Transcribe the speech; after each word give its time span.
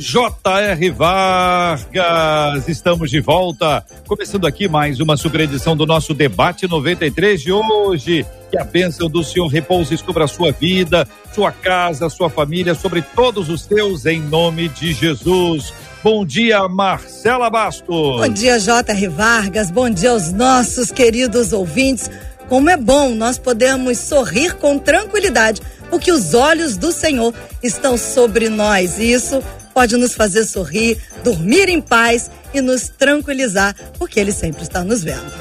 J.R. 0.00 0.90
Vargas, 0.92 2.66
estamos 2.66 3.10
de 3.10 3.20
volta, 3.20 3.84
começando 4.06 4.46
aqui 4.46 4.66
mais 4.66 4.98
uma 4.98 5.14
super 5.14 5.40
edição 5.40 5.76
do 5.76 5.84
nosso 5.84 6.14
debate 6.14 6.66
93 6.66 7.42
de 7.42 7.52
hoje. 7.52 8.24
Que 8.50 8.58
a 8.58 8.64
bênção 8.64 9.10
do 9.10 9.22
Senhor 9.22 9.46
repouse 9.48 9.98
sobre 9.98 10.22
a 10.22 10.26
sua 10.26 10.52
vida, 10.52 11.06
sua 11.34 11.52
casa, 11.52 12.08
sua 12.08 12.30
família, 12.30 12.74
sobre 12.74 13.02
todos 13.02 13.50
os 13.50 13.66
teus, 13.66 14.06
em 14.06 14.22
nome 14.22 14.70
de 14.70 14.94
Jesus. 14.94 15.70
Bom 16.02 16.24
dia, 16.24 16.66
Marcela 16.66 17.50
Bastos. 17.50 17.86
Bom 17.86 18.28
dia, 18.28 18.58
J.R. 18.58 19.08
Vargas. 19.08 19.70
Bom 19.70 19.90
dia 19.90 20.12
aos 20.12 20.32
nossos 20.32 20.90
queridos 20.90 21.52
ouvintes. 21.52 22.10
Como 22.48 22.70
é 22.70 22.76
bom 22.78 23.14
nós 23.14 23.36
podermos 23.36 23.98
sorrir 23.98 24.54
com 24.54 24.78
tranquilidade, 24.78 25.60
porque 25.90 26.10
os 26.10 26.32
olhos 26.32 26.78
do 26.78 26.90
Senhor 26.90 27.34
estão 27.62 27.98
sobre 27.98 28.48
nós. 28.48 28.98
E 28.98 29.12
isso 29.12 29.42
pode 29.80 29.96
nos 29.96 30.12
fazer 30.12 30.44
sorrir, 30.44 30.98
dormir 31.24 31.70
em 31.70 31.80
paz 31.80 32.30
e 32.52 32.60
nos 32.60 32.90
tranquilizar, 32.90 33.74
porque 33.98 34.20
Ele 34.20 34.30
sempre 34.30 34.62
está 34.62 34.84
nos 34.84 35.02
vendo. 35.02 35.32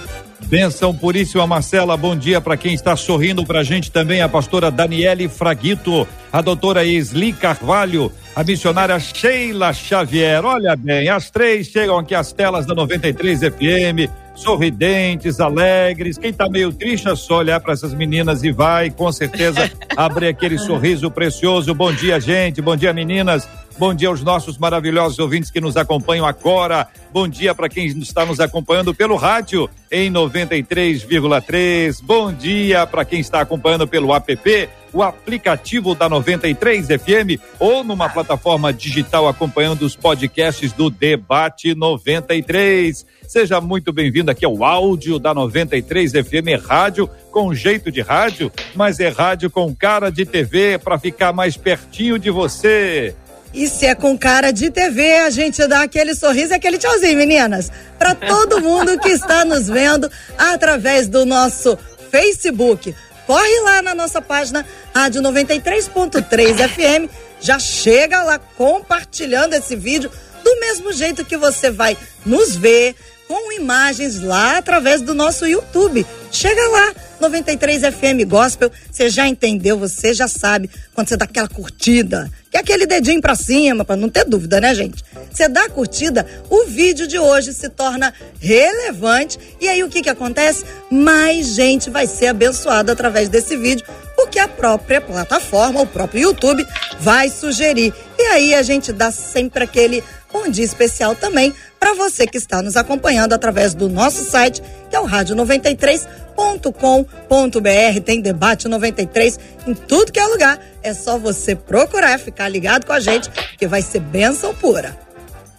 Benção 0.45 0.95
puríssima, 0.95 1.45
Marcela. 1.45 1.98
Bom 1.98 2.16
dia 2.16 2.40
para 2.40 2.56
quem 2.56 2.73
está 2.73 2.95
sorrindo 2.95 3.45
para 3.45 3.60
a 3.60 3.64
gente 3.64 3.92
também, 3.92 4.22
a 4.22 4.30
pastora 4.30 4.72
Daniele 4.72 5.28
Fraguito, 5.28 6.08
a 6.32 6.40
doutora 6.40 6.86
Isli 6.86 7.34
Carvalho, 7.34 8.14
a 8.34 8.42
missionária 8.42 8.98
Sheila 8.98 9.73
Xavier. 9.73 10.45
Olha 10.45 10.73
bem, 10.73 11.10
as 11.10 11.30
três 11.30 11.67
chegam 11.67 11.98
aqui 11.98 12.16
às 12.16 12.32
telas 12.32 12.66
da 12.66 12.73
93 12.73 13.42
FM, 13.42 14.10
sorridentes, 14.40 15.40
alegres. 15.40 16.18
Quem 16.18 16.32
está 16.32 16.50
meio 16.50 16.72
triste 16.72 17.08
é 17.08 17.16
só 17.16 17.38
olhar 17.38 17.59
para 17.59 17.73
essas 17.73 17.94
meninas 17.94 18.44
e 18.44 18.52
vai, 18.52 18.90
com 18.90 19.12
certeza, 19.12 19.72
abrir 19.95 20.28
aquele 20.28 20.58
sorriso 20.58 21.12
precioso. 21.12 21.73
Bom 21.73 21.92
dia, 21.92 22.20
gente. 22.20 22.62
Bom 22.62 22.76
dia, 22.76 22.94
meninas. 22.94 23.48
Bom 23.78 23.94
dia 23.94 24.10
aos 24.10 24.22
nossos 24.22 24.58
maravilhosos 24.58 25.20
ouvintes 25.20 25.50
que 25.50 25.62
nos 25.62 25.78
acompanham 25.78 26.26
agora. 26.26 26.86
Bom 27.14 27.30
dia 27.30 27.56
para 27.56 27.70
quem 27.70 27.86
está 27.86 28.26
nos 28.26 28.42
acompanhando 28.42 28.94
pelo 28.94 29.16
rádio 29.16 29.70
em 29.90 30.12
93,3. 30.12 32.02
Bom 32.04 32.34
dia 32.34 32.86
para 32.86 33.06
quem 33.06 33.22
está 33.22 33.40
acompanhando 33.40 33.88
pelo 33.88 34.14
app, 34.14 34.70
o 34.94 35.04
aplicativo 35.04 35.94
da 35.95 36.09
93 36.09 36.88
FM 36.88 37.42
ou 37.59 37.84
numa 37.84 38.09
plataforma 38.09 38.73
digital 38.73 39.28
acompanhando 39.28 39.84
os 39.84 39.95
podcasts 39.95 40.72
do 40.72 40.90
Debate 40.90 41.76
93. 41.76 43.06
Seja 43.28 43.62
muito 43.62 43.94
bem-vindo 43.94 44.32
aqui 44.32 44.44
ao 44.44 44.64
áudio 44.64 45.20
da 45.20 45.34
93 45.34 46.12
FM 46.12 46.66
Rádio, 46.66 47.10
com 47.32 47.54
jeito 47.54 47.92
de 47.92 48.02
rádio, 48.02 48.52
mas 48.76 49.00
é 49.00 49.10
rádio 49.10 49.52
com 49.52 49.76
cara 49.76 50.10
de 50.10 50.26
TV 50.26 50.80
para 50.80 50.98
ficar 50.98 51.32
mais 51.32 51.56
pertinho 51.56 52.17
de 52.17 52.32
você. 52.32 53.14
E 53.54 53.67
se 53.67 53.86
é 53.86 53.95
com 53.95 54.17
cara 54.17 54.52
de 54.52 54.70
TV, 54.70 55.14
a 55.20 55.30
gente 55.30 55.66
dá 55.67 55.82
aquele 55.82 56.14
sorriso 56.14 56.54
e 56.54 56.56
aquele 56.56 56.78
tchauzinho, 56.78 57.17
meninas. 57.17 57.72
Para 57.98 58.14
todo 58.14 58.62
mundo 58.62 59.00
que 59.00 59.10
está 59.10 59.44
nos 59.44 59.67
vendo 59.67 60.10
através 60.38 61.08
do 61.08 61.26
nosso 61.26 61.78
Facebook. 62.11 62.94
Corre 63.30 63.60
lá 63.60 63.84
na 63.84 63.94
nossa 63.94 64.20
página 64.20 64.66
Rádio 64.92 65.22
93.3 65.22 66.67
FM. 66.67 67.14
Já 67.40 67.60
chega 67.60 68.23
lá 68.23 68.40
compartilhando 68.40 69.54
esse 69.54 69.76
vídeo 69.76 70.12
do 70.44 70.60
mesmo 70.60 70.92
jeito 70.92 71.23
que 71.23 71.38
você 71.38 71.70
vai 71.70 71.95
nos 72.26 72.56
ver 72.56 72.95
com 73.30 73.52
imagens 73.52 74.20
lá 74.20 74.58
através 74.58 75.04
do 75.04 75.14
nosso 75.14 75.45
YouTube. 75.45 76.04
Chega 76.32 76.67
lá, 76.70 76.95
93 77.20 77.84
FM 77.84 78.28
Gospel, 78.28 78.72
você 78.92 79.08
já 79.08 79.28
entendeu, 79.28 79.78
você 79.78 80.16
já 80.16 80.28
sabe 80.28 80.67
quando 80.95 81.10
você 81.10 81.16
dá 81.16 81.26
aquela 81.26 81.48
curtida, 81.48 82.28
que 82.50 82.58
é 82.58 82.60
aquele 82.60 82.88
dedinho 82.88 83.22
para 83.22 83.36
cima, 83.36 83.86
para 83.86 83.95
não 83.95 84.10
ter 84.10 84.26
dúvida, 84.26 84.60
né, 84.60 84.73
gente? 84.73 85.04
Você 85.32 85.48
dá 85.48 85.66
a 85.66 85.70
curtida, 85.70 86.26
o 86.50 86.66
vídeo 86.66 87.06
de 87.06 87.20
hoje 87.20 87.54
se 87.54 87.70
torna 87.70 88.12
relevante 88.39 89.38
e 89.62 89.70
aí 89.70 89.84
o 89.84 89.89
que 89.89 90.02
que 90.02 90.10
acontece? 90.10 90.66
Mais 90.89 91.50
gente 91.50 91.92
vai 91.92 92.08
ser 92.08 92.28
abençoada 92.28 92.94
através 92.94 93.30
desse 93.30 93.56
vídeo, 93.56 93.86
porque 94.16 94.39
a 94.39 94.48
própria 94.48 95.00
plataforma, 95.00 95.82
o 95.82 95.88
próprio 95.88 96.23
YouTube 96.23 96.66
vai 97.00 97.30
sugerir. 97.30 97.94
E 98.18 98.23
aí 98.23 98.56
a 98.56 98.64
gente 98.64 98.92
dá 98.92 99.12
sempre 99.12 99.64
aquele 99.64 100.04
bom 100.32 100.50
dia 100.50 100.64
especial 100.64 101.16
também 101.16 101.54
para 101.80 101.94
você 101.94 102.28
que 102.28 102.38
está 102.38 102.62
nos 102.62 102.76
acompanhando 102.76 103.34
através 103.34 103.73
do 103.73 103.90
nosso 103.90 104.23
site, 104.23 104.62
que 104.90 104.95
é 104.95 105.00
o 105.00 105.08
rádio93.com.br. 105.08 108.02
Tem 108.04 108.22
debate 108.22 108.68
93 108.68 109.39
em 109.68 109.73
tudo 109.73 110.12
que 110.12 110.20
é 110.20 110.26
lugar. 110.26 110.60
É 110.84 110.94
só 110.94 111.18
você 111.18 111.56
procurar, 111.56 112.20
ficar 112.20 112.50
ligado 112.50 112.86
com 112.86 112.94
a 112.94 113.00
gente, 113.00 113.30
que 113.58 113.68
vai 113.68 113.82
ser 113.82 114.00
bênção 114.00 114.54
pura. 114.54 114.98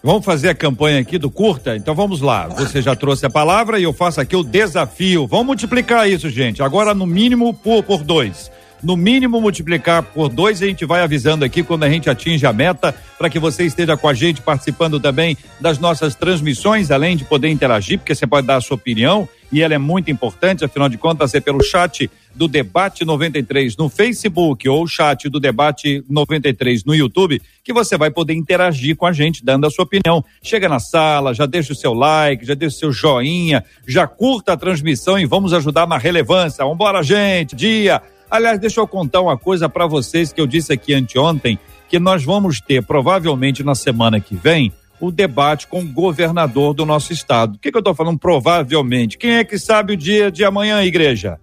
Vamos 0.03 0.25
fazer 0.25 0.49
a 0.49 0.55
campanha 0.55 1.01
aqui 1.01 1.19
do 1.19 1.31
curta? 1.31 1.77
Então 1.77 1.95
vamos 1.95 2.23
lá. 2.23 2.49
Você 2.49 2.81
já 2.81 2.97
trouxe 2.97 3.27
a 3.27 3.31
palavra 3.31 3.79
e 3.79 3.83
eu 3.83 3.93
faço 3.93 4.21
aqui 4.21 4.35
o 4.35 4.43
desafio. 4.43 5.27
Vamos 5.27 5.47
multiplicar 5.47 6.09
isso, 6.09 6.31
gente. 6.31 6.63
Agora 6.63 6.95
no 6.95 7.07
mínimo 7.07 7.53
por, 7.53 7.83
por 7.83 8.03
dois 8.03 8.51
no 8.83 8.97
mínimo 8.97 9.41
multiplicar 9.41 10.03
por 10.03 10.29
dois. 10.29 10.63
A 10.63 10.67
gente 10.67 10.85
vai 10.85 11.03
avisando 11.03 11.45
aqui 11.45 11.63
quando 11.63 11.85
a 11.85 11.91
gente 11.91 12.09
atinge 12.09 12.47
a 12.47 12.53
meta, 12.53 12.95
para 13.19 13.31
que 13.31 13.39
você 13.39 13.65
esteja 13.65 13.97
com 13.97 14.09
a 14.09 14.15
gente 14.15 14.41
participando 14.41 14.99
também 14.99 15.37
das 15.61 15.79
nossas 15.79 16.15
transmissões, 16.15 16.91
além 16.91 17.17
de 17.17 17.25
poder 17.25 17.49
interagir, 17.49 17.99
porque 17.99 18.15
você 18.15 18.27
pode 18.27 18.47
dar 18.47 18.57
a 18.57 18.61
sua 18.61 18.77
opinião 18.77 19.29
e 19.53 19.63
ela 19.63 19.75
é 19.75 19.79
muito 19.79 20.11
importante, 20.11 20.65
afinal 20.65 20.89
de 20.89 20.97
contas, 20.97 21.35
é 21.35 21.41
pelo 21.41 21.63
chat 21.63 22.09
do 22.35 22.47
Debate 22.47 23.05
93 23.05 23.77
no 23.77 23.89
Facebook 23.89 24.69
ou 24.69 24.85
o 24.85 24.87
chat 24.87 25.29
do 25.29 25.41
Debate 25.41 26.05
93 26.09 26.85
no 26.85 26.95
YouTube 26.95 27.43
que 27.65 27.73
você 27.73 27.99
vai 27.99 28.11
poder 28.11 28.35
interagir 28.35 28.97
com 28.97 29.07
a 29.07 29.13
gente, 29.13 29.45
dando 29.45 29.67
a 29.67 29.71
sua 29.71 29.85
opinião. 29.85 30.25
Chega 30.43 30.69
na 30.69 30.79
sala, 30.79 31.35
já 31.35 31.47
deixa 31.47 31.73
o 31.73 31.77
seu 31.77 31.93
like, 31.93 32.47
já 32.47 32.55
deixa 32.55 32.77
o 32.77 32.79
seu 32.79 32.93
joinha, 32.93 33.65
já 33.87 34.07
curta 34.07 34.53
a 34.53 34.57
transmissão 34.57 35.19
e 35.19 35.27
vamos 35.27 35.53
ajudar 35.53 35.87
na 35.87 35.99
relevância. 35.99 36.65
Vambora, 36.65 37.03
gente! 37.03 37.57
Dia! 37.57 38.01
Aliás, 38.31 38.59
deixa 38.59 38.81
eu 38.81 38.87
contar 38.87 39.21
uma 39.21 39.37
coisa 39.37 39.69
para 39.69 39.87
vocês 39.87 40.33
que 40.33 40.41
eu 40.41 40.47
disse 40.47 40.73
aqui 40.73 40.95
anteontem, 40.95 41.59
que 41.89 41.99
nós 41.99 42.25
vamos 42.25 42.61
ter 42.61 42.83
provavelmente 42.83 43.65
na 43.65 43.75
semana 43.75 44.21
que 44.21 44.37
vem 44.37 44.73
o 45.01 45.11
debate 45.11 45.67
com 45.67 45.81
o 45.81 45.93
governador 45.93 46.75
do 46.75 46.87
nosso 46.87 47.13
estado. 47.13 47.57
O 47.57 47.59
que, 47.59 47.71
que 47.71 47.77
eu 47.77 47.81
estou 47.81 47.95
falando 47.95 48.19
provavelmente? 48.19 49.19
Quem 49.19 49.33
é 49.33 49.45
que 49.45 49.59
sabe 49.59 49.95
o 49.95 49.97
dia 49.97 50.31
de 50.31 50.45
amanhã, 50.45 50.83
igreja? 50.85 51.41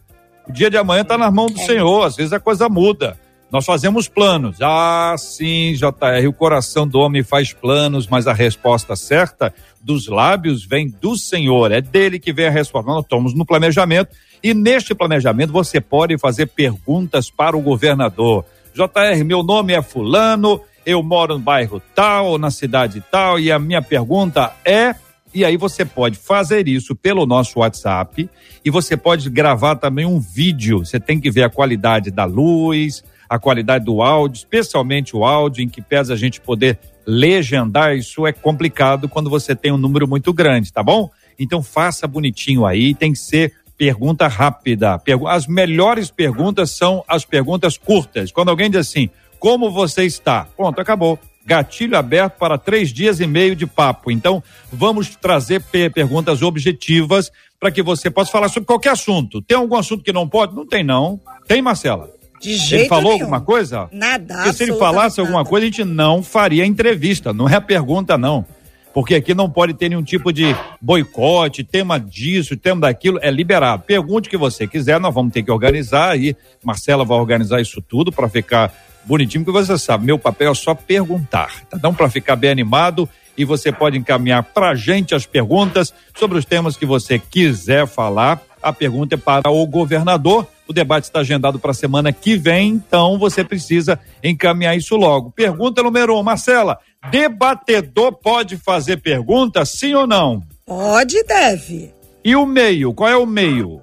O 0.48 0.52
dia 0.52 0.70
de 0.70 0.78
amanhã 0.78 1.02
está 1.02 1.18
nas 1.18 1.34
mãos 1.34 1.52
do 1.52 1.60
é. 1.60 1.66
Senhor, 1.66 2.06
às 2.06 2.16
vezes 2.16 2.32
a 2.32 2.40
coisa 2.40 2.70
muda. 2.70 3.18
Nós 3.50 3.66
fazemos 3.66 4.10
planos. 4.10 4.58
Ah, 4.62 5.16
sim, 5.18 5.74
JR, 5.74 6.28
o 6.28 6.34
coração 6.34 6.86
do 6.86 7.00
homem 7.00 7.24
faz 7.24 7.54
planos, 7.54 8.06
mas 8.06 8.28
a 8.28 8.34
resposta 8.34 8.96
certa 8.96 9.54
dos 9.82 10.08
lábios 10.08 10.66
vem 10.66 10.90
do 10.90 11.16
Senhor. 11.16 11.72
É 11.72 11.80
dele 11.80 12.20
que 12.20 12.34
vem 12.34 12.48
a 12.48 12.52
resposta. 12.52 12.92
Nós 12.92 13.04
estamos 13.04 13.34
no 13.34 13.46
planejamento 13.46 14.10
e 14.44 14.54
neste 14.54 14.94
planejamento 14.94 15.54
você 15.54 15.80
pode 15.80 16.18
fazer 16.18 16.48
perguntas 16.48 17.30
para 17.32 17.56
o 17.56 17.62
governador. 17.62 18.44
JR, 18.74 19.24
meu 19.26 19.42
nome 19.42 19.74
é 19.74 19.82
Fulano, 19.82 20.62
eu 20.86 21.02
moro 21.02 21.36
no 21.36 21.40
bairro 21.40 21.82
tal, 21.96 22.38
na 22.38 22.52
cidade 22.52 23.04
tal, 23.10 23.40
e 23.40 23.52
a 23.52 23.58
minha 23.58 23.82
pergunta 23.82 24.54
é. 24.64 24.94
E 25.34 25.44
aí 25.44 25.58
você 25.58 25.86
pode 25.86 26.18
fazer 26.18 26.68
isso 26.68 26.96
pelo 26.96 27.26
nosso 27.26 27.60
WhatsApp 27.60 28.30
e 28.64 28.70
você 28.70 28.98
pode 28.98 29.30
gravar 29.30 29.76
também 29.76 30.06
um 30.06 30.20
vídeo. 30.20 30.80
Você 30.80 31.00
tem 31.00 31.20
que 31.20 31.30
ver 31.30 31.44
a 31.44 31.50
qualidade 31.50 32.10
da 32.10 32.26
luz, 32.26 33.04
a 33.30 33.40
qualidade 33.40 33.86
do 33.86 34.02
áudio, 34.02 34.38
especialmente 34.38 35.16
o 35.16 35.26
áudio, 35.26 35.64
em 35.64 35.70
que 35.70 35.82
pesa 35.82 36.14
a 36.14 36.18
gente 36.18 36.40
poder 36.42 36.80
legendar. 37.06 37.96
Isso 37.96 38.26
é 38.28 38.34
complicado 38.34 39.08
quando 39.08 39.30
você 39.30 39.56
tem 39.56 39.72
um 39.72 39.78
número 39.78 40.08
muito 40.08 40.34
grande, 40.34 40.72
tá 40.72 40.84
bom? 40.84 41.10
Então 41.40 41.62
faça 41.62 42.08
bonitinho 42.08 42.66
aí, 42.66 42.94
tem 42.96 43.14
que 43.14 43.20
ser 43.20 43.54
pergunta 43.78 44.28
rápida. 44.28 45.00
As 45.28 45.46
melhores 45.46 46.10
perguntas 46.10 46.72
são 46.72 47.04
as 47.08 47.24
perguntas 47.24 47.78
curtas. 47.78 48.32
Quando 48.32 48.50
alguém 48.50 48.70
diz 48.70 48.82
assim, 48.82 49.10
como 49.40 49.70
você 49.72 50.04
está? 50.04 50.48
Pronto, 50.58 50.82
acabou. 50.82 51.20
Gatilho 51.46 51.96
aberto 51.96 52.34
para 52.38 52.58
três 52.58 52.92
dias 52.92 53.20
e 53.20 53.28
meio 53.28 53.56
de 53.56 53.66
papo. 53.66 54.12
Então, 54.12 54.44
vamos 54.74 55.16
trazer 55.16 55.64
perguntas 55.94 56.42
objetivas 56.42 57.32
para 57.60 57.72
que 57.72 57.82
você 57.82 58.10
possa 58.10 58.32
falar 58.32 58.50
sobre 58.50 58.68
qualquer 58.68 58.90
assunto. 58.90 59.42
Tem 59.42 59.56
algum 59.56 59.76
assunto 59.76 60.04
que 60.04 60.12
não 60.12 60.28
pode? 60.28 60.56
Não 60.56 60.66
tem, 60.66 60.84
não. 60.84 61.20
Tem, 61.48 61.62
Marcela? 61.62 62.10
De 62.40 62.56
jeito 62.56 62.82
Ele 62.82 62.90
falou 62.90 63.12
nenhum. 63.12 63.24
alguma 63.24 63.42
coisa? 63.42 63.88
Nada. 63.92 64.36
Porque 64.36 64.54
se 64.54 64.64
ele 64.64 64.74
falasse 64.74 65.20
alguma 65.20 65.40
nada. 65.40 65.50
coisa, 65.50 65.66
a 65.66 65.70
gente 65.70 65.84
não 65.84 66.22
faria 66.22 66.66
entrevista. 66.66 67.34
Não 67.34 67.48
é 67.50 67.56
a 67.56 67.62
pergunta, 67.62 68.18
não. 68.18 68.46
Porque 68.94 69.16
aqui 69.16 69.34
não 69.36 69.50
pode 69.50 69.74
ter 69.76 69.90
nenhum 69.90 70.04
tipo 70.04 70.34
de 70.34 70.56
boicote, 70.82 71.64
tema 71.64 72.00
disso, 72.00 72.58
tema 72.58 72.82
daquilo, 72.82 73.20
é 73.22 73.30
liberado. 73.30 73.84
Pergunte 73.84 74.28
o 74.28 74.32
que 74.32 74.38
você 74.38 74.66
quiser, 74.66 75.00
nós 75.00 75.14
vamos 75.14 75.32
ter 75.32 75.44
que 75.44 75.52
organizar 75.52 76.12
aí. 76.12 76.36
Marcela 76.64 77.06
vai 77.06 77.18
organizar 77.18 77.62
isso 77.62 77.80
tudo 77.80 78.12
para 78.12 78.28
ficar 78.28 78.74
bonitinho, 79.06 79.46
porque 79.46 79.66
você 79.66 79.78
sabe, 79.78 80.06
meu 80.06 80.18
papel 80.18 80.52
é 80.52 80.56
só 80.56 80.74
perguntar, 80.74 81.64
tá? 81.70 81.78
Então, 81.78 81.94
para 81.94 82.10
ficar 82.10 82.36
bem 82.36 82.50
animado, 82.50 83.08
e 83.38 83.46
você 83.46 83.72
pode 83.72 83.98
encaminhar 83.98 84.42
para 84.44 84.70
a 84.70 84.76
gente 84.76 85.14
as 85.14 85.26
perguntas 85.26 85.94
sobre 86.16 86.38
os 86.38 86.46
temas 86.46 86.76
que 86.76 86.86
você 86.86 87.20
quiser 87.20 87.86
falar. 87.86 88.42
A 88.62 88.74
pergunta 88.74 89.14
é 89.14 89.18
para 89.18 89.50
o 89.50 89.66
governador. 89.68 90.48
O 90.68 90.74
debate 90.74 91.06
está 91.06 91.20
agendado 91.20 91.60
para 91.60 91.72
a 91.72 91.74
semana 91.74 92.12
que 92.12 92.38
vem, 92.38 92.70
então 92.70 93.18
você 93.18 93.44
precisa 93.44 94.00
encaminhar 94.24 94.76
isso 94.76 94.96
logo. 94.96 95.32
Pergunta 95.32 95.82
número 95.82 96.18
um, 96.18 96.24
Marcela: 96.24 96.78
debatedor 97.10 98.14
pode 98.14 98.58
fazer 98.58 98.98
pergunta, 98.98 99.64
sim 99.66 99.94
ou 99.94 100.06
não? 100.06 100.44
Pode 100.66 101.24
deve. 101.24 101.94
E 102.24 102.36
o 102.36 102.46
meio? 102.46 102.94
Qual 102.94 103.10
é 103.10 103.16
o 103.16 103.26
meio? 103.26 103.82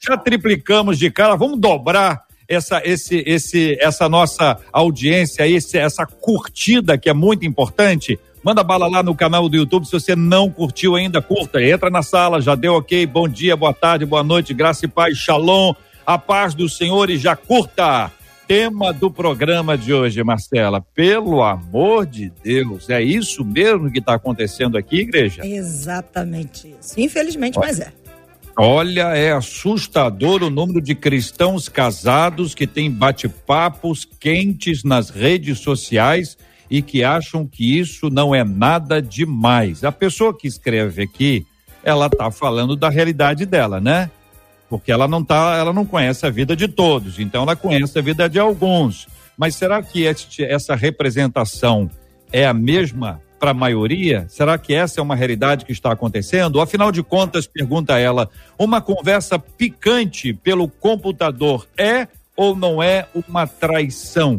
Já 0.00 0.16
triplicamos 0.16 0.96
de 0.96 1.10
cara, 1.10 1.34
vamos 1.34 1.58
dobrar 1.58 2.22
essa, 2.48 2.80
esse, 2.84 3.22
esse, 3.26 3.76
essa 3.80 4.08
nossa 4.08 4.58
audiência, 4.72 5.46
esse, 5.46 5.76
essa 5.76 6.06
curtida 6.06 6.96
que 6.96 7.10
é 7.10 7.12
muito 7.12 7.44
importante. 7.44 8.18
Manda 8.42 8.62
bala 8.62 8.86
lá 8.86 9.02
no 9.02 9.14
canal 9.14 9.48
do 9.48 9.56
YouTube. 9.56 9.86
Se 9.86 9.92
você 9.92 10.14
não 10.14 10.50
curtiu 10.50 10.94
ainda, 10.94 11.20
curta. 11.20 11.62
Entra 11.62 11.90
na 11.90 12.02
sala, 12.02 12.40
já 12.40 12.54
deu 12.54 12.74
ok. 12.74 13.04
Bom 13.06 13.28
dia, 13.28 13.56
boa 13.56 13.74
tarde, 13.74 14.06
boa 14.06 14.22
noite, 14.22 14.54
graça 14.54 14.84
e 14.84 14.88
paz, 14.88 15.18
shalom. 15.18 15.74
A 16.06 16.16
paz 16.16 16.54
do 16.54 16.68
Senhor 16.68 17.10
e 17.10 17.18
já 17.18 17.36
curta. 17.36 18.10
Tema 18.46 18.94
do 18.94 19.10
programa 19.10 19.76
de 19.76 19.92
hoje, 19.92 20.22
Marcela. 20.24 20.80
Pelo 20.80 21.42
amor 21.42 22.06
de 22.06 22.32
Deus, 22.42 22.88
é 22.88 23.02
isso 23.02 23.44
mesmo 23.44 23.90
que 23.90 23.98
está 23.98 24.14
acontecendo 24.14 24.78
aqui, 24.78 25.00
igreja? 25.00 25.44
Exatamente 25.44 26.74
isso. 26.80 26.98
Infelizmente, 26.98 27.58
Olha. 27.58 27.66
mas 27.66 27.80
é. 27.80 27.92
Olha, 28.56 29.14
é 29.14 29.32
assustador 29.32 30.42
o 30.42 30.50
número 30.50 30.80
de 30.80 30.94
cristãos 30.94 31.68
casados 31.68 32.54
que 32.54 32.66
têm 32.66 32.90
bate-papos 32.90 34.08
quentes 34.18 34.82
nas 34.82 35.10
redes 35.10 35.58
sociais 35.60 36.38
e 36.70 36.82
que 36.82 37.02
acham 37.02 37.46
que 37.46 37.78
isso 37.78 38.10
não 38.10 38.34
é 38.34 38.44
nada 38.44 39.00
demais. 39.00 39.84
A 39.84 39.92
pessoa 39.92 40.36
que 40.36 40.46
escreve 40.46 41.02
aqui, 41.02 41.46
ela 41.82 42.06
está 42.06 42.30
falando 42.30 42.76
da 42.76 42.88
realidade 42.88 43.46
dela, 43.46 43.80
né? 43.80 44.10
Porque 44.68 44.92
ela 44.92 45.08
não 45.08 45.24
tá, 45.24 45.56
ela 45.56 45.72
não 45.72 45.86
conhece 45.86 46.26
a 46.26 46.30
vida 46.30 46.54
de 46.54 46.68
todos, 46.68 47.18
então 47.18 47.42
ela 47.42 47.56
conhece 47.56 47.98
a 47.98 48.02
vida 48.02 48.28
de 48.28 48.38
alguns. 48.38 49.06
Mas 49.36 49.54
será 49.54 49.82
que 49.82 50.02
este, 50.02 50.44
essa 50.44 50.74
representação 50.74 51.90
é 52.30 52.46
a 52.46 52.52
mesma 52.52 53.20
para 53.38 53.52
a 53.52 53.54
maioria? 53.54 54.26
Será 54.28 54.58
que 54.58 54.74
essa 54.74 55.00
é 55.00 55.02
uma 55.02 55.14
realidade 55.14 55.64
que 55.64 55.72
está 55.72 55.92
acontecendo? 55.92 56.60
Afinal 56.60 56.92
de 56.92 57.02
contas, 57.02 57.46
pergunta 57.46 57.98
ela, 57.98 58.28
uma 58.58 58.80
conversa 58.80 59.38
picante 59.38 60.34
pelo 60.34 60.68
computador 60.68 61.66
é 61.78 62.08
ou 62.36 62.54
não 62.54 62.82
é 62.82 63.06
uma 63.14 63.46
traição? 63.46 64.38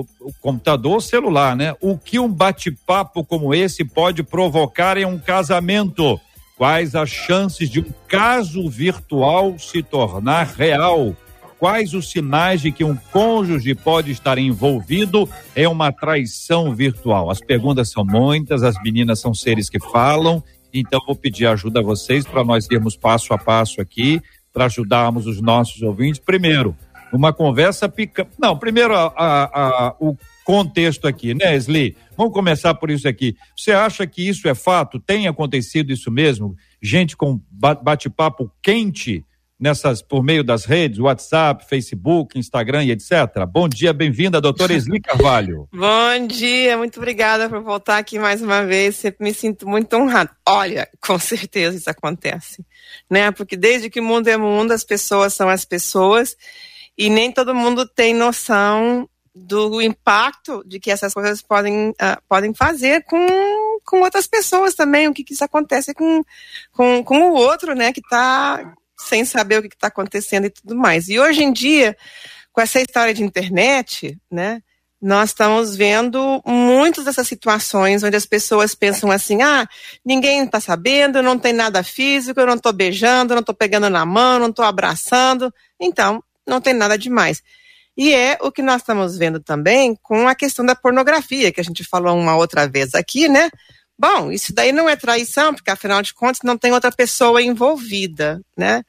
O, 0.00 0.28
o 0.28 0.32
computador 0.40 0.94
ou 0.94 1.00
celular, 1.00 1.56
né? 1.56 1.74
O 1.80 1.96
que 1.96 2.18
um 2.18 2.32
bate-papo 2.32 3.24
como 3.24 3.54
esse 3.54 3.84
pode 3.84 4.22
provocar 4.22 4.96
em 4.96 5.04
um 5.04 5.18
casamento? 5.18 6.20
Quais 6.56 6.94
as 6.94 7.08
chances 7.08 7.70
de 7.70 7.80
um 7.80 7.86
caso 8.06 8.68
virtual 8.68 9.58
se 9.58 9.82
tornar 9.82 10.46
real? 10.46 11.16
Quais 11.58 11.92
os 11.92 12.10
sinais 12.10 12.62
de 12.62 12.72
que 12.72 12.82
um 12.82 12.96
cônjuge 13.12 13.74
pode 13.74 14.10
estar 14.10 14.38
envolvido 14.38 15.28
em 15.54 15.66
uma 15.66 15.92
traição 15.92 16.74
virtual? 16.74 17.30
As 17.30 17.38
perguntas 17.38 17.90
são 17.90 18.02
muitas, 18.02 18.62
as 18.62 18.76
meninas 18.82 19.20
são 19.20 19.34
seres 19.34 19.68
que 19.68 19.78
falam, 19.78 20.42
então 20.72 21.00
vou 21.06 21.14
pedir 21.14 21.46
ajuda 21.46 21.80
a 21.80 21.82
vocês 21.82 22.26
para 22.26 22.42
nós 22.42 22.66
irmos 22.70 22.96
passo 22.96 23.34
a 23.34 23.38
passo 23.38 23.80
aqui, 23.80 24.22
para 24.52 24.64
ajudarmos 24.64 25.26
os 25.26 25.40
nossos 25.40 25.82
ouvintes. 25.82 26.18
Primeiro, 26.18 26.74
uma 27.12 27.32
conversa 27.32 27.88
pica. 27.88 28.26
Não, 28.38 28.56
primeiro 28.58 28.94
a, 28.94 29.12
a, 29.16 29.44
a, 29.88 29.96
o 30.00 30.16
contexto 30.44 31.06
aqui, 31.06 31.34
né, 31.34 31.56
Sli? 31.56 31.96
Vamos 32.16 32.32
começar 32.32 32.74
por 32.74 32.90
isso 32.90 33.08
aqui. 33.08 33.36
Você 33.56 33.72
acha 33.72 34.06
que 34.06 34.28
isso 34.28 34.48
é 34.48 34.54
fato? 34.54 34.98
Tem 34.98 35.26
acontecido 35.26 35.92
isso 35.92 36.10
mesmo? 36.10 36.56
Gente 36.82 37.16
com 37.16 37.40
ba- 37.50 37.74
bate-papo 37.74 38.50
quente 38.62 39.24
nessas 39.60 40.00
por 40.00 40.22
meio 40.24 40.42
das 40.42 40.64
redes, 40.64 40.98
WhatsApp, 40.98 41.66
Facebook, 41.68 42.38
Instagram 42.38 42.84
e 42.84 42.92
etc. 42.92 43.44
Bom 43.46 43.68
dia, 43.68 43.92
bem-vinda, 43.92 44.40
doutora 44.40 44.72
Esli 44.72 44.98
Carvalho. 45.02 45.68
Bom 45.70 46.26
dia, 46.26 46.78
muito 46.78 46.96
obrigada 46.96 47.46
por 47.48 47.62
voltar 47.62 47.98
aqui 47.98 48.18
mais 48.18 48.40
uma 48.40 48.64
vez. 48.64 48.96
Sempre 48.96 49.24
me 49.24 49.34
sinto 49.34 49.68
muito 49.68 49.94
honrada. 49.94 50.30
Olha, 50.48 50.88
com 51.06 51.18
certeza 51.18 51.76
isso 51.76 51.90
acontece, 51.90 52.64
né? 53.10 53.30
Porque 53.30 53.54
desde 53.54 53.90
que 53.90 54.00
o 54.00 54.04
mundo 54.04 54.28
é 54.28 54.36
mundo, 54.38 54.72
as 54.72 54.82
pessoas 54.82 55.34
são 55.34 55.48
as 55.50 55.66
pessoas 55.66 56.34
e 56.96 57.08
nem 57.08 57.32
todo 57.32 57.54
mundo 57.54 57.86
tem 57.86 58.14
noção 58.14 59.08
do 59.34 59.80
impacto 59.80 60.62
de 60.66 60.80
que 60.80 60.90
essas 60.90 61.14
coisas 61.14 61.40
podem, 61.40 61.90
uh, 61.90 62.22
podem 62.28 62.52
fazer 62.52 63.04
com, 63.04 63.26
com 63.84 64.00
outras 64.00 64.26
pessoas 64.26 64.74
também, 64.74 65.08
o 65.08 65.14
que, 65.14 65.24
que 65.24 65.32
isso 65.32 65.44
acontece 65.44 65.94
com, 65.94 66.22
com, 66.72 67.02
com 67.04 67.30
o 67.30 67.34
outro, 67.34 67.74
né, 67.74 67.92
que 67.92 68.00
está 68.00 68.74
sem 68.98 69.24
saber 69.24 69.58
o 69.58 69.62
que 69.62 69.68
está 69.68 69.86
acontecendo 69.86 70.46
e 70.46 70.50
tudo 70.50 70.76
mais. 70.76 71.08
E 71.08 71.18
hoje 71.18 71.42
em 71.42 71.52
dia, 71.52 71.96
com 72.52 72.60
essa 72.60 72.80
história 72.80 73.14
de 73.14 73.22
internet, 73.22 74.18
né, 74.30 74.62
nós 75.00 75.30
estamos 75.30 75.74
vendo 75.74 76.42
muitas 76.44 77.06
dessas 77.06 77.26
situações 77.26 78.02
onde 78.02 78.16
as 78.16 78.26
pessoas 78.26 78.74
pensam 78.74 79.10
assim: 79.10 79.40
ah, 79.40 79.66
ninguém 80.04 80.44
está 80.44 80.60
sabendo, 80.60 81.22
não 81.22 81.38
tem 81.38 81.54
nada 81.54 81.82
físico, 81.82 82.38
eu 82.38 82.46
não 82.46 82.56
estou 82.56 82.72
beijando, 82.72 83.32
não 83.32 83.40
estou 83.40 83.54
pegando 83.54 83.88
na 83.88 84.04
mão, 84.04 84.38
não 84.38 84.48
estou 84.48 84.64
abraçando. 84.64 85.52
Então, 85.80 86.22
não 86.50 86.60
tem 86.60 86.74
nada 86.74 86.98
demais. 86.98 87.42
E 87.96 88.12
é 88.12 88.38
o 88.40 88.50
que 88.50 88.62
nós 88.62 88.82
estamos 88.82 89.16
vendo 89.16 89.40
também 89.40 89.96
com 90.02 90.28
a 90.28 90.34
questão 90.34 90.64
da 90.64 90.74
pornografia, 90.74 91.52
que 91.52 91.60
a 91.60 91.64
gente 91.64 91.84
falou 91.84 92.16
uma 92.16 92.36
outra 92.36 92.66
vez 92.66 92.94
aqui, 92.94 93.28
né? 93.28 93.50
Bom, 93.98 94.32
isso 94.32 94.54
daí 94.54 94.72
não 94.72 94.88
é 94.88 94.96
traição, 94.96 95.54
porque 95.54 95.70
afinal 95.70 96.00
de 96.00 96.14
contas 96.14 96.40
não 96.42 96.56
tem 96.56 96.72
outra 96.72 96.90
pessoa 96.90 97.42
envolvida, 97.42 98.40
né? 98.56 98.82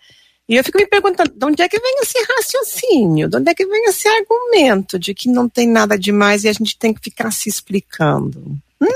E 0.48 0.56
eu 0.56 0.64
fico 0.64 0.78
me 0.78 0.88
perguntando, 0.88 1.32
de 1.34 1.46
onde 1.46 1.62
é 1.62 1.70
que 1.70 1.80
vem 1.80 1.96
esse 2.02 2.18
raciocínio? 2.36 3.30
De 3.30 3.38
onde 3.38 3.50
é 3.50 3.54
que 3.54 3.66
vem 3.66 3.86
esse 3.86 4.08
argumento 4.08 5.00
de 5.00 5.14
que 5.14 5.30
não 5.30 5.48
tem 5.48 5.68
nada 5.68 5.98
demais 5.98 6.44
e 6.44 6.50
a 6.50 6.54
gente 6.54 6.78
tem 6.78 6.94
que 6.94 7.02
ficar 7.02 7.32
se 7.32 7.48
explicando? 7.48 8.58
Hum? 8.82 8.88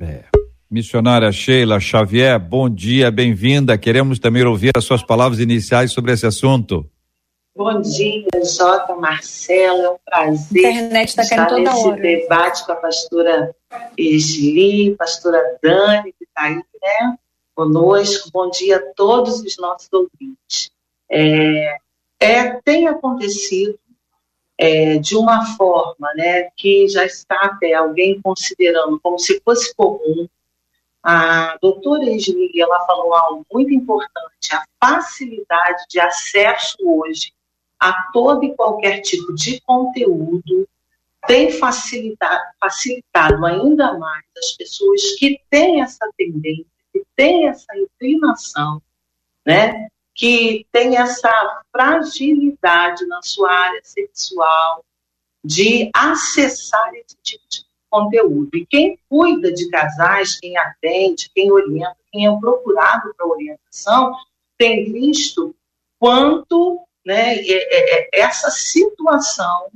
É. 0.00 0.24
Missionária 0.70 1.32
Sheila 1.32 1.80
Xavier, 1.80 2.38
bom 2.38 2.68
dia, 2.68 3.10
bem-vinda. 3.10 3.76
Queremos 3.76 4.20
também 4.20 4.44
ouvir 4.44 4.70
as 4.76 4.84
suas 4.84 5.02
palavras 5.02 5.40
iniciais 5.40 5.90
sobre 5.90 6.12
esse 6.12 6.26
assunto. 6.26 6.88
Bom 7.56 7.80
dia, 7.80 8.28
Jota, 8.44 8.94
Marcela, 8.94 9.82
é 9.82 9.90
um 9.90 9.98
prazer 10.04 10.70
internet 10.70 11.08
está 11.08 11.22
estar 11.22 11.46
toda 11.46 11.60
nesse 11.60 11.88
hora. 11.88 12.00
debate 12.00 12.64
com 12.64 12.72
a 12.72 12.76
pastora 12.76 13.54
Esli, 13.98 14.94
pastora 14.96 15.58
Dani, 15.60 16.12
que 16.12 16.24
está 16.24 16.44
aí, 16.44 16.54
né, 16.54 17.18
conosco. 17.52 18.30
Bom 18.32 18.48
dia 18.50 18.76
a 18.76 18.94
todos 18.94 19.40
os 19.40 19.56
nossos 19.58 19.88
ouvintes. 19.92 20.70
É, 21.10 21.76
é, 22.20 22.52
tem 22.64 22.86
acontecido 22.86 23.76
é, 24.56 24.98
de 24.98 25.16
uma 25.16 25.44
forma 25.56 26.14
né, 26.14 26.50
que 26.56 26.86
já 26.88 27.04
está 27.04 27.34
até 27.46 27.74
alguém 27.74 28.20
considerando 28.22 28.98
como 29.00 29.18
se 29.18 29.40
fosse 29.44 29.74
comum. 29.74 30.28
A 31.02 31.58
doutora 31.60 32.04
Esli, 32.04 32.52
ela 32.60 32.86
falou 32.86 33.12
algo 33.12 33.44
muito 33.52 33.74
importante, 33.74 34.52
a 34.52 34.62
facilidade 34.80 35.84
de 35.88 35.98
acesso 35.98 36.76
hoje 36.84 37.32
a 37.80 38.10
todo 38.12 38.44
e 38.44 38.54
qualquer 38.54 39.00
tipo 39.00 39.34
de 39.34 39.60
conteúdo 39.62 40.68
tem 41.26 41.50
facilitado, 41.50 42.44
facilitado 42.60 43.44
ainda 43.44 43.98
mais 43.98 44.24
as 44.38 44.52
pessoas 44.52 45.14
que 45.18 45.40
têm 45.50 45.80
essa 45.80 46.10
tendência, 46.16 46.66
que 46.92 47.02
têm 47.16 47.48
essa 47.48 47.76
inclinação, 47.76 48.82
né, 49.46 49.88
que 50.14 50.66
tem 50.70 50.96
essa 50.96 51.62
fragilidade 51.72 53.06
na 53.06 53.22
sua 53.22 53.50
área 53.50 53.80
sexual 53.82 54.84
de 55.42 55.90
acessar 55.94 56.92
esse 56.94 57.16
tipo 57.22 57.44
de 57.48 57.64
conteúdo. 57.88 58.50
E 58.54 58.66
quem 58.66 58.98
cuida 59.08 59.52
de 59.52 59.68
casais, 59.70 60.38
quem 60.38 60.56
atende, 60.56 61.30
quem 61.34 61.50
orienta, 61.50 61.96
quem 62.12 62.26
é 62.26 62.38
procurado 62.38 63.14
para 63.16 63.26
orientação, 63.26 64.14
tem 64.58 64.92
visto 64.92 65.54
quanto 65.98 66.80
né, 67.04 67.36
é, 67.36 67.44
é, 67.46 68.00
é, 68.00 68.20
essa 68.20 68.50
situação 68.50 69.70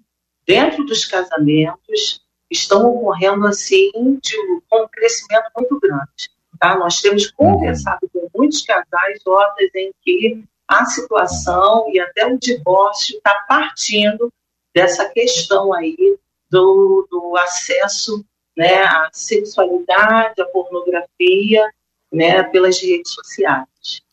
dentro 0.47 0.85
dos 0.85 1.05
casamentos 1.05 2.21
estão 2.51 2.87
ocorrendo 2.87 3.47
assim 3.47 3.91
de, 4.23 4.37
com 4.69 4.83
um 4.83 4.89
crescimento 4.89 5.47
muito 5.57 5.81
grande. 5.81 6.31
Tá? 6.59 6.77
Nós 6.77 7.01
temos 7.01 7.31
conversado 7.31 8.09
com 8.13 8.29
muitos 8.35 8.63
casais, 8.63 9.21
horas 9.27 9.71
em 9.75 9.93
que 10.03 10.45
a 10.69 10.85
situação 10.87 11.87
e 11.93 12.01
até 12.01 12.27
o 12.27 12.39
divórcio 12.39 13.17
está 13.17 13.35
partindo 13.49 14.33
dessa 14.75 15.09
questão 15.09 15.73
aí 15.73 16.19
do, 16.51 17.07
do 17.11 17.37
acesso 17.37 18.25
né, 18.57 18.83
à 18.83 19.09
sexualidade, 19.13 20.41
à 20.41 20.45
pornografia, 20.47 21.69
né, 22.15 22.43
pelas 22.45 22.81
redes 22.81 23.13
sociais. 23.13 23.65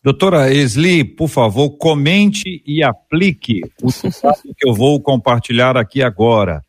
Doutora 0.03 0.51
Esli, 0.51 1.03
por 1.03 1.29
favor, 1.29 1.70
comente 1.77 2.62
e 2.65 2.84
aplique 2.84 3.62
o 3.81 3.91
que 3.91 4.67
eu 4.67 4.74
vou 4.74 5.00
compartilhar 5.00 5.77
aqui 5.77 6.01
agora. 6.01 6.62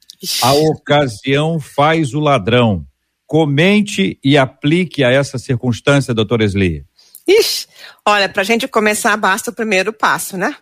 A 0.42 0.52
ocasião 0.52 1.58
faz 1.58 2.14
o 2.14 2.20
ladrão. 2.20 2.86
Comente 3.26 4.18
e 4.22 4.36
aplique 4.36 5.02
a 5.02 5.10
essa 5.10 5.38
circunstância, 5.38 6.14
doutora 6.14 6.44
Esli. 6.44 6.84
Ixi, 7.26 7.66
olha, 8.06 8.28
para 8.28 8.42
a 8.42 8.44
gente 8.44 8.68
começar, 8.68 9.16
basta 9.16 9.50
o 9.50 9.54
primeiro 9.54 9.92
passo, 9.92 10.36
né? 10.36 10.54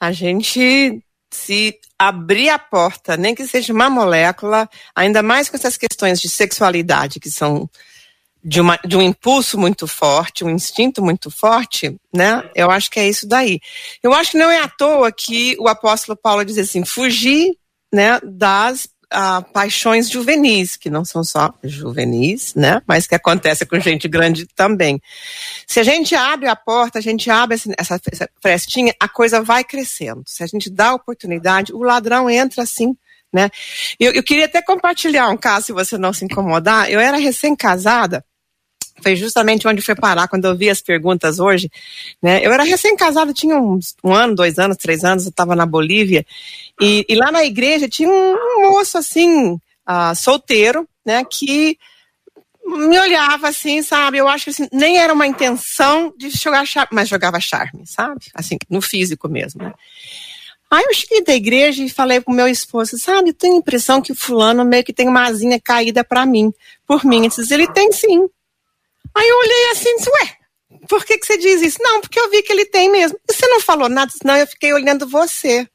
A 0.00 0.12
gente 0.12 1.02
se 1.30 1.78
abrir 1.98 2.48
a 2.48 2.58
porta, 2.58 3.16
nem 3.16 3.34
que 3.34 3.46
seja 3.46 3.72
uma 3.72 3.90
molécula, 3.90 4.68
ainda 4.94 5.22
mais 5.22 5.48
com 5.48 5.56
essas 5.56 5.76
questões 5.76 6.20
de 6.20 6.28
sexualidade, 6.28 7.20
que 7.20 7.30
são 7.30 7.68
de, 8.46 8.60
uma, 8.60 8.78
de 8.86 8.96
um 8.96 9.02
impulso 9.02 9.58
muito 9.58 9.88
forte, 9.88 10.44
um 10.44 10.50
instinto 10.50 11.02
muito 11.02 11.32
forte, 11.32 11.96
né? 12.14 12.48
Eu 12.54 12.70
acho 12.70 12.88
que 12.88 13.00
é 13.00 13.08
isso 13.08 13.26
daí. 13.26 13.58
Eu 14.00 14.14
acho 14.14 14.30
que 14.30 14.38
não 14.38 14.48
é 14.48 14.62
à 14.62 14.68
toa 14.68 15.10
que 15.10 15.56
o 15.58 15.66
apóstolo 15.66 16.16
Paulo 16.16 16.44
diz 16.44 16.56
assim, 16.56 16.84
fugir, 16.84 17.56
né, 17.92 18.20
das 18.22 18.88
a 19.08 19.40
paixões 19.40 20.10
juvenis, 20.10 20.76
que 20.76 20.90
não 20.90 21.04
são 21.04 21.22
só 21.22 21.54
juvenis, 21.62 22.54
né? 22.56 22.82
Mas 22.88 23.06
que 23.06 23.14
acontece 23.14 23.64
com 23.64 23.78
gente 23.78 24.08
grande 24.08 24.46
também. 24.46 25.00
Se 25.64 25.78
a 25.78 25.84
gente 25.84 26.14
abre 26.14 26.48
a 26.48 26.56
porta, 26.56 26.98
a 26.98 27.02
gente 27.02 27.30
abre 27.30 27.54
essa, 27.78 28.00
essa 28.10 28.28
frestinha, 28.42 28.92
a 28.98 29.08
coisa 29.08 29.40
vai 29.40 29.62
crescendo. 29.62 30.24
Se 30.26 30.42
a 30.42 30.46
gente 30.46 30.68
dá 30.68 30.92
oportunidade, 30.92 31.72
o 31.72 31.84
ladrão 31.84 32.28
entra 32.28 32.64
assim, 32.64 32.96
né? 33.32 33.48
Eu, 33.98 34.12
eu 34.12 34.24
queria 34.24 34.46
até 34.46 34.60
compartilhar 34.60 35.28
um 35.28 35.36
caso, 35.36 35.66
se 35.66 35.72
você 35.72 35.96
não 35.96 36.12
se 36.12 36.24
incomodar. 36.24 36.90
Eu 36.90 36.98
era 36.98 37.16
recém-casada, 37.16 38.24
foi 39.02 39.16
justamente 39.16 39.66
onde 39.68 39.82
foi 39.82 39.94
parar 39.94 40.28
quando 40.28 40.46
eu 40.46 40.56
vi 40.56 40.70
as 40.70 40.80
perguntas 40.80 41.38
hoje. 41.38 41.70
Né? 42.22 42.44
Eu 42.44 42.52
era 42.52 42.62
recém-casada, 42.62 43.32
tinha 43.32 43.56
uns, 43.56 43.94
um 44.02 44.12
ano, 44.12 44.34
dois 44.34 44.58
anos, 44.58 44.76
três 44.76 45.04
anos, 45.04 45.24
eu 45.24 45.30
estava 45.30 45.54
na 45.54 45.66
Bolívia, 45.66 46.24
e, 46.80 47.04
e, 47.08 47.14
lá 47.14 47.30
na 47.32 47.44
igreja 47.44 47.88
tinha 47.88 48.08
um, 48.08 48.70
moço 48.70 48.98
assim, 48.98 49.54
uh, 49.54 50.14
solteiro, 50.14 50.86
né, 51.04 51.24
que 51.24 51.78
me 52.66 52.98
olhava 52.98 53.48
assim, 53.48 53.80
sabe? 53.82 54.18
Eu 54.18 54.28
acho 54.28 54.44
que 54.44 54.50
assim, 54.50 54.68
nem 54.72 54.98
era 54.98 55.12
uma 55.14 55.26
intenção 55.26 56.12
de 56.18 56.30
jogar 56.30 56.66
charme, 56.66 56.88
mas 56.92 57.08
jogava 57.08 57.40
charme, 57.40 57.86
sabe? 57.86 58.26
Assim, 58.34 58.58
no 58.68 58.82
físico 58.82 59.28
mesmo, 59.28 59.62
né? 59.62 59.72
Aí 60.68 60.84
eu 60.84 60.94
cheguei 60.94 61.22
da 61.22 61.32
igreja 61.32 61.84
e 61.84 61.88
falei 61.88 62.20
pro 62.20 62.34
meu 62.34 62.48
esposo, 62.48 62.98
sabe, 62.98 63.30
eu 63.30 63.34
tenho 63.34 63.54
a 63.54 63.58
impressão 63.58 64.02
que 64.02 64.10
o 64.10 64.16
fulano 64.16 64.64
meio 64.64 64.82
que 64.82 64.92
tem 64.92 65.08
uma 65.08 65.24
asinha 65.24 65.60
caída 65.60 66.02
para 66.02 66.26
mim, 66.26 66.52
por 66.86 67.04
mim. 67.04 67.20
Ele 67.20 67.28
disse, 67.28 67.54
ele 67.54 67.72
tem 67.72 67.92
sim. 67.92 68.28
Aí 69.16 69.28
eu 69.28 69.38
olhei 69.38 69.70
assim 69.72 69.88
e 69.88 69.96
disse, 69.96 70.10
ué, 70.10 70.36
por 70.88 71.04
que, 71.04 71.16
que 71.16 71.26
você 71.26 71.38
diz 71.38 71.62
isso? 71.62 71.78
Não, 71.80 72.00
porque 72.00 72.20
eu 72.20 72.30
vi 72.30 72.42
que 72.42 72.52
ele 72.52 72.66
tem 72.66 72.90
mesmo. 72.90 73.18
E 73.28 73.32
você 73.32 73.46
não 73.48 73.60
falou 73.60 73.88
nada, 73.88 74.10
senão 74.10 74.36
eu 74.36 74.46
fiquei 74.46 74.72
olhando 74.72 75.08
você. 75.08 75.66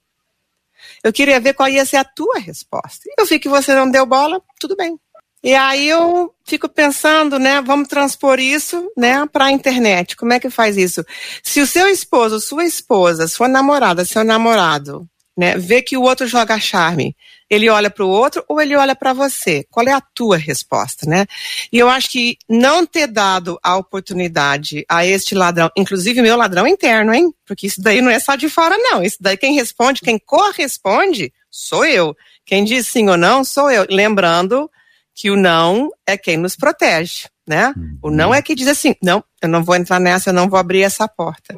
Eu 1.03 1.11
queria 1.11 1.39
ver 1.39 1.53
qual 1.53 1.67
ia 1.67 1.85
ser 1.85 1.97
a 1.97 2.03
tua 2.03 2.37
resposta. 2.37 3.09
Eu 3.17 3.25
vi 3.25 3.39
que 3.39 3.49
você 3.49 3.73
não 3.73 3.89
deu 3.89 4.05
bola, 4.05 4.41
tudo 4.59 4.75
bem. 4.75 4.99
E 5.43 5.55
aí 5.55 5.89
eu 5.89 6.31
fico 6.45 6.69
pensando, 6.69 7.39
né, 7.39 7.61
vamos 7.61 7.87
transpor 7.87 8.39
isso, 8.39 8.91
né, 8.95 9.25
para 9.25 9.45
a 9.45 9.51
internet. 9.51 10.15
Como 10.15 10.33
é 10.33 10.39
que 10.39 10.51
faz 10.51 10.77
isso? 10.77 11.03
Se 11.41 11.59
o 11.61 11.65
seu 11.65 11.87
esposo, 11.87 12.39
sua 12.39 12.63
esposa, 12.63 13.27
sua 13.27 13.47
namorada, 13.47 14.05
seu 14.05 14.23
namorado, 14.23 15.09
né, 15.35 15.57
vê 15.57 15.81
que 15.81 15.97
o 15.97 16.03
outro 16.03 16.27
joga 16.27 16.59
charme, 16.59 17.15
ele 17.51 17.69
olha 17.69 17.89
para 17.89 18.05
o 18.05 18.09
outro 18.09 18.45
ou 18.47 18.61
ele 18.61 18.77
olha 18.77 18.95
para 18.95 19.11
você? 19.11 19.65
Qual 19.69 19.85
é 19.85 19.91
a 19.91 19.99
tua 19.99 20.37
resposta, 20.37 21.05
né? 21.05 21.25
E 21.69 21.77
eu 21.77 21.89
acho 21.89 22.09
que 22.09 22.37
não 22.47 22.85
ter 22.85 23.07
dado 23.07 23.59
a 23.61 23.75
oportunidade 23.75 24.85
a 24.87 25.05
este 25.05 25.35
ladrão, 25.35 25.69
inclusive 25.75 26.21
meu 26.21 26.37
ladrão 26.37 26.65
interno, 26.65 27.13
hein? 27.13 27.29
Porque 27.45 27.67
isso 27.67 27.81
daí 27.81 28.01
não 28.01 28.09
é 28.09 28.19
só 28.19 28.37
de 28.37 28.47
fora, 28.47 28.77
não. 28.77 29.03
Isso 29.03 29.17
daí 29.19 29.35
quem 29.35 29.53
responde, 29.53 29.99
quem 29.99 30.17
corresponde, 30.17 31.33
sou 31.49 31.85
eu. 31.85 32.15
Quem 32.45 32.63
diz 32.63 32.87
sim 32.87 33.09
ou 33.09 33.17
não, 33.17 33.43
sou 33.43 33.69
eu. 33.69 33.85
Lembrando 33.89 34.71
que 35.13 35.29
o 35.29 35.35
não 35.35 35.91
é 36.07 36.17
quem 36.17 36.37
nos 36.37 36.55
protege 36.55 37.30
né? 37.47 37.73
O 38.01 38.09
não 38.09 38.29
uhum. 38.29 38.35
é 38.35 38.41
que 38.41 38.55
diz 38.55 38.67
assim, 38.67 38.95
não, 39.01 39.23
eu 39.41 39.49
não 39.49 39.63
vou 39.63 39.75
entrar 39.75 39.99
nessa, 39.99 40.29
eu 40.29 40.33
não 40.33 40.49
vou 40.49 40.59
abrir 40.59 40.83
essa 40.83 41.07
porta, 41.07 41.55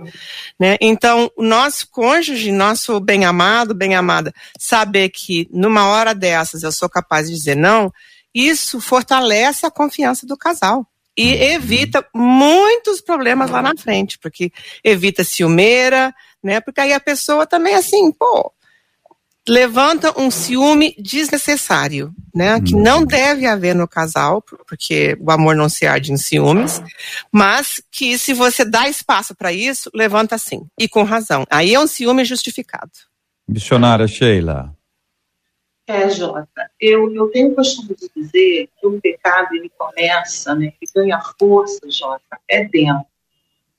né? 0.59 0.77
Então, 0.79 1.29
o 1.35 1.43
nosso 1.43 1.87
cônjuge, 1.91 2.51
nosso 2.51 2.99
bem-amado, 2.99 3.73
bem-amada, 3.73 4.33
saber 4.57 5.09
que 5.09 5.47
numa 5.51 5.87
hora 5.87 6.13
dessas 6.15 6.63
eu 6.63 6.71
sou 6.71 6.89
capaz 6.89 7.27
de 7.27 7.35
dizer 7.35 7.55
não, 7.55 7.91
isso 8.33 8.79
fortalece 8.79 9.65
a 9.65 9.71
confiança 9.71 10.25
do 10.25 10.37
casal 10.37 10.87
e 11.15 11.33
uhum. 11.33 11.41
evita 11.41 12.07
muitos 12.13 13.01
problemas 13.01 13.51
lá 13.51 13.61
na 13.61 13.75
frente, 13.77 14.17
porque 14.17 14.51
evita 14.83 15.23
ciumeira, 15.23 16.13
né? 16.43 16.59
Porque 16.59 16.81
aí 16.81 16.93
a 16.93 16.99
pessoa 16.99 17.45
também 17.45 17.75
assim, 17.75 18.11
pô, 18.11 18.51
levanta 19.47 20.17
um 20.19 20.31
ciúme 20.31 20.95
desnecessário, 20.97 22.13
né? 22.33 22.59
Que 22.61 22.73
não 22.73 22.99
uhum. 22.99 23.05
deve 23.05 23.45
haver 23.45 23.75
no 23.75 23.87
casal, 23.87 24.41
porque 24.41 25.17
o 25.19 25.31
amor 25.31 25.55
não 25.55 25.67
se 25.67 25.85
arde 25.85 26.11
em 26.11 26.17
ciúmes, 26.17 26.81
mas 27.31 27.81
que 27.91 28.17
se 28.17 28.33
você 28.33 28.63
dá 28.63 28.87
espaço 28.87 29.35
para 29.35 29.51
isso, 29.51 29.89
levanta 29.93 30.37
sim, 30.37 30.65
e 30.79 30.87
com 30.87 31.03
razão. 31.03 31.45
Aí 31.49 31.73
é 31.73 31.79
um 31.79 31.87
ciúme 31.87 32.23
justificado. 32.23 32.91
Missionária 33.47 34.07
Sheila. 34.07 34.73
É, 35.85 36.09
Jota, 36.09 36.71
eu, 36.79 37.13
eu 37.13 37.27
tenho 37.27 37.51
o 37.51 37.55
costume 37.55 37.89
de 37.89 38.09
dizer 38.15 38.69
que 38.79 38.87
o 38.87 39.01
pecado 39.01 39.53
ele 39.53 39.69
começa, 39.77 40.55
né, 40.55 40.71
que 40.79 40.85
ganha 40.95 41.19
força, 41.37 41.81
Jota, 41.89 42.39
é 42.49 42.63
dentro. 42.63 43.05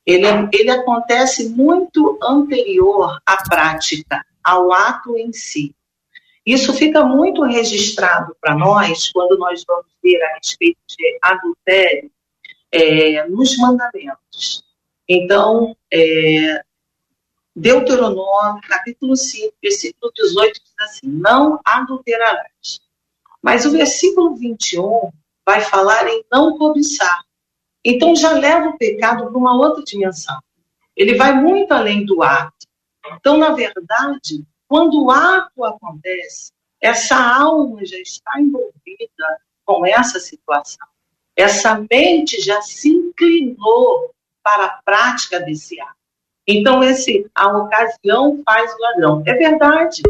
Ele, 0.04 0.26
ele 0.52 0.71
acontece 0.71 1.49
muito 1.49 2.18
anterior 2.23 3.18
à 3.25 3.42
prática 3.49 4.23
ao 4.44 4.72
ato 4.72 5.16
em 5.16 5.32
si. 5.32 5.74
Isso 6.44 6.74
fica 6.74 7.02
muito 7.04 7.42
registrado 7.42 8.36
para 8.40 8.54
nós 8.54 9.10
quando 9.12 9.38
nós 9.38 9.64
vamos 9.66 9.86
ver 10.02 10.22
a 10.22 10.34
respeito 10.34 10.78
de 10.86 11.18
adultério 11.22 12.10
é, 12.70 13.26
nos 13.28 13.56
mandamentos. 13.56 14.62
Então, 15.08 15.74
é, 15.90 16.62
Deuteronômio, 17.56 18.60
capítulo 18.68 19.16
5, 19.16 19.54
versículo 19.62 20.12
18, 20.14 20.52
diz 20.52 20.74
assim: 20.80 21.06
Não 21.06 21.60
adulterarás. 21.64 22.80
Mas 23.40 23.64
o 23.64 23.70
versículo 23.70 24.34
21 24.34 25.10
vai 25.46 25.60
falar 25.60 26.08
em 26.08 26.24
não 26.32 26.58
cobiçar. 26.58 27.22
Então 27.84 28.16
já 28.16 28.32
leva 28.32 28.70
o 28.70 28.78
pecado 28.78 29.26
para 29.26 29.38
uma 29.38 29.54
outra 29.54 29.84
dimensão. 29.84 30.40
Ele 30.96 31.14
vai 31.14 31.34
muito 31.34 31.72
além 31.72 32.04
do 32.04 32.22
ato. 32.22 32.53
Então, 33.12 33.37
na 33.37 33.50
verdade, 33.52 34.44
quando 34.68 35.04
o 35.04 35.11
ato 35.11 35.64
acontece, 35.64 36.52
essa 36.80 37.16
alma 37.16 37.84
já 37.84 37.99
está 37.99 38.40
envolvida 38.40 39.40
com 39.64 39.87
essa 39.87 40.18
situação. 40.20 40.87
Essa 41.37 41.84
mente 41.90 42.40
já 42.40 42.61
se 42.62 42.88
inclinou 42.88 44.14
para 44.42 44.66
a 44.66 44.82
prática 44.84 45.40
desse 45.40 45.80
ato. 45.80 45.96
Então, 46.46 46.82
esse, 46.82 47.26
a 47.34 47.49
ocasião 47.56 48.42
faz 48.44 48.73
o 48.75 48.78
ladrão. 48.78 49.23
É 49.26 49.34
verdade. 49.34 50.02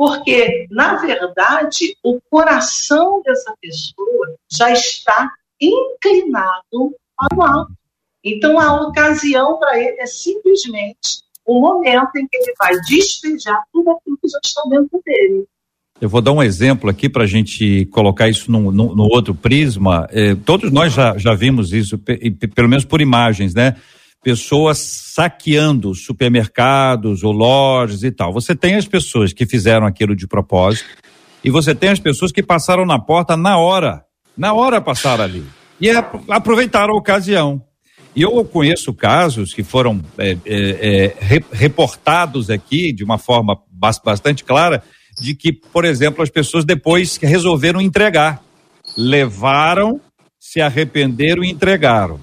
porque, 0.00 0.66
na 0.70 0.96
verdade, 0.96 1.94
o 2.02 2.18
coração 2.30 3.20
dessa 3.22 3.54
pessoa 3.60 4.34
já 4.50 4.70
está 4.72 5.30
inclinado 5.60 6.96
para 7.14 7.36
o 7.36 7.42
alto. 7.42 7.72
Então, 8.24 8.58
a 8.58 8.80
ocasião 8.80 9.58
para 9.58 9.78
ele 9.78 10.00
é 10.00 10.06
simplesmente 10.06 11.22
o 11.50 11.60
momento 11.60 12.16
em 12.16 12.28
que 12.28 12.36
ele 12.36 12.54
vai 12.56 12.76
despejar 12.82 13.60
tudo 13.72 13.90
aquilo 13.90 14.16
que 14.22 14.28
já 14.28 14.38
está 14.44 14.62
dentro 14.70 15.02
dele. 15.04 15.44
Eu 16.00 16.08
vou 16.08 16.22
dar 16.22 16.32
um 16.32 16.42
exemplo 16.42 16.88
aqui 16.88 17.08
para 17.08 17.24
a 17.24 17.26
gente 17.26 17.86
colocar 17.86 18.28
isso 18.28 18.50
no, 18.50 18.70
no, 18.70 19.02
outro 19.04 19.34
prisma. 19.34 20.08
Eh, 20.12 20.36
todos 20.46 20.70
nós 20.70 20.94
já, 20.94 21.18
já 21.18 21.34
vimos 21.34 21.72
isso, 21.72 21.98
pelo 21.98 22.68
menos 22.68 22.84
por 22.84 23.00
imagens, 23.00 23.52
né? 23.52 23.76
Pessoas 24.22 24.78
saqueando 24.78 25.94
supermercados 25.94 27.24
ou 27.24 27.32
lojas 27.32 28.02
e 28.02 28.10
tal. 28.10 28.32
Você 28.32 28.54
tem 28.54 28.76
as 28.76 28.86
pessoas 28.86 29.32
que 29.32 29.44
fizeram 29.44 29.86
aquilo 29.86 30.14
de 30.14 30.26
propósito 30.26 30.88
e 31.44 31.50
você 31.50 31.74
tem 31.74 31.90
as 31.90 31.98
pessoas 31.98 32.30
que 32.30 32.42
passaram 32.42 32.86
na 32.86 32.98
porta 32.98 33.36
na 33.36 33.58
hora. 33.58 34.04
Na 34.36 34.54
hora 34.54 34.80
passaram 34.80 35.24
ali. 35.24 35.44
E 35.80 35.90
aproveitaram 35.90 36.94
a 36.94 36.98
ocasião. 36.98 37.62
E 38.14 38.22
eu 38.22 38.44
conheço 38.44 38.92
casos 38.92 39.54
que 39.54 39.62
foram 39.62 40.02
é, 40.18 40.36
é, 40.44 41.04
é, 41.06 41.42
reportados 41.52 42.50
aqui 42.50 42.92
de 42.92 43.04
uma 43.04 43.18
forma 43.18 43.58
bastante 43.70 44.42
clara, 44.42 44.82
de 45.20 45.34
que, 45.34 45.52
por 45.52 45.84
exemplo, 45.84 46.22
as 46.22 46.30
pessoas 46.30 46.64
depois 46.64 47.16
resolveram 47.16 47.80
entregar. 47.80 48.42
Levaram, 48.96 50.00
se 50.38 50.60
arrependeram 50.60 51.44
e 51.44 51.50
entregaram. 51.50 52.18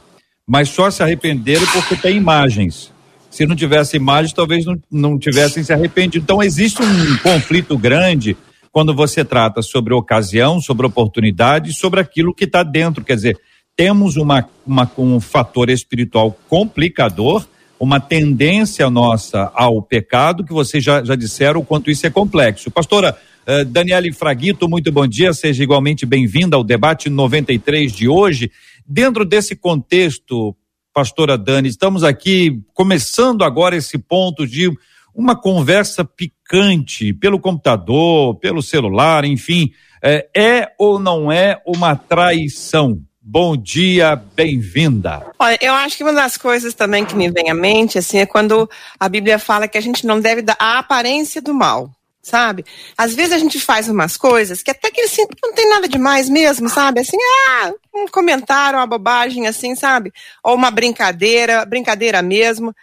Mas 0.45 0.69
só 0.69 0.89
se 0.91 1.01
arrependeram 1.01 1.65
porque 1.67 1.95
tem 1.95 2.17
imagens. 2.17 2.91
Se 3.29 3.45
não 3.45 3.55
tivesse 3.55 3.95
imagens, 3.95 4.33
talvez 4.33 4.65
não, 4.65 4.77
não 4.91 5.19
tivessem 5.19 5.63
se 5.63 5.71
arrependido. 5.71 6.23
Então, 6.23 6.43
existe 6.43 6.81
um 6.81 7.17
conflito 7.19 7.77
grande 7.77 8.35
quando 8.71 8.93
você 8.93 9.23
trata 9.23 9.61
sobre 9.61 9.93
ocasião, 9.93 10.59
sobre 10.61 10.85
oportunidade, 10.85 11.73
sobre 11.73 11.99
aquilo 11.99 12.33
que 12.33 12.45
está 12.45 12.63
dentro. 12.63 13.03
Quer 13.03 13.15
dizer, 13.15 13.37
temos 13.77 14.17
uma, 14.17 14.49
uma, 14.65 14.91
um 14.97 15.19
fator 15.21 15.69
espiritual 15.69 16.35
complicador, 16.49 17.45
uma 17.79 17.99
tendência 17.99 18.89
nossa 18.89 19.51
ao 19.53 19.83
pecado, 19.83 20.43
que 20.43 20.51
vocês 20.51 20.83
já, 20.83 21.03
já 21.03 21.15
disseram 21.15 21.59
o 21.59 21.65
quanto 21.65 21.91
isso 21.91 22.07
é 22.07 22.09
complexo. 22.09 22.71
Pastora 22.71 23.15
uh, 23.47 23.63
Daniele 23.65 24.11
Fraguito, 24.11 24.67
muito 24.67 24.91
bom 24.91 25.05
dia, 25.05 25.31
seja 25.31 25.61
igualmente 25.61 26.07
bem-vinda 26.07 26.55
ao 26.55 26.63
debate 26.63 27.07
93 27.07 27.91
de 27.93 28.09
hoje. 28.09 28.51
Dentro 28.83 29.23
desse 29.23 29.55
contexto, 29.55 30.55
pastora 30.91 31.37
Dani, 31.37 31.69
estamos 31.69 32.03
aqui 32.03 32.59
começando 32.73 33.43
agora 33.43 33.75
esse 33.75 33.99
ponto 33.99 34.47
de 34.47 34.71
uma 35.13 35.35
conversa 35.35 36.03
picante 36.03 37.13
pelo 37.13 37.39
computador, 37.39 38.35
pelo 38.39 38.63
celular, 38.63 39.23
enfim, 39.23 39.71
é, 40.01 40.27
é 40.35 40.67
ou 40.79 40.97
não 40.97 41.31
é 41.31 41.61
uma 41.63 41.95
traição? 41.95 43.06
Bom 43.29 43.57
dia, 43.57 44.15
bem-vinda. 44.15 45.33
Olha, 45.37 45.57
eu 45.59 45.73
acho 45.73 45.97
que 45.97 46.03
uma 46.03 46.13
das 46.13 46.37
coisas 46.37 46.73
também 46.73 47.03
que 47.03 47.13
me 47.13 47.29
vem 47.29 47.49
à 47.49 47.53
mente, 47.53 47.97
assim, 47.97 48.19
é 48.19 48.25
quando 48.25 48.69
a 48.97 49.09
Bíblia 49.09 49.37
fala 49.37 49.67
que 49.67 49.77
a 49.77 49.81
gente 49.81 50.07
não 50.07 50.21
deve 50.21 50.41
dar 50.41 50.55
a 50.57 50.79
aparência 50.79 51.41
do 51.41 51.53
mal, 51.53 51.91
sabe? 52.21 52.63
Às 52.97 53.13
vezes 53.13 53.33
a 53.33 53.37
gente 53.37 53.59
faz 53.59 53.89
umas 53.89 54.15
coisas 54.15 54.63
que 54.63 54.71
até 54.71 54.89
que 54.89 55.01
assim, 55.01 55.25
não 55.43 55.53
tem 55.53 55.67
nada 55.67 55.89
demais 55.89 56.29
mesmo, 56.29 56.69
sabe? 56.69 57.01
Assim, 57.01 57.17
ah, 57.49 57.73
um 57.93 58.07
comentário, 58.07 58.79
uma 58.79 58.87
bobagem 58.87 59.45
assim, 59.45 59.75
sabe? 59.75 60.13
Ou 60.41 60.55
uma 60.55 60.71
brincadeira, 60.71 61.65
brincadeira 61.65 62.21
mesmo. 62.21 62.73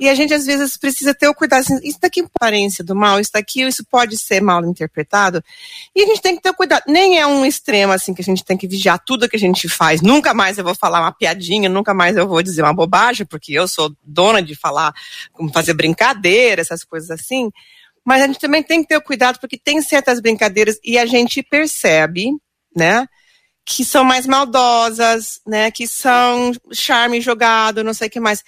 E 0.00 0.08
a 0.08 0.14
gente 0.14 0.32
às 0.32 0.46
vezes 0.46 0.78
precisa 0.78 1.12
ter 1.12 1.28
o 1.28 1.34
cuidado, 1.34 1.60
assim, 1.60 1.78
isso 1.84 1.98
daqui 2.00 2.20
é 2.20 2.24
aparência 2.24 2.82
do 2.82 2.96
mal, 2.96 3.20
isso 3.20 3.32
daqui, 3.34 3.60
isso 3.60 3.84
pode 3.84 4.16
ser 4.16 4.40
mal 4.40 4.64
interpretado. 4.64 5.44
E 5.94 6.02
a 6.02 6.06
gente 6.06 6.22
tem 6.22 6.34
que 6.34 6.40
ter 6.40 6.48
o 6.48 6.54
cuidado. 6.54 6.84
Nem 6.86 7.18
é 7.18 7.26
um 7.26 7.44
extremo 7.44 7.92
assim 7.92 8.14
que 8.14 8.22
a 8.22 8.24
gente 8.24 8.42
tem 8.42 8.56
que 8.56 8.66
vigiar 8.66 8.98
tudo 9.04 9.28
que 9.28 9.36
a 9.36 9.38
gente 9.38 9.68
faz. 9.68 10.00
Nunca 10.00 10.32
mais 10.32 10.56
eu 10.56 10.64
vou 10.64 10.74
falar 10.74 11.00
uma 11.00 11.12
piadinha, 11.12 11.68
nunca 11.68 11.92
mais 11.92 12.16
eu 12.16 12.26
vou 12.26 12.42
dizer 12.42 12.62
uma 12.62 12.72
bobagem, 12.72 13.26
porque 13.26 13.52
eu 13.52 13.68
sou 13.68 13.94
dona 14.02 14.42
de 14.42 14.54
falar, 14.54 14.94
fazer 15.52 15.74
brincadeira, 15.74 16.62
essas 16.62 16.82
coisas 16.82 17.10
assim. 17.10 17.50
Mas 18.02 18.22
a 18.22 18.26
gente 18.26 18.38
também 18.38 18.62
tem 18.62 18.80
que 18.80 18.88
ter 18.88 18.96
o 18.96 19.02
cuidado, 19.02 19.38
porque 19.38 19.58
tem 19.58 19.82
certas 19.82 20.18
brincadeiras 20.18 20.78
e 20.82 20.96
a 20.96 21.04
gente 21.04 21.42
percebe, 21.42 22.30
né? 22.74 23.06
que 23.66 23.84
são 23.84 24.02
mais 24.02 24.26
maldosas, 24.26 25.40
né, 25.46 25.70
que 25.70 25.86
são 25.86 26.50
charme 26.72 27.20
jogado, 27.20 27.84
não 27.84 27.94
sei 27.94 28.08
o 28.08 28.10
que 28.10 28.18
mais. 28.18 28.42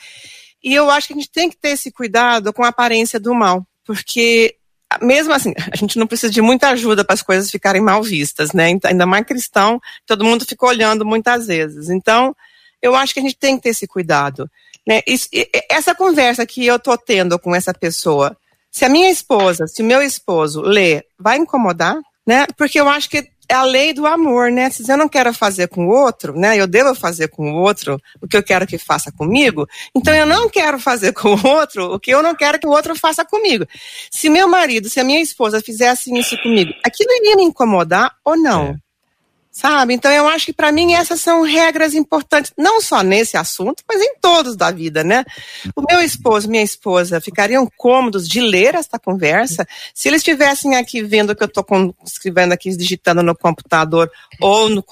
E 0.63 0.75
eu 0.75 0.91
acho 0.91 1.09
que 1.09 1.13
a 1.13 1.17
gente 1.17 1.31
tem 1.31 1.51
que 1.51 1.57
ter 1.57 1.71
esse 1.71 1.91
cuidado 1.91 2.53
com 2.53 2.65
a 2.65 2.69
aparência 2.69 3.19
do 3.19 3.35
mal, 3.35 3.67
porque 3.85 4.57
mesmo 5.01 5.33
assim, 5.33 5.55
a 5.73 5.77
gente 5.77 5.99
não 5.99 6.07
precisa 6.07 6.33
de 6.33 6.43
muita 6.43 6.69
ajuda 6.69 7.05
para 7.05 7.15
as 7.15 7.23
coisas 7.23 7.51
ficarem 7.51 7.81
mal 7.81 8.03
vistas, 8.03 8.53
né? 8.53 8.79
Ainda 8.85 9.07
mais 9.07 9.25
cristão, 9.25 9.81
todo 10.07 10.25
mundo 10.25 10.45
fica 10.45 10.67
olhando 10.67 11.05
muitas 11.05 11.47
vezes. 11.47 11.89
Então, 11.89 12.37
eu 12.81 12.95
acho 12.95 13.15
que 13.15 13.21
a 13.21 13.23
gente 13.23 13.37
tem 13.37 13.57
que 13.57 13.63
ter 13.63 13.69
esse 13.71 13.87
cuidado. 13.87 14.51
Né? 14.87 15.01
Isso, 15.07 15.29
essa 15.71 15.95
conversa 15.95 16.45
que 16.45 16.67
eu 16.67 16.79
tô 16.79 16.97
tendo 16.99 17.39
com 17.39 17.55
essa 17.55 17.73
pessoa, 17.73 18.37
se 18.71 18.85
a 18.85 18.89
minha 18.89 19.11
esposa, 19.11 19.67
se 19.67 19.83
o 19.83 19.85
meu 19.85 20.03
esposo 20.03 20.61
lê, 20.61 21.05
vai 21.19 21.39
incomodar? 21.39 21.97
Né? 22.27 22.47
Porque 22.57 22.79
eu 22.79 22.89
acho 22.89 23.09
que 23.09 23.32
é 23.49 23.55
a 23.55 23.63
lei 23.63 23.93
do 23.93 24.07
amor, 24.07 24.51
né? 24.51 24.71
Se 24.71 24.91
eu 24.91 24.97
não 24.97 25.09
quero 25.09 25.33
fazer 25.35 25.69
com 25.69 25.87
o 25.87 25.91
outro, 25.91 26.39
né? 26.39 26.57
Eu 26.59 26.67
devo 26.67 26.95
fazer 26.95 27.29
com 27.29 27.53
o 27.53 27.57
outro 27.57 28.01
o 28.21 28.27
que 28.27 28.37
eu 28.37 28.43
quero 28.43 28.67
que 28.67 28.79
faça 28.79 29.13
comigo. 29.13 29.67
Então 29.95 30.15
eu 30.15 30.27
não 30.27 30.49
quero 30.49 30.79
fazer 30.79 31.13
com 31.15 31.35
o 31.35 31.47
outro 31.47 31.95
o 31.95 32.01
que 32.01 32.11
eu 32.11 32.23
não 32.23 32.35
quero 32.35 32.59
que 32.59 32.67
o 32.67 32.71
outro 32.71 32.95
faça 32.95 33.25
comigo. 33.25 33.67
Se 34.11 34.29
meu 34.29 34.49
marido, 34.49 34.89
se 34.89 35.01
a 35.01 35.05
minha 35.05 35.21
esposa 35.21 35.61
fizesse 35.61 36.13
isso 36.17 36.37
comigo, 36.43 36.73
aquilo 36.85 37.11
iria 37.13 37.37
me 37.37 37.45
incomodar 37.45 38.15
ou 38.25 38.37
não? 38.37 38.69
É 38.69 38.92
sabe? 39.53 39.93
Então 39.93 40.11
eu 40.11 40.27
acho 40.27 40.47
que 40.47 40.53
para 40.55 40.73
mim 40.73 40.95
essas 40.95 41.21
são 41.21 41.43
regras 41.43 41.93
importantes, 41.93 42.51
não 42.57 42.81
só 42.81 43.03
nesse 43.03 43.37
assunto, 43.37 43.85
mas 43.87 44.01
em 44.01 44.15
todos 44.19 44.57
da 44.57 44.71
vida, 44.71 45.05
né? 45.05 45.25
O 45.77 45.83
meu 45.83 46.01
esposo, 46.01 46.49
minha 46.49 46.63
esposa 46.63 47.21
ficariam 47.21 47.69
cômodos 47.77 48.27
de 48.27 48.41
ler 48.41 48.75
esta 48.75 48.99
conversa 48.99 49.67
se 49.95 50.09
eles 50.09 50.21
estivessem 50.21 50.75
aqui 50.75 51.03
vendo 51.03 51.37
que 51.37 51.43
eu 51.43 51.47
estou 51.47 51.65
escrevendo 52.05 52.53
aqui, 52.53 52.75
digitando 52.75 53.23
no 53.23 53.37
computador 53.37 54.11
ou 54.41 54.71
no, 54.71 54.83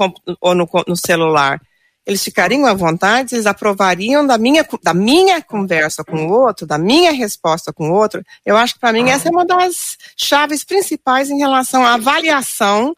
ou 0.40 0.54
no, 0.54 0.68
no 0.86 0.96
celular. 0.96 1.58
Eles 2.06 2.22
ficariam 2.24 2.66
à 2.66 2.74
vontade, 2.74 3.34
eles 3.34 3.46
aprovariam 3.46 4.26
da 4.26 4.36
minha, 4.36 4.66
da 4.82 4.92
minha 4.92 5.40
conversa 5.42 6.02
com 6.02 6.26
o 6.26 6.32
outro, 6.32 6.66
da 6.66 6.76
minha 6.76 7.12
resposta 7.12 7.72
com 7.72 7.90
o 7.90 7.94
outro. 7.94 8.22
Eu 8.44 8.56
acho 8.56 8.74
que 8.74 8.80
para 8.80 8.92
mim 8.92 9.10
essa 9.10 9.28
é 9.28 9.30
uma 9.30 9.44
das 9.44 9.96
chaves 10.16 10.64
principais 10.64 11.30
em 11.30 11.38
relação 11.38 11.84
à 11.84 11.94
avaliação 11.94 12.94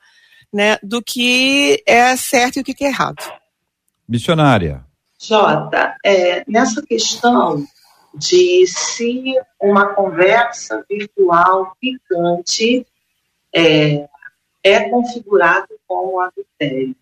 né, 0.53 0.79
do 0.83 1.03
que 1.03 1.83
é 1.87 2.15
certo 2.17 2.57
e 2.57 2.61
o 2.61 2.65
que 2.65 2.85
é 2.85 2.89
errado. 2.89 3.23
Missionária. 4.07 4.85
Jota, 5.19 5.97
é, 6.05 6.45
nessa 6.49 6.83
questão 6.83 7.65
de 8.15 8.67
se 8.67 9.35
uma 9.61 9.95
conversa 9.95 10.85
virtual 10.91 11.77
picante 11.81 12.87
é, 13.55 14.07
é 14.63 14.91
configurado 14.91 15.69
como 15.87 16.21
adultério. 16.21 16.95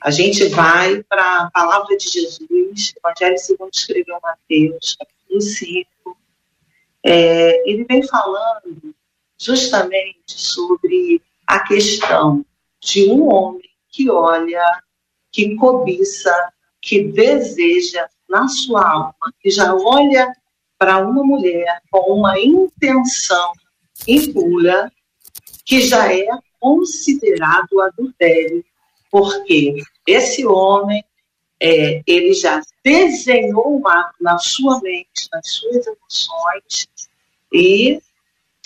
A 0.00 0.10
gente 0.10 0.46
vai 0.48 1.02
para 1.04 1.44
a 1.44 1.50
palavra 1.50 1.96
de 1.96 2.04
Jesus, 2.04 2.92
Evangelho 2.96 3.38
segundo 3.38 3.72
escreveu 3.72 4.18
Mateus, 4.22 4.96
capítulo 4.98 5.40
5. 5.40 6.16
É, 7.02 7.68
ele 7.70 7.84
vem 7.84 8.02
falando 8.06 8.94
justamente 9.38 10.18
sobre 10.26 11.22
a 11.46 11.60
questão 11.60 12.44
de 12.84 13.10
um 13.10 13.32
homem 13.32 13.62
que 13.90 14.10
olha, 14.10 14.62
que 15.32 15.56
cobiça, 15.56 16.32
que 16.80 17.04
deseja 17.04 18.06
na 18.28 18.46
sua 18.46 18.86
alma, 18.86 19.32
que 19.40 19.50
já 19.50 19.74
olha 19.74 20.30
para 20.78 20.98
uma 20.98 21.24
mulher 21.24 21.80
com 21.90 22.12
uma 22.12 22.38
intenção 22.38 23.52
impura, 24.06 24.92
que 25.64 25.80
já 25.80 26.12
é 26.12 26.26
considerado 26.60 27.80
adultério, 27.80 28.64
porque 29.10 29.82
esse 30.06 30.44
homem 30.44 31.02
é, 31.60 32.02
ele 32.06 32.34
já 32.34 32.60
desenhou 32.84 33.80
um 33.80 33.88
ato 33.88 34.16
na 34.20 34.36
sua 34.38 34.80
mente, 34.80 35.28
nas 35.32 35.48
suas 35.48 35.86
emoções 35.86 36.88
e 37.52 37.98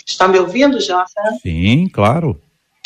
está 0.05 0.27
me 0.27 0.39
ouvindo, 0.39 0.81
Jota? 0.81 1.21
Sim, 1.41 1.87
claro. 1.87 2.41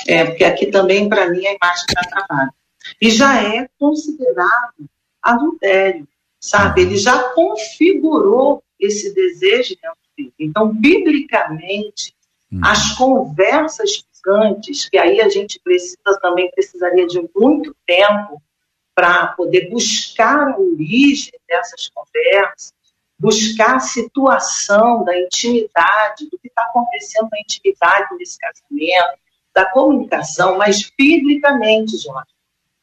É, 0.07 0.25
porque 0.25 0.43
aqui 0.43 0.67
também, 0.67 1.07
para 1.07 1.29
mim, 1.29 1.45
a 1.45 1.53
imagem 1.53 1.85
está 1.87 2.01
travada. 2.09 2.53
E 3.01 3.09
já 3.09 3.41
é 3.41 3.67
considerado 3.79 4.89
adultério, 5.21 6.07
sabe? 6.39 6.81
Ele 6.81 6.97
já 6.97 7.29
configurou 7.29 8.63
esse 8.79 9.13
desejo 9.13 9.75
dentro 9.81 9.97
dele. 10.17 10.33
Então, 10.39 10.67
biblicamente, 10.67 12.13
hum. 12.51 12.59
as 12.63 12.95
conversas 12.95 14.01
picantes, 14.01 14.89
que 14.89 14.97
aí 14.97 15.21
a 15.21 15.29
gente 15.29 15.59
precisa 15.63 16.19
também, 16.21 16.51
precisaria 16.51 17.07
de 17.07 17.21
muito 17.35 17.75
tempo 17.85 18.41
para 18.95 19.27
poder 19.27 19.69
buscar 19.69 20.49
a 20.49 20.59
origem 20.59 21.33
dessas 21.47 21.89
conversas, 21.89 22.73
buscar 23.19 23.77
a 23.77 23.79
situação 23.79 25.03
da 25.03 25.17
intimidade, 25.17 26.29
do 26.29 26.37
que 26.37 26.47
está 26.47 26.63
acontecendo 26.63 27.27
na 27.31 27.39
intimidade 27.39 28.17
desse 28.17 28.37
casamento, 28.37 29.22
da 29.53 29.65
comunicação, 29.65 30.57
mas 30.57 30.91
biblicamente, 30.97 31.97
Jorge, 31.97 32.33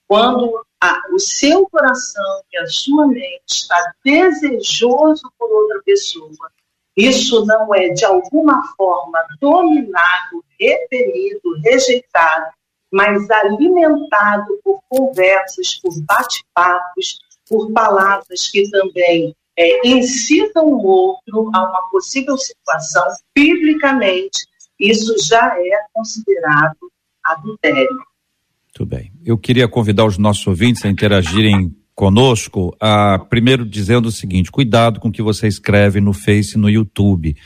quando 0.07 0.65
a, 0.81 1.03
o 1.13 1.19
seu 1.19 1.69
coração 1.69 2.43
e 2.53 2.59
a 2.59 2.67
sua 2.67 3.07
mente 3.07 3.43
está 3.49 3.93
desejoso 4.05 5.31
por 5.39 5.51
outra 5.51 5.83
pessoa, 5.85 6.51
isso 6.97 7.45
não 7.47 7.75
é 7.75 7.89
de 7.91 8.05
alguma 8.05 8.63
forma 8.77 9.19
dominado, 9.41 10.45
repelido, 10.59 11.61
rejeitado, 11.63 12.53
mas 12.91 13.31
alimentado 13.31 14.59
por 14.65 14.83
conversas, 14.89 15.75
por 15.77 15.93
bate-papos, 16.03 17.21
por 17.49 17.71
palavras 17.73 18.49
que 18.51 18.69
também 18.71 19.35
é, 19.57 19.87
incitam 19.87 20.67
o 20.67 20.85
outro 20.85 21.51
a 21.55 21.69
uma 21.69 21.91
possível 21.91 22.37
situação, 22.37 23.07
biblicamente, 23.35 24.47
isso 24.81 25.15
já 25.29 25.55
é 25.59 25.79
considerado 25.93 26.77
adultério. 27.25 27.99
Muito 28.67 28.87
bem. 28.87 29.13
Eu 29.25 29.37
queria 29.37 29.69
convidar 29.69 30.07
os 30.07 30.17
nossos 30.17 30.47
ouvintes 30.47 30.85
a 30.85 30.89
interagirem 30.89 31.75
conosco, 31.95 32.75
a, 32.81 33.19
primeiro 33.19 33.67
dizendo 33.67 34.07
o 34.07 34.13
seguinte: 34.13 34.51
cuidado 34.51 34.99
com 34.99 35.09
o 35.09 35.13
que 35.13 35.23
você 35.23 35.47
escreve 35.47 36.01
no 36.01 36.13
Face 36.13 36.57
e 36.57 36.59
no 36.59 36.71
YouTube. 36.71 37.37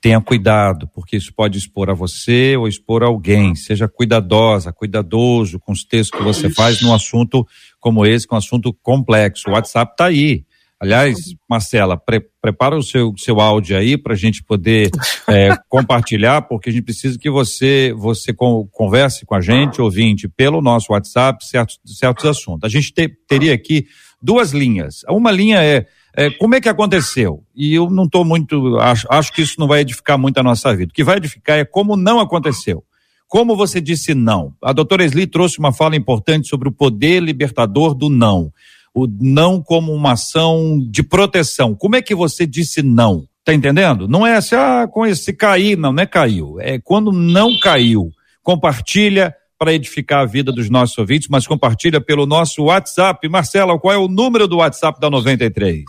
Tenha 0.00 0.20
cuidado, 0.20 0.86
porque 0.94 1.16
isso 1.16 1.32
pode 1.34 1.58
expor 1.58 1.90
a 1.90 1.94
você 1.94 2.56
ou 2.56 2.68
expor 2.68 3.02
a 3.02 3.06
alguém. 3.06 3.56
Seja 3.56 3.88
cuidadosa, 3.88 4.72
cuidadoso 4.72 5.58
com 5.58 5.72
os 5.72 5.82
textos 5.82 6.16
que 6.16 6.24
você 6.24 6.48
faz 6.48 6.80
num 6.80 6.94
assunto 6.94 7.44
como 7.80 8.06
esse, 8.06 8.26
com 8.26 8.36
um 8.36 8.38
assunto 8.38 8.72
complexo. 8.82 9.48
O 9.48 9.52
WhatsApp 9.52 9.92
está 9.92 10.04
aí. 10.04 10.44
Aliás, 10.78 11.16
Marcela, 11.48 11.96
pre 11.96 12.20
prepara 12.40 12.76
o 12.76 12.82
seu, 12.82 13.12
seu 13.16 13.40
áudio 13.40 13.76
aí 13.76 13.98
para 13.98 14.12
a 14.12 14.16
gente 14.16 14.44
poder 14.44 14.90
é, 15.26 15.56
compartilhar, 15.68 16.42
porque 16.42 16.68
a 16.68 16.72
gente 16.72 16.84
precisa 16.84 17.18
que 17.18 17.30
você 17.30 17.94
você 17.96 18.32
converse 18.70 19.24
com 19.24 19.34
a 19.34 19.40
gente, 19.40 19.80
ouvinte, 19.80 20.28
pelo 20.28 20.60
nosso 20.60 20.92
WhatsApp, 20.92 21.44
certos, 21.44 21.80
certos 21.86 22.24
assuntos. 22.26 22.64
A 22.64 22.68
gente 22.68 22.92
te, 22.92 23.08
teria 23.26 23.54
aqui 23.54 23.86
duas 24.20 24.52
linhas. 24.52 25.02
Uma 25.08 25.32
linha 25.32 25.62
é, 25.62 25.86
é 26.14 26.30
como 26.30 26.54
é 26.54 26.60
que 26.60 26.68
aconteceu? 26.68 27.42
E 27.54 27.74
eu 27.74 27.88
não 27.90 28.04
estou 28.04 28.24
muito, 28.24 28.76
acho, 28.78 29.06
acho 29.10 29.32
que 29.32 29.42
isso 29.42 29.58
não 29.58 29.66
vai 29.66 29.80
edificar 29.80 30.18
muito 30.18 30.38
a 30.38 30.42
nossa 30.42 30.76
vida. 30.76 30.90
O 30.90 30.94
que 30.94 31.02
vai 31.02 31.16
edificar 31.16 31.58
é 31.58 31.64
como 31.64 31.96
não 31.96 32.20
aconteceu. 32.20 32.84
Como 33.26 33.56
você 33.56 33.80
disse 33.80 34.14
não? 34.14 34.54
A 34.62 34.72
doutora 34.72 35.04
Esli 35.04 35.26
trouxe 35.26 35.58
uma 35.58 35.72
fala 35.72 35.96
importante 35.96 36.46
sobre 36.46 36.68
o 36.68 36.72
poder 36.72 37.20
libertador 37.20 37.92
do 37.92 38.08
não 38.08 38.52
o 38.96 39.06
não 39.20 39.62
como 39.62 39.92
uma 39.92 40.12
ação 40.12 40.80
de 40.90 41.02
proteção. 41.02 41.74
Como 41.74 41.96
é 41.96 42.00
que 42.00 42.14
você 42.14 42.46
disse 42.46 42.82
não? 42.82 43.28
Tá 43.44 43.52
entendendo? 43.52 44.08
Não 44.08 44.26
é 44.26 44.36
assim, 44.36 44.54
ah, 44.54 44.88
com 44.90 45.04
esse 45.04 45.34
cair, 45.34 45.76
não, 45.76 45.92
não 45.92 46.02
é 46.02 46.06
caiu. 46.06 46.58
É 46.58 46.78
quando 46.78 47.12
não 47.12 47.58
caiu. 47.58 48.10
Compartilha 48.42 49.34
para 49.58 49.72
edificar 49.72 50.20
a 50.20 50.26
vida 50.26 50.52
dos 50.52 50.68
nossos 50.68 50.98
ouvintes, 50.98 51.28
mas 51.28 51.46
compartilha 51.46 51.98
pelo 52.00 52.26
nosso 52.26 52.64
WhatsApp. 52.64 53.26
Marcela, 53.28 53.78
qual 53.78 53.94
é 53.94 53.98
o 53.98 54.08
número 54.08 54.46
do 54.46 54.58
WhatsApp 54.58 55.00
da 55.00 55.08
93? 55.08 55.84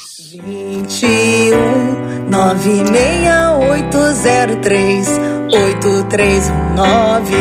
21 0.46 2.30
96803 2.30 5.08
8319 5.50 7.36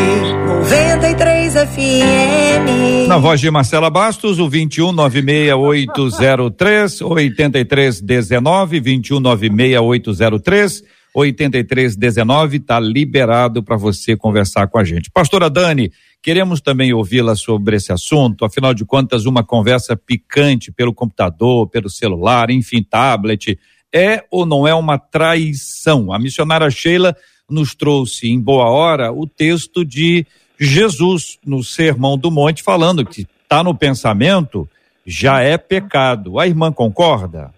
93 0.48 1.54
FM. 1.54 3.08
Na 3.08 3.18
voz 3.18 3.40
de 3.40 3.50
Marcela 3.50 3.90
Bastos, 3.90 4.38
o 4.38 4.48
21 4.48 4.92
96803 4.92 7.02
8319 7.02 8.80
21 8.80 9.20
96803 9.20 10.95
8319 11.18 12.58
está 12.58 12.78
liberado 12.78 13.62
para 13.62 13.76
você 13.76 14.14
conversar 14.14 14.68
com 14.68 14.78
a 14.78 14.84
gente. 14.84 15.10
Pastora 15.10 15.48
Dani, 15.48 15.90
queremos 16.22 16.60
também 16.60 16.92
ouvi-la 16.92 17.34
sobre 17.34 17.76
esse 17.76 17.90
assunto, 17.90 18.44
afinal 18.44 18.74
de 18.74 18.84
contas, 18.84 19.24
uma 19.24 19.42
conversa 19.42 19.96
picante 19.96 20.70
pelo 20.70 20.92
computador, 20.92 21.68
pelo 21.68 21.88
celular, 21.88 22.50
enfim, 22.50 22.82
tablet, 22.82 23.58
é 23.94 24.24
ou 24.30 24.44
não 24.44 24.68
é 24.68 24.74
uma 24.74 24.98
traição? 24.98 26.12
A 26.12 26.18
missionária 26.18 26.70
Sheila 26.70 27.16
nos 27.48 27.74
trouxe 27.74 28.28
em 28.28 28.38
boa 28.38 28.68
hora 28.68 29.10
o 29.10 29.26
texto 29.26 29.86
de 29.86 30.26
Jesus 30.60 31.38
no 31.46 31.64
Sermão 31.64 32.18
do 32.18 32.30
Monte, 32.30 32.62
falando 32.62 33.06
que 33.06 33.26
está 33.42 33.64
no 33.64 33.74
pensamento 33.74 34.68
já 35.06 35.40
é 35.40 35.56
pecado. 35.56 36.38
A 36.38 36.46
irmã 36.46 36.70
concorda? 36.70 37.54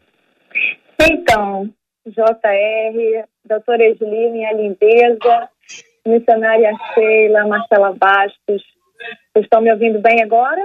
Então, 1.01 1.73
JR, 2.09 3.25
doutora 3.45 3.85
Esli, 3.85 4.31
minha 4.31 4.53
lindeza, 4.53 5.49
missionária 6.07 6.73
Sheila, 6.95 7.47
Marcela 7.47 7.93
Bastos, 7.93 8.63
vocês 9.33 9.45
estão 9.45 9.61
me 9.61 9.71
ouvindo 9.73 10.01
bem 10.01 10.23
agora? 10.23 10.61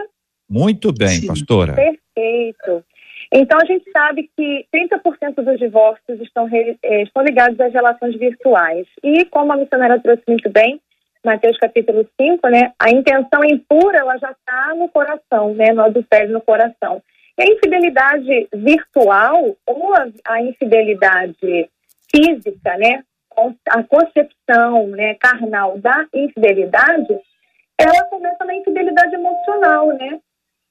Muito 0.49 0.91
bem, 0.93 1.25
pastora. 1.25 1.73
Perfeito. 1.73 2.84
Então, 3.32 3.60
a 3.60 3.65
gente 3.65 3.89
sabe 3.91 4.29
que 4.38 4.65
30% 4.71 5.43
dos 5.43 5.58
divórcios 5.58 6.19
estão, 6.21 6.47
eh, 6.51 7.01
estão 7.01 7.23
ligados 7.23 7.60
às 7.60 7.73
relações 7.73 8.15
virtuais. 8.15 8.86
E, 9.03 9.25
como 9.25 9.53
a 9.53 9.58
missionária 9.58 9.99
trouxe 9.99 10.23
muito 10.27 10.49
bem, 10.49 10.79
Mateus 11.25 11.58
capítulo 11.58 12.06
5, 12.19 12.47
né, 12.49 12.73
a 12.77 12.91
intenção 12.91 13.43
impura, 13.45 13.99
ela 13.99 14.17
já 14.17 14.32
está 14.32 14.75
no 14.75 14.89
coração, 14.89 15.53
né, 15.53 15.71
no 15.71 15.82
adultério 15.82 16.32
no 16.32 16.41
coração. 16.41 17.01
E 17.38 17.41
a 17.41 17.46
infidelidade 17.46 18.48
virtual 18.54 19.56
ou 19.65 19.96
a, 19.96 20.08
a 20.26 20.41
infidelidade 20.41 21.69
física, 22.13 22.78
né, 22.78 23.04
a 23.69 23.84
concepção 23.84 24.88
né, 24.88 25.15
carnal 25.15 25.78
da 25.80 26.06
infidelidade, 26.13 27.19
ela 27.78 28.06
começa 28.06 28.46
na 28.46 28.56
infidelidade 28.56 29.15
emocional, 29.15 29.88
né? 29.88 30.19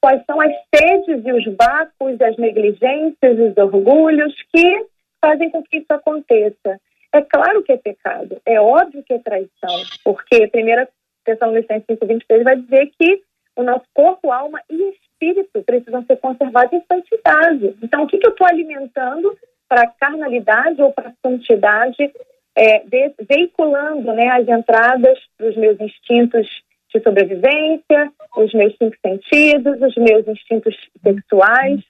quais 0.02 0.20
são 0.26 0.40
as 0.40 0.52
sedes 0.74 1.24
e 1.24 1.32
os 1.32 1.44
vácuos, 1.56 2.20
as 2.20 2.36
negligências, 2.36 3.38
os 3.38 3.56
orgulhos 3.56 4.34
que 4.52 4.86
fazem 5.24 5.48
com 5.48 5.62
que 5.62 5.78
isso 5.78 5.86
aconteça. 5.90 6.80
É 7.12 7.22
claro 7.22 7.62
que 7.62 7.72
é 7.72 7.76
pecado, 7.76 8.40
é 8.44 8.60
óbvio 8.60 9.04
que 9.04 9.12
é 9.12 9.18
traição, 9.18 9.84
porque 10.02 10.42
a 10.42 10.48
primeira 10.48 10.88
Tessalonicenses 11.24 11.86
5:23 11.86 12.42
vai 12.42 12.56
dizer 12.56 12.90
que 12.98 13.22
o 13.54 13.62
nosso 13.62 13.84
corpo, 13.94 14.32
alma 14.32 14.60
e 14.68 14.94
espírito 15.22 15.62
precisam 15.64 16.04
ser 16.04 16.16
conservados 16.16 16.72
em 16.72 16.82
santidade. 16.86 17.76
Então, 17.82 18.02
o 18.02 18.06
que, 18.06 18.18
que 18.18 18.26
eu 18.26 18.32
estou 18.32 18.46
alimentando 18.46 19.36
para 19.68 19.82
a 19.82 19.86
carnalidade 19.86 20.82
ou 20.82 20.92
para 20.92 21.08
a 21.10 21.28
santidade, 21.28 22.12
é, 22.54 22.80
de, 22.80 23.14
veiculando 23.28 24.12
né, 24.12 24.28
as 24.28 24.48
entradas 24.48 25.18
dos 25.38 25.56
meus 25.56 25.80
instintos 25.80 26.46
de 26.92 27.00
sobrevivência, 27.00 28.12
os 28.36 28.52
meus 28.52 28.76
cinco 28.76 28.96
sentidos, 29.04 29.80
os 29.80 29.94
meus 29.96 30.26
instintos 30.26 30.76
sexuais. 31.02 31.80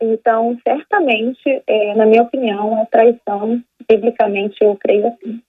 Então, 0.00 0.58
certamente, 0.66 1.62
é, 1.66 1.94
na 1.94 2.04
minha 2.04 2.22
opinião, 2.22 2.82
é 2.82 2.86
traição, 2.86 3.62
biblicamente 3.88 4.56
eu 4.60 4.76
creio 4.76 5.06
assim. 5.06 5.40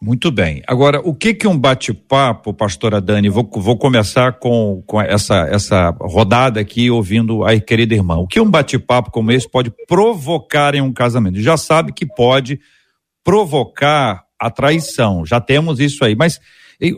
Muito 0.00 0.30
bem. 0.30 0.62
Agora, 0.66 1.00
o 1.02 1.14
que 1.14 1.32
que 1.32 1.48
um 1.48 1.58
bate-papo, 1.58 2.52
pastora 2.52 3.00
Dani, 3.00 3.30
vou, 3.30 3.48
vou 3.54 3.78
começar 3.78 4.34
com, 4.34 4.82
com 4.86 5.00
essa, 5.00 5.48
essa 5.48 5.90
rodada 6.00 6.60
aqui, 6.60 6.90
ouvindo 6.90 7.44
a 7.44 7.58
querida 7.58 7.94
irmã. 7.94 8.16
O 8.16 8.26
que 8.26 8.38
um 8.38 8.50
bate-papo 8.50 9.10
como 9.10 9.32
esse 9.32 9.48
pode 9.50 9.72
provocar 9.88 10.74
em 10.74 10.82
um 10.82 10.92
casamento? 10.92 11.40
Já 11.40 11.56
sabe 11.56 11.92
que 11.92 12.04
pode 12.04 12.60
provocar 13.24 14.24
a 14.38 14.50
traição, 14.50 15.24
já 15.24 15.40
temos 15.40 15.80
isso 15.80 16.04
aí, 16.04 16.14
mas 16.14 16.38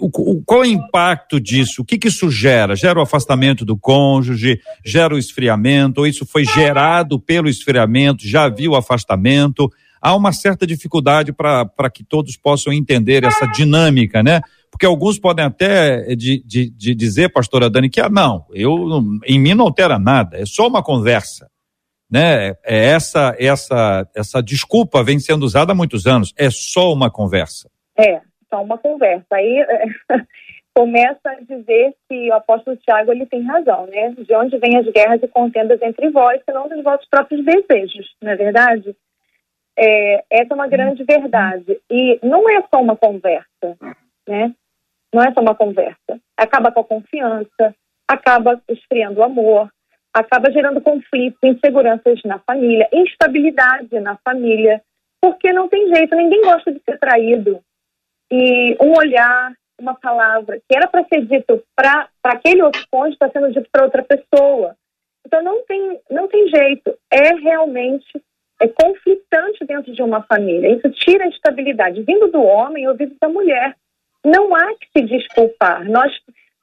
o, 0.00 0.42
qual 0.44 0.64
é 0.64 0.66
o 0.66 0.70
impacto 0.70 1.40
disso? 1.40 1.82
O 1.82 1.84
que, 1.84 1.98
que 1.98 2.08
isso 2.08 2.28
gera? 2.30 2.74
Gera 2.74 2.98
o 2.98 3.02
afastamento 3.02 3.64
do 3.64 3.76
cônjuge? 3.76 4.61
Gera 4.84 5.14
o 5.14 5.18
esfriamento? 5.18 6.00
Ou 6.00 6.06
isso 6.06 6.26
foi 6.26 6.44
gerado 6.44 7.20
pelo 7.20 7.48
esfriamento? 7.48 8.26
Já 8.26 8.48
viu 8.48 8.72
o 8.72 8.76
afastamento? 8.76 9.70
Há 10.09 10.16
uma 10.16 10.33
certa 10.33 10.66
dificuldade 10.66 11.33
para 11.33 11.90
que 11.92 12.03
todos 12.03 12.37
possam 12.37 12.73
entender 12.73 13.25
essa 13.25 13.47
dinâmica, 13.47 14.23
né? 14.23 14.40
Porque 14.71 14.87
alguns 14.87 15.18
podem 15.18 15.44
até 15.44 16.14
de, 16.14 16.42
de, 16.44 16.71
de 16.71 16.94
dizer, 16.94 17.33
pastora 17.33 17.68
Dani, 17.68 17.90
que 17.90 18.01
ah, 18.01 18.09
não, 18.09 18.47
eu 18.53 19.03
em 19.27 19.38
mim 19.38 19.55
não 19.55 19.66
altera 19.66 19.99
nada, 19.99 20.38
é 20.38 20.47
só 20.47 20.66
uma 20.66 20.83
conversa 20.83 21.49
né? 22.11 22.51
É 22.64 22.87
essa 22.87 23.37
essa 23.38 24.09
essa 24.16 24.42
desculpa 24.42 25.05
vem 25.05 25.18
sendo 25.18 25.44
usada 25.44 25.73
há 25.73 25.75
muitos 25.75 26.07
anos. 26.07 26.33
É 26.37 26.49
só 26.51 26.92
uma 26.92 27.11
conversa. 27.11 27.71
É, 27.97 28.21
só 28.49 28.62
uma 28.62 28.79
conversa. 28.79 29.27
Aí 29.33 29.66
começa 30.75 31.31
a 31.31 31.40
dizer 31.40 31.94
que 32.09 32.31
o 32.31 32.35
apóstolo 32.35 32.77
Tiago 32.79 33.12
ele 33.12 33.27
tem 33.27 33.42
razão, 33.42 33.87
né? 33.87 34.14
De 34.16 34.35
onde 34.35 34.59
vêm 34.59 34.77
as 34.79 34.87
guerras 34.87 35.23
e 35.23 35.29
contendas 35.29 35.81
entre 35.83 36.11
vós, 36.11 36.40
senão 36.44 36.68
dos 36.68 36.83
vossos 36.83 37.07
próprios 37.11 37.44
desejos, 37.44 38.14
não 38.23 38.31
é 38.31 38.37
verdade? 38.37 38.97
É, 39.81 40.25
essa 40.29 40.53
é 40.53 40.55
uma 40.55 40.67
grande 40.67 41.05
verdade. 41.05 41.81
E 41.88 42.19
não 42.21 42.51
é 42.51 42.61
só 42.62 42.83
uma 42.83 42.97
conversa, 42.97 43.77
né? 44.27 44.53
Não 45.14 45.23
é 45.23 45.33
só 45.33 45.41
uma 45.41 45.55
conversa. 45.55 46.21
Acaba 46.37 46.73
com 46.73 46.81
a 46.81 46.85
confiança, 46.85 47.75
acaba 48.09 48.61
esfriando 48.69 49.21
o 49.21 49.23
amor, 49.23 49.71
acaba 50.12 50.51
gerando 50.51 50.81
conflitos, 50.81 51.38
inseguranças 51.45 52.21
na 52.25 52.41
família, 52.41 52.88
instabilidade 52.93 54.01
na 54.01 54.17
família, 54.25 54.83
porque 55.21 55.53
não 55.53 55.69
tem 55.69 55.95
jeito, 55.95 56.17
ninguém 56.17 56.43
gosta 56.43 56.73
de 56.73 56.81
ser 56.81 56.99
traído. 56.99 57.61
E 58.31 58.77
um 58.83 58.97
olhar, 58.99 59.53
uma 59.81 59.95
palavra 59.95 60.59
que 60.69 60.77
era 60.77 60.88
para 60.88 61.05
ser 61.05 61.25
dito 61.25 61.62
para 61.77 62.09
aquele 62.25 62.62
outro 62.62 62.85
cônjuge 62.91 63.14
está 63.14 63.31
sendo 63.31 63.53
dito 63.53 63.69
para 63.71 63.85
outra 63.85 64.03
pessoa. 64.03 64.75
Então 65.25 65.43
não 65.43 65.64
tem, 65.64 66.01
não 66.11 66.27
tem 66.27 66.49
jeito. 66.49 66.99
É 67.11 67.35
realmente 67.35 68.21
é 68.61 68.68
conflitante 68.68 69.64
dentro 69.64 69.92
de 69.92 70.03
uma 70.03 70.23
família. 70.23 70.75
Isso 70.75 70.90
tira 70.90 71.25
a 71.25 71.29
estabilidade. 71.29 72.03
Vindo 72.03 72.29
do 72.29 72.42
homem 72.42 72.88
ou 72.88 72.94
vindo 72.94 73.14
da 73.21 73.29
mulher. 73.29 73.75
Não 74.25 74.55
há 74.55 74.75
que 74.75 74.88
se 74.97 75.05
desculpar. 75.05 75.88
Nós, 75.88 76.12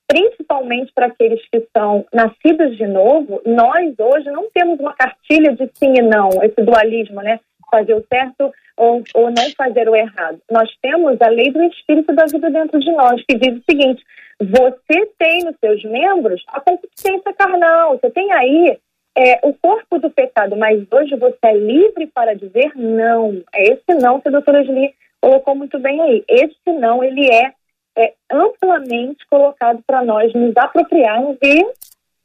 principalmente 0.07 0.91
para 0.93 1.07
aqueles 1.07 1.41
que 1.49 1.65
são 1.75 2.05
nascidos 2.13 2.75
de 2.77 2.85
novo, 2.85 3.41
nós 3.45 3.95
hoje 3.97 4.29
não 4.29 4.49
temos 4.53 4.79
uma 4.79 4.93
cartilha 4.93 5.53
de 5.53 5.69
sim 5.73 5.93
e 5.97 6.01
não, 6.01 6.29
esse 6.43 6.61
dualismo, 6.61 7.21
né? 7.21 7.39
Fazer 7.71 7.93
o 7.93 8.05
certo 8.11 8.51
ou, 8.77 9.01
ou 9.15 9.31
não 9.31 9.49
fazer 9.57 9.89
o 9.89 9.95
errado. 9.95 10.39
Nós 10.51 10.69
temos 10.81 11.19
a 11.21 11.27
lei 11.27 11.51
do 11.51 11.63
espírito 11.63 12.13
da 12.13 12.25
vida 12.25 12.49
dentro 12.49 12.79
de 12.79 12.91
nós, 12.91 13.23
que 13.27 13.37
diz 13.37 13.57
o 13.57 13.63
seguinte: 13.69 14.03
você 14.39 15.05
tem 15.17 15.45
nos 15.45 15.55
seus 15.59 15.83
membros 15.83 16.43
a 16.49 16.59
consciência 16.59 17.33
carnal, 17.33 17.97
você 17.97 18.09
tem 18.11 18.31
aí 18.33 18.77
é, 19.17 19.39
o 19.43 19.53
corpo 19.53 19.97
do 19.97 20.09
pecado, 20.09 20.57
mas 20.57 20.85
hoje 20.91 21.15
você 21.15 21.37
é 21.43 21.57
livre 21.57 22.07
para 22.07 22.35
dizer 22.35 22.71
não. 22.75 23.41
É 23.53 23.73
esse 23.73 23.99
não 23.99 24.19
que 24.19 24.27
a 24.27 24.31
doutora 24.31 24.63
Julie 24.63 24.93
colocou 25.21 25.55
muito 25.55 25.79
bem 25.79 26.01
aí. 26.01 26.23
Esse 26.27 26.71
não, 26.79 27.03
ele 27.03 27.27
é, 27.31 27.53
é 27.97 28.13
amplamente 28.31 29.25
colocado 29.29 29.81
para 29.87 30.03
nós 30.03 30.33
nos 30.33 30.55
apropriarmos 30.57 31.37
e 31.41 31.65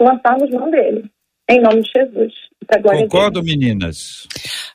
lançarmos 0.00 0.50
mão 0.50 0.70
dele. 0.70 1.04
Em 1.48 1.60
nome 1.60 1.82
de 1.82 1.90
Jesus. 1.96 2.32
Concordo, 2.82 3.42
meninas. 3.42 4.28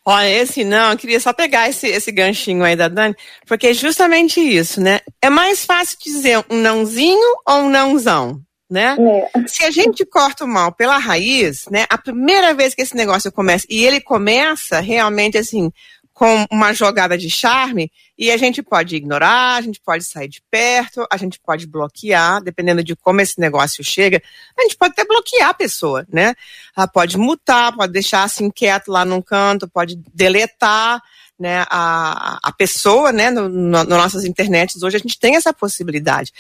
Olha, 0.06 0.30
esse 0.30 0.66
não, 0.66 0.92
eu 0.92 0.98
queria 0.98 1.20
só 1.20 1.32
pegar 1.32 1.70
esse, 1.70 1.88
esse 1.88 2.12
ganchinho 2.12 2.64
aí 2.64 2.76
da 2.76 2.90
Dani, 2.90 3.16
porque 3.48 3.68
é 3.68 3.74
justamente 3.74 4.40
isso, 4.42 4.82
né? 4.82 5.00
É 5.22 5.30
mais 5.30 5.66
fácil 5.66 5.98
dizer 6.04 6.44
um 6.50 6.58
nãozinho 6.58 7.38
ou 7.48 7.56
um 7.62 7.70
nãozão, 7.70 8.42
né? 8.70 8.96
É. 9.00 9.48
Se 9.48 9.64
a 9.64 9.72
gente 9.72 10.06
corta 10.06 10.46
o 10.46 10.48
mal 10.48 10.72
pela 10.72 10.98
raiz, 10.98 11.66
né? 11.70 11.86
A 11.90 11.98
primeira 11.98 12.54
vez 12.54 12.74
que 12.74 12.82
esse 12.82 12.96
negócio 12.96 13.32
começa, 13.32 13.66
e 13.70 13.84
ele 13.84 14.02
começa 14.02 14.80
realmente 14.80 15.38
assim, 15.38 15.72
com 16.16 16.46
uma 16.50 16.74
jogada 16.74 17.18
de 17.18 17.30
charme 17.30 17.92
e 18.18 18.32
a 18.32 18.38
gente 18.38 18.64
pode 18.64 18.96
ignorar, 18.96 19.58
a 19.58 19.62
gente 19.62 19.82
pode 19.82 20.06
sair 20.06 20.30
de 20.30 20.42
perto, 20.50 21.06
a 21.12 21.18
gente 21.18 21.38
pode 21.42 21.68
bloquear, 21.68 22.42
dependendo 22.42 22.82
de 22.82 22.96
como 22.96 23.20
esse 23.20 23.38
negócio 23.38 23.84
chega, 23.84 24.22
a 24.58 24.62
gente 24.62 24.78
pode 24.78 24.94
até 24.94 25.06
bloquear 25.06 25.50
a 25.50 25.54
pessoa, 25.54 26.08
né? 26.10 26.34
Ela 26.76 26.88
pode 26.88 27.18
mutar, 27.18 27.76
pode 27.76 27.92
deixar 27.92 28.24
assim 28.24 28.50
quieto 28.50 28.88
lá 28.88 29.04
num 29.04 29.22
canto, 29.22 29.68
pode 29.68 30.00
deletar, 30.14 31.04
né, 31.40 31.66
a, 31.70 32.40
a 32.42 32.52
pessoa, 32.54 33.12
né, 33.12 33.30
no, 33.30 33.50
no, 33.50 33.70
nas 33.70 33.88
nossas 33.88 34.24
internets 34.24 34.82
hoje 34.82 34.98
a 34.98 35.00
gente 35.00 35.20
tem 35.20 35.36
essa 35.36 35.54
possibilidade. 35.54 36.32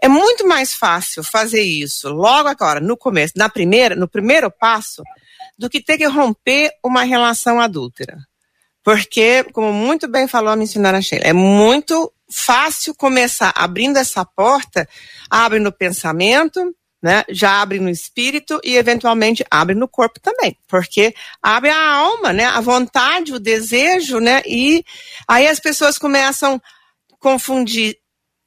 É 0.00 0.08
muito 0.08 0.46
mais 0.46 0.74
fácil 0.74 1.22
fazer 1.24 1.62
isso 1.62 2.08
logo 2.08 2.48
agora, 2.48 2.80
no 2.80 2.96
começo, 2.96 3.34
na 3.36 3.48
primeira, 3.48 3.96
no 3.96 4.08
primeiro 4.08 4.50
passo, 4.50 5.02
do 5.58 5.68
que 5.68 5.80
ter 5.80 5.98
que 5.98 6.06
romper 6.06 6.70
uma 6.82 7.02
relação 7.02 7.60
adúltera. 7.60 8.18
Porque, 8.82 9.44
como 9.52 9.72
muito 9.72 10.06
bem 10.06 10.28
falou 10.28 10.50
a 10.50 10.56
missionária 10.56 11.00
Sheila, 11.00 11.24
é 11.24 11.32
muito 11.32 12.12
fácil 12.30 12.94
começar 12.94 13.52
abrindo 13.56 13.96
essa 13.96 14.24
porta, 14.24 14.88
abre 15.30 15.58
no 15.58 15.72
pensamento, 15.72 16.74
né? 17.04 17.22
Já 17.28 17.60
abre 17.60 17.78
no 17.78 17.90
espírito 17.90 18.58
e 18.64 18.78
eventualmente 18.78 19.44
abre 19.50 19.74
no 19.74 19.86
corpo 19.86 20.18
também, 20.18 20.56
porque 20.66 21.14
abre 21.42 21.68
a 21.68 21.94
alma, 21.96 22.32
né? 22.32 22.46
A 22.46 22.62
vontade, 22.62 23.34
o 23.34 23.38
desejo, 23.38 24.20
né? 24.20 24.40
E 24.46 24.82
aí 25.28 25.46
as 25.46 25.60
pessoas 25.60 25.98
começam 25.98 26.54
a 26.54 27.16
confundir 27.20 27.98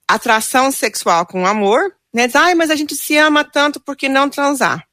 atração 0.07 0.71
sexual 0.71 1.27
com 1.27 1.45
amor, 1.45 1.93
né? 2.11 2.27
Ai, 2.33 2.55
mas 2.55 2.71
a 2.71 2.75
gente 2.75 2.95
se 2.95 3.15
ama 3.15 3.43
tanto 3.43 3.79
por 3.79 3.95
que 3.95 4.09
não 4.09 4.27
transar? 4.27 4.83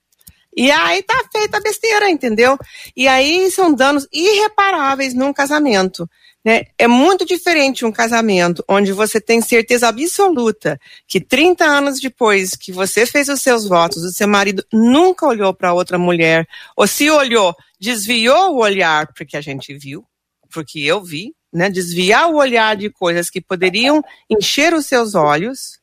E 0.54 0.70
aí 0.70 1.02
tá 1.02 1.24
feita 1.32 1.56
a 1.56 1.60
besteira, 1.60 2.10
entendeu? 2.10 2.58
E 2.94 3.08
aí 3.08 3.50
são 3.50 3.72
danos 3.72 4.06
irreparáveis 4.12 5.14
num 5.14 5.32
casamento. 5.32 6.06
Né? 6.44 6.64
É 6.78 6.86
muito 6.86 7.24
diferente 7.24 7.86
um 7.86 7.92
casamento 7.92 8.62
onde 8.68 8.92
você 8.92 9.18
tem 9.18 9.40
certeza 9.40 9.88
absoluta 9.88 10.78
que 11.08 11.18
30 11.18 11.64
anos 11.64 12.00
depois 12.00 12.50
que 12.50 12.70
você 12.70 13.06
fez 13.06 13.30
os 13.30 13.40
seus 13.40 13.66
votos, 13.66 14.04
o 14.04 14.12
seu 14.12 14.28
marido 14.28 14.62
nunca 14.70 15.26
olhou 15.26 15.54
para 15.54 15.72
outra 15.72 15.98
mulher, 15.98 16.46
ou 16.76 16.86
se 16.86 17.08
olhou, 17.08 17.54
desviou 17.80 18.52
o 18.52 18.58
olhar, 18.58 19.10
porque 19.14 19.38
a 19.38 19.40
gente 19.40 19.74
viu, 19.76 20.04
porque 20.50 20.80
eu 20.80 21.02
vi, 21.02 21.34
né? 21.50 21.70
Desviar 21.70 22.28
o 22.28 22.36
olhar 22.36 22.76
de 22.76 22.90
coisas 22.90 23.30
que 23.30 23.40
poderiam 23.40 24.02
encher 24.28 24.74
os 24.74 24.84
seus 24.84 25.14
olhos, 25.14 25.78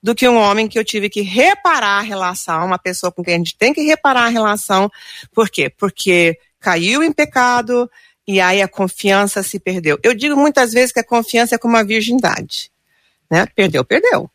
do 0.00 0.14
que 0.14 0.28
um 0.28 0.36
homem 0.36 0.68
que 0.68 0.78
eu 0.78 0.84
tive 0.84 1.08
que 1.08 1.22
reparar 1.22 1.98
a 1.98 2.02
relação, 2.02 2.66
uma 2.66 2.78
pessoa 2.78 3.10
com 3.10 3.24
quem 3.24 3.34
a 3.34 3.38
gente 3.38 3.56
tem 3.56 3.72
que 3.72 3.80
reparar 3.80 4.26
a 4.26 4.28
relação. 4.28 4.92
Por 5.32 5.48
quê? 5.48 5.70
Porque 5.70 6.38
caiu 6.60 7.02
em 7.02 7.10
pecado 7.10 7.90
e 8.26 8.40
aí 8.40 8.62
a 8.62 8.68
confiança 8.68 9.42
se 9.42 9.58
perdeu. 9.58 9.98
Eu 10.02 10.14
digo 10.14 10.36
muitas 10.36 10.72
vezes 10.72 10.92
que 10.92 11.00
a 11.00 11.04
confiança 11.04 11.54
é 11.54 11.58
como 11.58 11.76
a 11.76 11.82
virgindade. 11.82 12.70
Né? 13.30 13.46
Perdeu, 13.54 13.84
perdeu. 13.84 14.30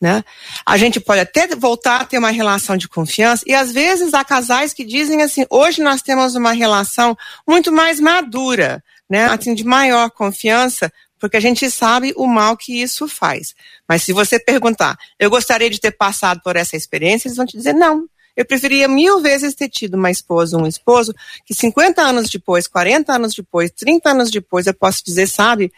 Né? 0.00 0.22
A 0.64 0.76
gente 0.76 1.00
pode 1.00 1.20
até 1.20 1.46
voltar 1.54 2.02
a 2.02 2.04
ter 2.04 2.18
uma 2.18 2.30
relação 2.30 2.76
de 2.76 2.88
confiança, 2.88 3.44
e 3.46 3.54
às 3.54 3.72
vezes 3.72 4.12
há 4.12 4.22
casais 4.22 4.74
que 4.74 4.84
dizem 4.84 5.22
assim: 5.22 5.46
hoje 5.48 5.82
nós 5.82 6.02
temos 6.02 6.34
uma 6.34 6.52
relação 6.52 7.16
muito 7.48 7.72
mais 7.72 7.98
madura, 7.98 8.84
né? 9.08 9.24
assim, 9.26 9.54
de 9.54 9.64
maior 9.64 10.10
confiança, 10.10 10.92
porque 11.18 11.38
a 11.38 11.40
gente 11.40 11.70
sabe 11.70 12.12
o 12.14 12.26
mal 12.26 12.56
que 12.58 12.80
isso 12.80 13.08
faz. 13.08 13.54
Mas 13.88 14.02
se 14.02 14.12
você 14.12 14.38
perguntar, 14.38 14.98
eu 15.18 15.30
gostaria 15.30 15.70
de 15.70 15.80
ter 15.80 15.92
passado 15.92 16.42
por 16.42 16.56
essa 16.56 16.76
experiência, 16.76 17.28
eles 17.28 17.36
vão 17.36 17.46
te 17.46 17.56
dizer 17.56 17.72
não. 17.72 18.06
Eu 18.36 18.44
preferia 18.44 18.86
mil 18.86 19.20
vezes 19.20 19.54
ter 19.54 19.68
tido 19.68 19.94
uma 19.94 20.10
esposa, 20.10 20.56
um 20.56 20.66
esposo, 20.66 21.14
que 21.44 21.54
50 21.54 22.02
anos 22.02 22.28
depois, 22.28 22.68
40 22.68 23.12
anos 23.12 23.34
depois, 23.34 23.70
30 23.70 24.10
anos 24.10 24.30
depois, 24.30 24.66
eu 24.66 24.74
posso 24.74 25.02
dizer, 25.04 25.26
sabe, 25.26 25.72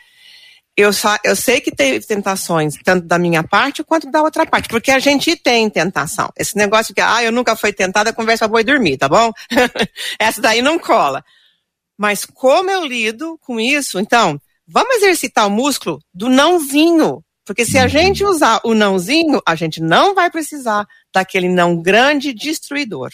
eu, 0.77 0.90
eu 1.25 1.37
sei 1.37 1.61
que 1.61 1.71
teve 1.71 2.05
tentações, 2.07 2.75
tanto 2.85 3.07
da 3.07 3.18
minha 3.18 3.42
parte 3.42 3.85
quanto 3.85 4.11
da 4.11 4.23
outra 4.23 4.44
parte, 4.44 4.68
porque 4.68 4.90
a 4.90 4.99
gente 4.99 5.37
tem 5.37 5.71
tentação. 5.71 6.31
Esse 6.37 6.57
negócio 6.57 6.94
que, 6.94 7.01
ah, 7.01 7.23
eu 7.23 7.33
nunca 7.33 7.55
fui 7.57 7.73
tentada, 7.73 8.12
conversa 8.12 8.49
boa 8.49 8.61
e 8.61 8.64
dormir, 8.64 8.97
tá 8.97 9.09
bom? 9.09 9.33
Essa 10.18 10.40
daí 10.40 10.61
não 10.62 10.79
cola. 10.79 11.25
Mas 11.97 12.25
como 12.25 12.71
eu 12.71 12.85
lido 12.85 13.38
com 13.42 13.59
isso? 13.59 13.99
Então, 13.99 14.40
Vamos 14.71 14.97
exercitar 14.97 15.47
o 15.47 15.51
músculo 15.51 15.99
do 16.12 16.29
nãozinho. 16.29 17.25
Porque 17.49 17.65
se 17.65 17.79
a 17.79 17.85
uhum. 17.85 17.89
gente 17.89 18.25
usar 18.27 18.61
o 18.63 18.75
nãozinho, 18.75 19.41
a 19.47 19.55
gente 19.55 19.81
não 19.81 20.15
vai 20.15 20.31
precisar 20.31 20.87
daquele 21.11 21.49
não 21.49 21.81
grande 21.81 22.35
destruidor. 22.35 23.09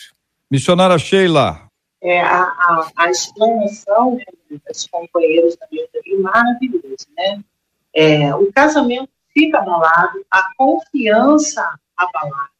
Missionária 0.51 0.99
Sheila. 0.99 1.69
É, 2.03 2.21
a, 2.21 2.43
a, 2.43 2.91
a 2.97 3.11
explanação 3.11 4.17
né, 4.17 4.25
dos 4.51 4.89
companheiros 4.89 5.57
da 5.57 5.69
minha 5.71 5.85
é 5.85 6.17
maravilhosa, 6.17 7.07
né? 7.17 7.45
É, 7.95 8.35
o 8.35 8.53
casamento 8.53 9.09
fica 9.33 9.59
abalado, 9.59 10.27
a 10.29 10.49
confiança 10.57 11.79
abalada, 11.97 12.51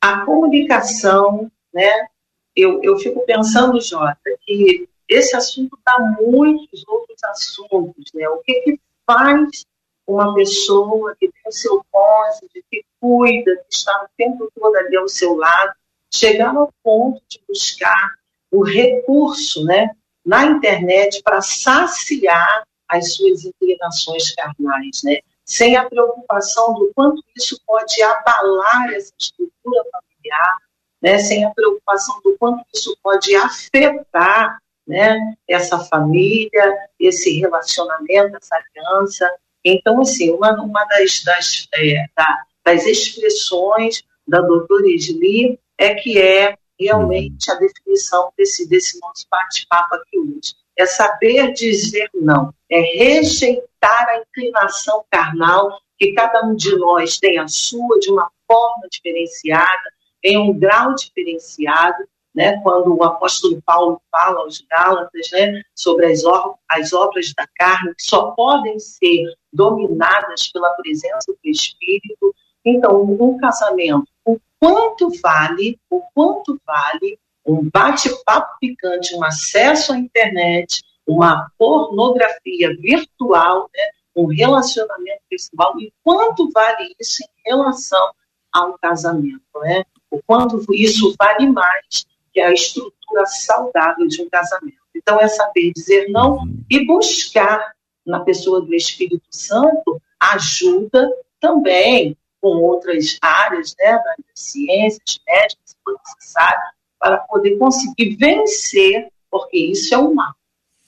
a 0.00 0.24
comunicação, 0.24 1.50
né? 1.74 2.06
Eu, 2.54 2.80
eu 2.80 2.96
fico 2.98 3.26
pensando, 3.26 3.80
Jota, 3.80 4.20
que 4.42 4.88
esse 5.08 5.34
assunto 5.34 5.76
dá 5.84 5.98
muitos 6.20 6.84
outros 6.86 7.24
assuntos, 7.24 8.12
né? 8.14 8.28
O 8.28 8.38
que, 8.38 8.54
que 8.60 8.80
faz 9.04 9.66
uma 10.06 10.34
pessoa 10.34 11.14
que 11.18 11.30
tem 11.30 11.42
o 11.46 11.52
seu 11.52 11.84
cônjuge, 11.90 12.64
que 12.70 12.84
cuida, 13.00 13.56
que 13.68 13.74
está 13.74 14.04
o 14.04 14.08
tempo 14.16 14.50
todo 14.54 14.76
ali 14.76 14.96
ao 14.96 15.08
seu 15.08 15.34
lado, 15.36 15.72
chegar 16.12 16.54
ao 16.54 16.72
ponto 16.82 17.22
de 17.28 17.40
buscar 17.48 18.14
o 18.50 18.62
recurso, 18.62 19.64
né, 19.64 19.90
na 20.24 20.44
internet 20.44 21.22
para 21.22 21.40
saciar 21.40 22.64
as 22.88 23.14
suas 23.14 23.44
inclinações 23.44 24.34
carnais, 24.34 25.00
né? 25.02 25.18
Sem 25.44 25.76
a 25.76 25.88
preocupação 25.88 26.74
do 26.74 26.92
quanto 26.94 27.22
isso 27.36 27.58
pode 27.66 28.00
abalar 28.02 28.92
essa 28.92 29.12
estrutura 29.18 29.82
familiar, 29.90 30.58
né? 31.00 31.18
Sem 31.18 31.44
a 31.44 31.50
preocupação 31.50 32.20
do 32.22 32.36
quanto 32.38 32.62
isso 32.72 32.94
pode 33.02 33.34
afetar 33.34 34.58
né? 34.86 35.34
Essa 35.48 35.78
família, 35.78 36.76
esse 36.98 37.38
relacionamento, 37.38 38.36
essa 38.36 38.56
aliança. 38.56 39.30
Então, 39.64 40.00
assim, 40.00 40.30
uma, 40.30 40.52
uma 40.62 40.84
das, 40.84 41.22
das, 41.24 41.68
é, 41.74 42.06
da, 42.16 42.44
das 42.64 42.86
expressões 42.86 44.02
da 44.26 44.40
doutora 44.40 44.88
Esli 44.88 45.58
é 45.78 45.94
que 45.94 46.20
é 46.20 46.54
realmente 46.78 47.50
a 47.50 47.54
definição 47.54 48.32
desse, 48.36 48.68
desse 48.68 49.00
nosso 49.00 49.26
bate-papo 49.30 49.94
aqui 49.94 50.18
hoje. 50.18 50.54
É 50.76 50.86
saber 50.86 51.52
dizer 51.52 52.08
não, 52.14 52.52
é 52.70 52.80
rejeitar 52.80 54.08
a 54.08 54.18
inclinação 54.18 55.04
carnal, 55.10 55.80
que 55.98 56.12
cada 56.12 56.44
um 56.44 56.56
de 56.56 56.74
nós 56.76 57.18
tem 57.18 57.38
a 57.38 57.46
sua, 57.46 57.98
de 58.00 58.10
uma 58.10 58.28
forma 58.46 58.88
diferenciada, 58.90 59.92
em 60.22 60.38
um 60.38 60.58
grau 60.58 60.94
diferenciado, 60.94 62.04
né, 62.34 62.60
quando 62.62 62.96
o 62.96 63.04
apóstolo 63.04 63.60
Paulo 63.64 64.00
fala 64.10 64.40
aos 64.40 64.60
Gálatas 64.70 65.30
né, 65.32 65.62
sobre 65.74 66.06
as, 66.06 66.22
as 66.68 66.92
obras 66.92 67.32
da 67.36 67.46
carne, 67.56 67.94
que 67.94 68.02
só 68.02 68.30
podem 68.32 68.78
ser 68.78 69.24
dominadas 69.52 70.50
pela 70.50 70.70
presença 70.74 71.26
do 71.28 71.50
Espírito. 71.50 72.34
Então, 72.64 73.02
um 73.02 73.36
casamento, 73.38 74.06
o 74.24 74.38
quanto 74.58 75.10
vale, 75.20 75.78
o 75.90 76.00
quanto 76.14 76.58
vale 76.66 77.18
um 77.44 77.68
bate-papo 77.70 78.56
picante, 78.60 79.14
um 79.16 79.24
acesso 79.24 79.92
à 79.92 79.98
internet, 79.98 80.80
uma 81.06 81.50
pornografia 81.58 82.74
virtual, 82.78 83.68
né, 83.74 83.82
um 84.14 84.26
relacionamento 84.26 85.22
pessoal, 85.28 85.78
e 85.80 85.92
quanto 86.04 86.48
vale 86.50 86.94
isso 87.00 87.22
em 87.22 87.50
relação 87.50 88.12
ao 88.52 88.78
casamento, 88.78 89.42
né? 89.62 89.82
O 90.10 90.20
quanto 90.26 90.62
isso 90.74 91.14
vale 91.18 91.48
mais 91.48 92.04
que 92.32 92.40
a 92.40 92.52
estrutura 92.52 93.26
saudável 93.26 94.06
de 94.08 94.22
um 94.22 94.28
casamento. 94.28 94.76
Então, 94.94 95.20
é 95.20 95.28
saber 95.28 95.72
dizer 95.72 96.08
não 96.08 96.36
uhum. 96.36 96.64
e 96.70 96.86
buscar 96.86 97.72
na 98.06 98.20
pessoa 98.20 98.60
do 98.60 98.74
Espírito 98.74 99.24
Santo 99.30 100.00
ajuda 100.20 101.10
também 101.40 102.16
com 102.40 102.48
outras 102.48 103.18
áreas, 103.22 103.74
né, 103.78 103.92
das 103.92 104.24
ciências, 104.34 105.20
médicas, 105.26 105.58
se 105.64 105.76
for 105.84 105.96
necessário, 106.06 106.60
para 106.98 107.18
poder 107.18 107.56
conseguir 107.56 108.16
vencer, 108.16 109.08
porque 109.30 109.58
isso 109.58 109.94
é 109.94 109.98
um 109.98 110.14
mal. 110.14 110.34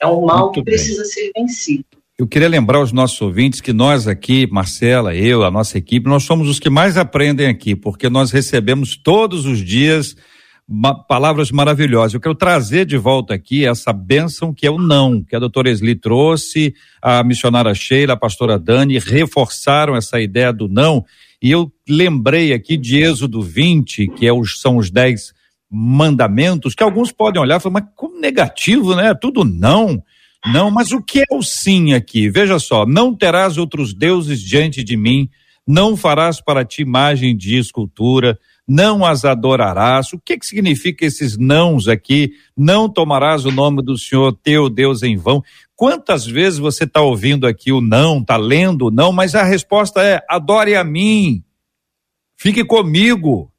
É 0.01 0.07
um 0.07 0.25
mal 0.25 0.47
Muito 0.47 0.55
que 0.55 0.63
bem. 0.63 0.75
precisa 0.75 1.05
ser 1.05 1.31
vencido. 1.35 1.85
Eu 2.17 2.29
queria 2.29 2.49
lembrar 2.49 2.79
aos 2.79 2.93
nossos 2.93 3.21
ouvintes 3.21 3.61
que 3.61 3.73
nós 3.73 4.07
aqui, 4.07 4.47
Marcela, 4.47 5.15
eu, 5.15 5.43
a 5.43 5.51
nossa 5.51 5.79
equipe, 5.79 6.09
nós 6.09 6.23
somos 6.23 6.49
os 6.49 6.61
que 6.61 6.71
mais 6.71 6.97
aprendem 6.97 7.49
aqui, 7.49 7.75
porque 7.75 8.09
nós 8.09 8.31
recebemos 8.31 8.97
todos 8.97 9.47
os 9.47 9.59
dias 9.59 10.17
ma 10.69 10.95
palavras 10.95 11.51
maravilhosas. 11.51 12.15
Eu 12.15 12.21
quero 12.21 12.35
trazer 12.35 12.87
de 12.87 12.97
volta 12.97 13.35
aqui 13.35 13.67
essa 13.67 13.93
bênção 13.93 14.53
que 14.53 14.67
é 14.67 14.71
o 14.71 14.79
não, 14.79 15.23
que 15.23 15.37
a 15.37 15.39
doutora 15.39 15.71
Esli 15.71 15.95
trouxe, 15.95 16.75
a 17.03 17.23
missionária 17.23 17.75
Sheila, 17.75 18.15
a 18.15 18.19
pastora 18.19 18.59
Dani, 18.59 18.99
reforçaram 18.99 19.95
essa 19.95 20.21
ideia 20.21 20.53
do 20.53 20.69
não. 20.69 21.05
E 21.43 21.51
eu 21.51 21.71
lembrei 21.89 22.53
aqui 22.53 22.77
de 22.77 22.99
Êxodo 22.99 23.43
20, 23.43 24.09
que 24.17 24.27
é 24.27 24.33
os, 24.33 24.61
são 24.61 24.79
os 24.79 24.91
dez 24.91 25.35
mandamentos, 25.71 26.75
que 26.75 26.83
alguns 26.83 27.13
podem 27.13 27.43
olhar 27.43 27.57
e 27.57 27.61
falar, 27.61 27.81
mas 27.81 27.93
como 27.95 28.21
negativo, 28.21 28.95
né? 28.95 29.13
Tudo 29.15 29.45
não. 29.45 30.03
Não, 30.47 30.71
mas 30.71 30.93
o 30.93 31.03
que 31.03 31.21
é 31.21 31.25
o 31.31 31.43
sim 31.43 31.95
aqui? 31.95 32.29
Veja 32.29 32.59
só, 32.59 32.87
não 32.87 33.15
terás 33.15 33.57
outros 33.57 33.95
deuses 33.95 34.41
diante 34.41 34.85
de 34.85 34.97
mim, 34.97 35.29
não 35.67 35.97
farás 35.97 36.41
para 36.41 36.65
ti 36.65 36.83
imagem 36.83 37.35
de 37.35 37.57
escultura, 37.57 38.39
não 38.67 39.05
as 39.05 39.25
adorarás. 39.25 40.13
O 40.13 40.19
que, 40.19 40.39
que 40.39 40.47
significa 40.47 41.05
esses 41.05 41.37
nãos 41.37 41.87
aqui? 41.87 42.33
Não 42.57 42.89
tomarás 42.89 43.45
o 43.45 43.51
nome 43.51 43.83
do 43.83 43.97
Senhor 43.99 44.33
teu 44.33 44.69
Deus 44.69 45.03
em 45.03 45.17
vão. 45.17 45.43
Quantas 45.77 46.27
vezes 46.27 46.59
você 46.59 46.85
está 46.85 47.01
ouvindo 47.01 47.47
aqui 47.47 47.73
o 47.73 47.81
não, 47.81 48.19
está 48.21 48.37
lendo 48.37 48.87
o 48.87 48.91
não, 48.91 49.13
mas 49.13 49.35
a 49.35 49.43
resposta 49.43 50.03
é: 50.03 50.25
adore 50.29 50.75
a 50.77 50.85
mim, 50.85 51.43
fique 52.37 52.65
comigo, 52.65 53.53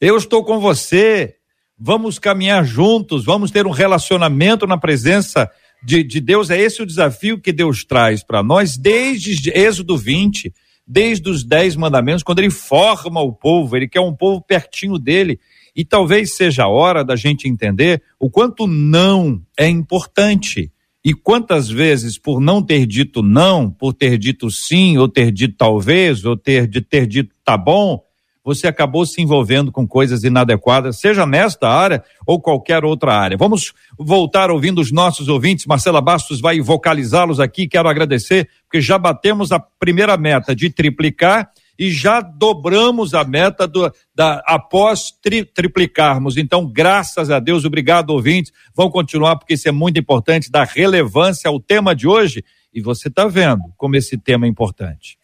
eu 0.00 0.16
estou 0.16 0.44
com 0.44 0.58
você, 0.58 1.36
vamos 1.78 2.18
caminhar 2.18 2.64
juntos, 2.64 3.24
vamos 3.24 3.50
ter 3.50 3.66
um 3.66 3.70
relacionamento 3.70 4.66
na 4.66 4.76
presença 4.76 5.50
de, 5.82 6.02
de 6.02 6.20
Deus. 6.20 6.50
É 6.50 6.60
esse 6.60 6.82
o 6.82 6.86
desafio 6.86 7.40
que 7.40 7.52
Deus 7.52 7.84
traz 7.84 8.22
para 8.22 8.42
nós 8.42 8.76
desde 8.76 9.50
Êxodo 9.50 9.96
20 9.96 10.52
desde 10.92 11.30
os 11.30 11.44
dez 11.44 11.76
mandamentos, 11.76 12.24
quando 12.24 12.40
ele 12.40 12.50
forma 12.50 13.20
o 13.20 13.32
povo, 13.32 13.76
ele 13.76 13.86
quer 13.86 14.00
um 14.00 14.12
povo 14.12 14.42
pertinho 14.42 14.98
dele. 14.98 15.38
E 15.74 15.84
talvez 15.84 16.34
seja 16.34 16.64
a 16.64 16.68
hora 16.68 17.04
da 17.04 17.14
gente 17.14 17.48
entender 17.48 18.02
o 18.18 18.28
quanto 18.28 18.66
não 18.66 19.40
é 19.56 19.68
importante. 19.68 20.72
E 21.04 21.14
quantas 21.14 21.70
vezes, 21.70 22.18
por 22.18 22.40
não 22.40 22.60
ter 22.60 22.86
dito 22.86 23.22
não, 23.22 23.70
por 23.70 23.94
ter 23.94 24.18
dito 24.18 24.50
sim, 24.50 24.98
ou 24.98 25.08
ter 25.08 25.30
dito 25.30 25.54
talvez, 25.56 26.24
ou 26.24 26.36
ter, 26.36 26.68
ter 26.68 27.06
dito 27.06 27.32
tá 27.44 27.56
bom, 27.56 28.02
você 28.44 28.66
acabou 28.66 29.04
se 29.04 29.20
envolvendo 29.20 29.70
com 29.70 29.86
coisas 29.86 30.24
inadequadas, 30.24 30.98
seja 30.98 31.26
nesta 31.26 31.68
área 31.68 32.02
ou 32.26 32.40
qualquer 32.40 32.84
outra 32.84 33.14
área. 33.14 33.36
Vamos 33.36 33.72
voltar 33.98 34.50
ouvindo 34.50 34.80
os 34.80 34.90
nossos 34.90 35.28
ouvintes. 35.28 35.66
Marcela 35.66 36.00
Bastos 36.00 36.40
vai 36.40 36.60
vocalizá-los 36.60 37.38
aqui. 37.38 37.68
Quero 37.68 37.88
agradecer, 37.88 38.48
porque 38.64 38.80
já 38.80 38.98
batemos 38.98 39.52
a 39.52 39.60
primeira 39.60 40.16
meta 40.16 40.54
de 40.54 40.70
triplicar 40.70 41.50
e 41.78 41.90
já 41.90 42.20
dobramos 42.20 43.14
a 43.14 43.24
meta 43.24 43.66
do, 43.66 43.90
da, 44.14 44.42
após 44.46 45.10
tri, 45.22 45.44
triplicarmos. 45.44 46.36
Então, 46.36 46.70
graças 46.70 47.30
a 47.30 47.40
Deus, 47.40 47.64
obrigado, 47.64 48.10
ouvintes. 48.10 48.52
Vão 48.74 48.90
continuar, 48.90 49.36
porque 49.36 49.54
isso 49.54 49.66
é 49.66 49.72
muito 49.72 49.98
importante, 49.98 50.50
dar 50.50 50.66
relevância 50.66 51.48
ao 51.48 51.58
tema 51.58 51.94
de 51.94 52.06
hoje. 52.06 52.44
E 52.72 52.82
você 52.82 53.08
está 53.08 53.26
vendo 53.26 53.62
como 53.78 53.96
esse 53.96 54.18
tema 54.18 54.44
é 54.44 54.48
importante. 54.48 55.19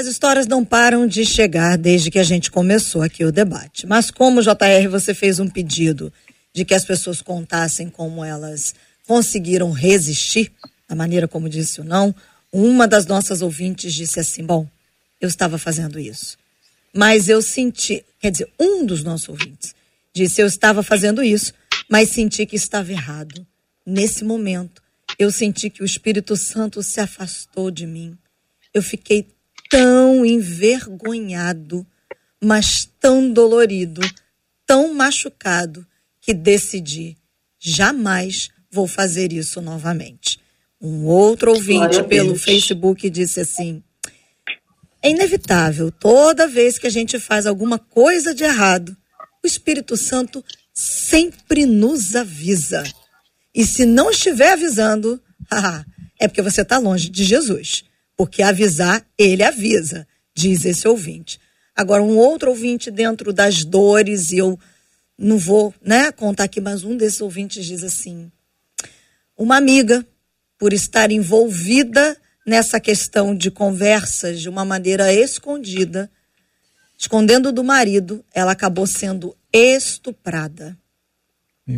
As 0.00 0.06
histórias 0.06 0.46
não 0.46 0.64
param 0.64 1.06
de 1.06 1.26
chegar 1.26 1.76
desde 1.76 2.10
que 2.10 2.18
a 2.18 2.24
gente 2.24 2.50
começou 2.50 3.02
aqui 3.02 3.22
o 3.22 3.30
debate. 3.30 3.86
Mas 3.86 4.10
como, 4.10 4.40
JR, 4.40 4.88
você 4.90 5.12
fez 5.12 5.38
um 5.38 5.46
pedido 5.46 6.10
de 6.54 6.64
que 6.64 6.72
as 6.72 6.86
pessoas 6.86 7.20
contassem 7.20 7.90
como 7.90 8.24
elas 8.24 8.74
conseguiram 9.06 9.70
resistir, 9.72 10.52
da 10.88 10.96
maneira 10.96 11.28
como 11.28 11.50
disse 11.50 11.82
o 11.82 11.84
não, 11.84 12.14
uma 12.50 12.88
das 12.88 13.04
nossas 13.04 13.42
ouvintes 13.42 13.92
disse 13.92 14.18
assim: 14.18 14.42
Bom, 14.42 14.66
eu 15.20 15.28
estava 15.28 15.58
fazendo 15.58 16.00
isso. 16.00 16.38
Mas 16.94 17.28
eu 17.28 17.42
senti, 17.42 18.02
quer 18.18 18.30
dizer, 18.30 18.50
um 18.58 18.86
dos 18.86 19.04
nossos 19.04 19.28
ouvintes 19.28 19.74
disse: 20.14 20.40
Eu 20.40 20.46
estava 20.46 20.82
fazendo 20.82 21.22
isso, 21.22 21.52
mas 21.90 22.08
senti 22.08 22.46
que 22.46 22.56
estava 22.56 22.90
errado. 22.90 23.46
Nesse 23.84 24.24
momento, 24.24 24.82
eu 25.18 25.30
senti 25.30 25.68
que 25.68 25.82
o 25.82 25.84
Espírito 25.84 26.38
Santo 26.38 26.82
se 26.82 27.00
afastou 27.00 27.70
de 27.70 27.86
mim. 27.86 28.16
Eu 28.72 28.82
fiquei 28.82 29.26
tão 29.70 30.26
envergonhado, 30.26 31.86
mas 32.42 32.90
tão 32.98 33.32
dolorido, 33.32 34.02
tão 34.66 34.92
machucado, 34.92 35.86
que 36.20 36.34
decidi 36.34 37.16
jamais 37.58 38.50
vou 38.70 38.86
fazer 38.86 39.32
isso 39.32 39.60
novamente. 39.60 40.40
Um 40.80 41.04
outro 41.04 41.52
ouvinte 41.52 42.02
pelo 42.04 42.34
Facebook 42.34 43.08
disse 43.08 43.40
assim: 43.40 43.82
é 45.02 45.10
inevitável, 45.10 45.90
toda 45.92 46.48
vez 46.48 46.78
que 46.78 46.86
a 46.86 46.90
gente 46.90 47.18
faz 47.18 47.46
alguma 47.46 47.78
coisa 47.78 48.34
de 48.34 48.44
errado, 48.44 48.96
o 49.42 49.46
Espírito 49.46 49.96
Santo 49.96 50.44
sempre 50.74 51.64
nos 51.64 52.14
avisa. 52.14 52.82
E 53.54 53.64
se 53.64 53.84
não 53.84 54.10
estiver 54.10 54.52
avisando, 54.52 55.20
é 56.18 56.26
porque 56.26 56.42
você 56.42 56.62
está 56.62 56.78
longe 56.78 57.08
de 57.08 57.24
Jesus 57.24 57.84
porque 58.20 58.42
avisar, 58.42 59.02
ele 59.16 59.42
avisa, 59.42 60.06
diz 60.34 60.66
esse 60.66 60.86
ouvinte. 60.86 61.40
Agora, 61.74 62.02
um 62.02 62.18
outro 62.18 62.50
ouvinte 62.50 62.90
dentro 62.90 63.32
das 63.32 63.64
dores, 63.64 64.30
e 64.30 64.36
eu 64.36 64.60
não 65.16 65.38
vou 65.38 65.72
né, 65.80 66.12
contar 66.12 66.44
aqui, 66.44 66.60
mas 66.60 66.84
um 66.84 66.98
desses 66.98 67.22
ouvintes 67.22 67.64
diz 67.64 67.82
assim: 67.82 68.30
uma 69.38 69.56
amiga, 69.56 70.06
por 70.58 70.74
estar 70.74 71.10
envolvida 71.10 72.14
nessa 72.46 72.78
questão 72.78 73.34
de 73.34 73.50
conversas 73.50 74.38
de 74.38 74.50
uma 74.50 74.66
maneira 74.66 75.10
escondida, 75.10 76.10
escondendo 76.98 77.50
do 77.50 77.64
marido, 77.64 78.22
ela 78.34 78.52
acabou 78.52 78.86
sendo 78.86 79.34
estuprada. 79.50 80.76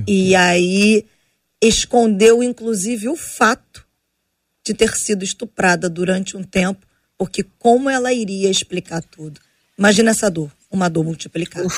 e 0.08 0.34
aí 0.34 1.06
escondeu, 1.60 2.42
inclusive, 2.42 3.08
o 3.08 3.14
fato 3.14 3.81
de 4.64 4.74
ter 4.74 4.90
sido 4.94 5.24
estuprada 5.24 5.88
durante 5.88 6.36
um 6.36 6.42
tempo, 6.42 6.86
porque 7.18 7.44
como 7.58 7.90
ela 7.90 8.12
iria 8.12 8.50
explicar 8.50 9.02
tudo? 9.02 9.40
Imagina 9.78 10.10
essa 10.10 10.30
dor, 10.30 10.50
uma 10.70 10.88
dor 10.88 11.04
multiplicada. 11.04 11.68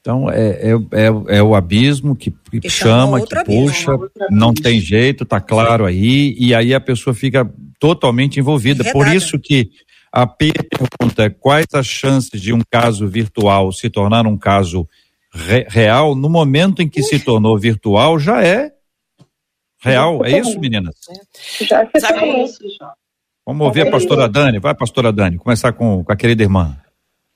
Então 0.00 0.30
é, 0.30 0.50
é, 0.50 0.72
é, 0.92 1.36
é, 1.38 1.42
o 1.42 1.54
abismo 1.54 2.14
que, 2.14 2.30
que 2.60 2.68
chama, 2.68 3.24
que 3.24 3.44
puxa, 3.44 3.92
não 4.30 4.52
tem 4.52 4.78
jeito, 4.78 5.24
tá 5.24 5.40
claro 5.40 5.86
aí, 5.86 6.34
e 6.38 6.54
aí 6.54 6.74
a 6.74 6.80
pessoa 6.80 7.14
fica 7.14 7.50
totalmente 7.80 8.38
envolvida. 8.38 8.84
Por 8.92 9.08
isso 9.08 9.38
que 9.38 9.70
a 10.12 10.26
pergunta 10.26 11.24
é 11.24 11.30
quais 11.30 11.66
as 11.72 11.86
chances 11.86 12.40
de 12.40 12.52
um 12.52 12.60
caso 12.70 13.08
virtual 13.08 13.72
se 13.72 13.88
tornar 13.88 14.26
um 14.26 14.36
caso 14.36 14.86
re, 15.32 15.66
real, 15.68 16.14
no 16.14 16.28
momento 16.28 16.82
em 16.82 16.88
que 16.88 17.02
se 17.02 17.18
tornou 17.18 17.58
virtual, 17.58 18.18
já 18.18 18.44
é 18.44 18.72
real. 19.84 20.24
É 20.24 20.38
isso, 20.38 20.58
meninas? 20.58 20.94
Já 21.60 21.86
se 21.86 22.00
Sabe 22.00 22.42
isso, 22.42 22.58
Vamos 23.46 23.66
ouvir 23.66 23.86
a 23.86 23.90
pastora 23.90 24.28
Dani. 24.28 24.58
Vai, 24.58 24.74
pastora 24.74 25.12
Dani, 25.12 25.36
começar 25.36 25.72
com, 25.72 26.02
com 26.02 26.12
a 26.12 26.16
querida 26.16 26.42
irmã. 26.42 26.76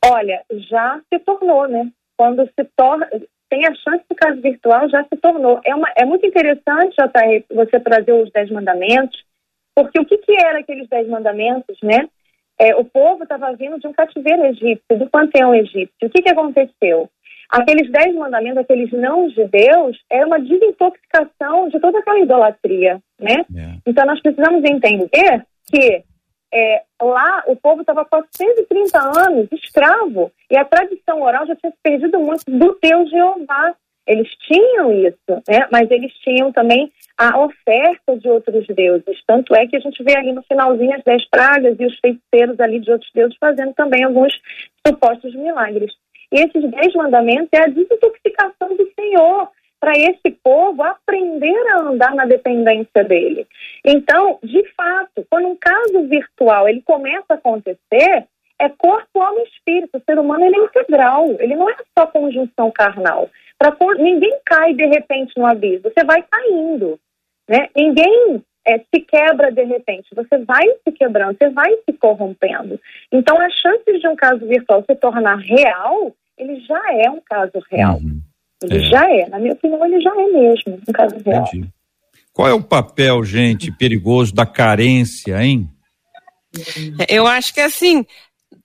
Olha, 0.05 0.43
já 0.71 1.01
se 1.13 1.19
tornou, 1.21 1.69
né? 1.69 1.91
Quando 2.17 2.45
se 2.47 2.65
torna, 2.77 3.07
tem 3.51 3.67
a 3.67 3.75
chance 3.75 4.05
do 4.09 4.17
caso 4.17 4.41
virtual, 4.41 4.89
já 4.89 5.05
se 5.05 5.17
tornou. 5.21 5.61
É, 5.65 5.75
uma, 5.75 5.89
é 5.97 6.05
muito 6.05 6.27
interessante, 6.27 6.97
JR, 6.97 7.45
você 7.55 7.79
trazer 7.79 8.13
os 8.13 8.31
Dez 8.33 8.51
Mandamentos, 8.51 9.23
porque 9.75 10.01
o 10.01 10.05
que, 10.05 10.19
que 10.19 10.33
era 10.33 10.61
aqueles 10.61 10.89
Dez 10.89 11.09
Mandamentos, 11.09 11.77
né? 11.83 12.09
É, 12.59 12.75
o 12.75 12.85
povo 12.85 13.23
estava 13.23 13.53
vindo 13.53 13.79
de 13.79 13.87
um 13.87 13.93
cativeiro 13.93 14.47
egípcio, 14.47 14.99
do 14.99 15.09
panteão 15.09 15.55
egípcio. 15.55 15.95
O 16.03 16.11
que, 16.11 16.23
que 16.23 16.31
aconteceu? 16.31 17.09
Aqueles 17.49 17.91
dez 17.91 18.15
mandamentos, 18.15 18.59
aqueles 18.59 18.91
não 18.93 19.29
de 19.29 19.45
Deus, 19.47 19.99
é 20.11 20.25
uma 20.25 20.39
desintoxicação 20.39 21.69
de 21.69 21.81
toda 21.81 21.99
aquela 21.99 22.21
idolatria, 22.21 23.01
né? 23.19 23.45
É. 23.57 23.79
Então 23.87 24.07
nós 24.07 24.21
precisamos 24.21 24.63
entender 24.65 25.45
que 25.71 26.05
é, 26.53 26.83
lá 27.01 27.45
o 27.47 27.57
povo 27.57 27.83
estava 27.83 28.05
com 28.05 28.23
130 28.31 28.99
anos 28.99 29.49
escravo 29.53 30.33
e 30.51 30.57
a 30.57 30.65
tradição 30.65 31.23
oral 31.23 31.47
já 31.47 31.55
tinha 31.57 31.71
se 31.71 31.79
perdido 31.83 32.19
muito 32.19 32.45
do 32.47 32.79
Deus 32.83 33.11
Jeová. 33.11 33.75
Eles 34.07 34.29
tinham 34.47 34.91
isso, 34.91 35.43
né? 35.47 35.69
mas 35.71 35.91
eles 35.91 36.11
tinham 36.25 36.51
também 36.51 36.91
a 37.19 37.39
oferta 37.39 38.17
de 38.17 38.27
outros 38.27 38.67
deuses. 38.69 39.23
Tanto 39.27 39.55
é 39.55 39.67
que 39.67 39.77
a 39.77 39.81
gente 39.81 40.03
vê 40.03 40.17
ali 40.17 40.33
no 40.33 40.43
finalzinho 40.45 40.95
as 40.97 41.05
dez 41.05 41.29
pragas 41.29 41.77
e 41.79 41.85
os 41.85 41.99
feiticeiros 41.99 42.59
ali 42.59 42.81
de 42.81 42.91
outros 42.91 43.11
deuses 43.13 43.37
fazendo 43.39 43.75
também 43.75 44.05
alguns 44.05 44.33
supostos 44.87 45.35
milagres. 45.35 45.93
E 46.33 46.41
esses 46.41 46.71
dez 46.71 46.95
mandamentos 46.95 47.49
é 47.53 47.63
a 47.63 47.69
desintoxicação 47.69 48.77
do 48.77 48.91
Senhor 48.99 49.49
para 49.81 49.93
esse 49.97 50.31
povo 50.43 50.83
aprender 50.83 51.67
a 51.69 51.81
andar 51.81 52.15
na 52.15 52.25
dependência 52.25 53.05
dele. 53.05 53.47
Então, 53.85 54.39
de 54.43 54.63
fato, 54.75 55.25
quando 55.31 55.49
um 55.49 55.57
caso 55.57 56.07
virtual 56.09 56.69
ele 56.69 56.83
começa 56.83 57.27
a 57.31 57.35
acontecer, 57.35 58.27
é 58.59 58.69
corpo, 58.69 59.21
alma 59.21 59.41
e 59.41 59.45
espírito. 59.45 59.99
O 59.99 60.03
ser 60.05 60.19
humano 60.19 60.45
ele 60.45 60.57
é 60.57 60.65
integral, 60.65 61.29
ele 61.39 61.55
não 61.55 61.71
é 61.71 61.77
só 61.97 62.07
conjunção 62.07 62.71
carnal. 62.71 63.31
Pra, 63.57 63.75
ninguém 63.97 64.39
cai 64.45 64.75
de 64.75 64.87
repente 64.87 65.33
no 65.37 65.47
abismo, 65.47 65.91
você 65.91 66.05
vai 66.05 66.23
caindo. 66.23 66.99
Né? 67.49 67.69
Ninguém 67.75 68.43
é, 68.69 68.79
se 68.79 69.01
quebra 69.01 69.51
de 69.51 69.65
repente, 69.65 70.09
você 70.15 70.39
vai 70.45 70.65
se 70.85 70.93
quebrando, 70.93 71.37
você 71.39 71.49
vai 71.51 71.71
se 71.85 71.93
corrompendo. 71.99 72.79
Então, 73.11 73.41
as 73.41 73.53
chances 73.55 74.01
de 74.01 74.07
um 74.07 74.15
caso 74.15 74.47
virtual 74.47 74.85
se 74.89 74.95
tornar 74.97 75.37
real, 75.37 76.15
ele 76.37 76.61
já 76.61 76.83
é 76.95 77.11
um 77.11 77.21
caso 77.25 77.53
real. 77.71 77.97
Uhum. 77.97 78.21
Ele 78.63 78.77
é. 78.77 78.91
já 78.91 79.11
é, 79.11 79.29
na 79.29 79.39
minha 79.39 79.55
opinião, 79.55 79.85
ele 79.87 80.01
já 80.01 80.11
é 80.11 80.27
mesmo 80.27 80.81
um 80.87 80.93
caso 80.93 81.17
real. 81.25 81.47
Entendi. 81.47 81.69
Qual 82.33 82.47
é 82.47 82.53
o 82.53 82.63
papel, 82.63 83.25
gente, 83.25 83.73
perigoso 83.73 84.35
da 84.35 84.47
carência, 84.47 85.43
hein? 85.43 85.69
Eu 87.09 87.27
acho 87.27 87.53
que 87.53 87.61
assim, 87.61 88.07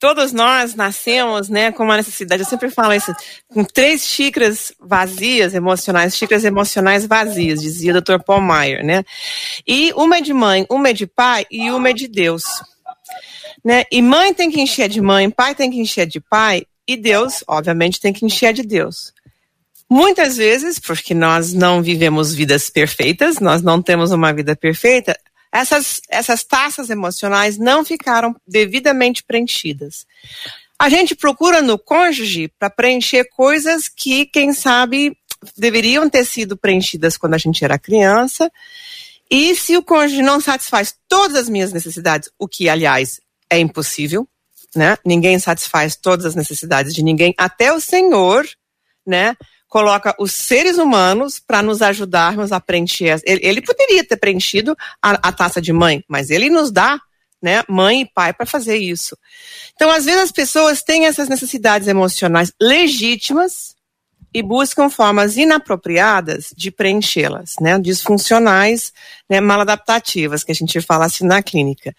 todos 0.03 0.33
nós 0.33 0.75
nascemos, 0.75 1.47
né, 1.47 1.71
com 1.71 1.85
uma 1.85 1.95
necessidade, 1.95 2.43
eu 2.43 2.45
sempre 2.45 2.69
falo 2.69 2.91
isso, 2.91 3.15
com 3.47 3.63
três 3.63 4.03
xícaras 4.03 4.73
vazias 4.77 5.53
emocionais, 5.53 6.17
xícaras 6.17 6.43
emocionais 6.43 7.05
vazias, 7.05 7.61
dizia 7.61 7.95
o 7.95 8.01
Dr. 8.01 8.19
Paul 8.19 8.41
Meyer, 8.41 8.83
né? 8.83 9.05
E 9.65 9.93
uma 9.95 10.17
é 10.17 10.21
de 10.21 10.33
mãe, 10.33 10.65
uma 10.69 10.89
é 10.89 10.93
de 10.93 11.07
pai 11.07 11.45
e 11.49 11.71
uma 11.71 11.89
é 11.89 11.93
de 11.93 12.09
Deus. 12.09 12.43
Né? 13.63 13.85
E 13.89 14.01
mãe 14.01 14.33
tem 14.33 14.51
que 14.51 14.59
encher 14.59 14.89
de 14.89 14.99
mãe, 14.99 15.29
pai 15.29 15.55
tem 15.55 15.71
que 15.71 15.79
encher 15.79 16.05
de 16.05 16.19
pai, 16.19 16.63
e 16.85 16.97
Deus, 16.97 17.41
obviamente, 17.47 18.01
tem 18.01 18.11
que 18.11 18.25
encher 18.25 18.51
de 18.51 18.63
Deus. 18.63 19.13
Muitas 19.89 20.35
vezes, 20.35 20.79
porque 20.79 21.13
nós 21.13 21.53
não 21.53 21.81
vivemos 21.81 22.33
vidas 22.33 22.69
perfeitas, 22.69 23.39
nós 23.39 23.61
não 23.61 23.81
temos 23.81 24.11
uma 24.11 24.33
vida 24.33 24.53
perfeita, 24.53 25.17
essas, 25.53 26.01
essas 26.09 26.43
taças 26.43 26.89
emocionais 26.89 27.59
não 27.59 27.85
ficaram 27.85 28.35
devidamente 28.47 29.23
preenchidas. 29.23 30.07
A 30.79 30.89
gente 30.89 31.15
procura 31.15 31.61
no 31.61 31.77
cônjuge 31.77 32.51
para 32.57 32.71
preencher 32.71 33.25
coisas 33.25 33.87
que, 33.87 34.25
quem 34.25 34.51
sabe, 34.51 35.15
deveriam 35.55 36.09
ter 36.09 36.25
sido 36.25 36.57
preenchidas 36.57 37.15
quando 37.15 37.35
a 37.35 37.37
gente 37.37 37.63
era 37.63 37.77
criança. 37.77 38.51
E 39.29 39.55
se 39.55 39.77
o 39.77 39.83
cônjuge 39.83 40.23
não 40.23 40.41
satisfaz 40.41 40.95
todas 41.07 41.37
as 41.37 41.49
minhas 41.49 41.71
necessidades, 41.71 42.29
o 42.39 42.47
que, 42.47 42.67
aliás, 42.67 43.21
é 43.47 43.59
impossível, 43.59 44.27
né? 44.75 44.97
Ninguém 45.05 45.37
satisfaz 45.37 45.95
todas 45.95 46.25
as 46.25 46.35
necessidades 46.35 46.95
de 46.95 47.03
ninguém, 47.03 47.35
até 47.37 47.71
o 47.71 47.79
Senhor, 47.79 48.43
né? 49.05 49.37
Coloca 49.74 50.13
os 50.19 50.34
seres 50.34 50.78
humanos 50.78 51.39
para 51.39 51.63
nos 51.63 51.82
ajudarmos 51.82 52.51
a 52.51 52.59
preencher. 52.59 53.19
Ele, 53.26 53.39
ele 53.43 53.59
poderia 53.59 54.03
ter 54.03 54.17
preenchido 54.17 54.78
a, 55.01 55.30
a, 55.30 55.32
taça 55.32 55.59
de 55.59 55.74
mãe, 55.74 56.03
mas 56.07 56.30
ele 56.30 56.47
nos 56.47 56.71
dá, 56.71 56.99
né, 57.41 57.63
mãe 57.67 58.01
e 58.01 58.05
pai 58.05 58.34
para 58.34 58.45
fazer 58.45 58.78
isso. 58.78 59.17
Então, 59.74 59.89
às 59.89 60.05
vezes 60.05 60.21
as 60.21 60.32
pessoas 60.32 60.84
têm 60.84 61.07
essas 61.07 61.28
necessidades 61.28 61.88
emocionais 61.88 62.53
legítimas, 62.61 63.74
e 64.34 64.41
buscam 64.41 64.89
formas 64.89 65.38
inapropriadas 65.38 66.51
de 66.57 66.71
preenchê-las, 66.71 67.53
né, 67.61 67.78
disfuncionais, 67.78 68.91
né, 69.34 69.41
maladaptativas, 69.41 70.43
que 70.43 70.51
a 70.51 70.55
gente 70.55 70.79
fala 70.79 71.05
assim 71.05 71.25
na 71.25 71.41
clínica. 71.41 71.95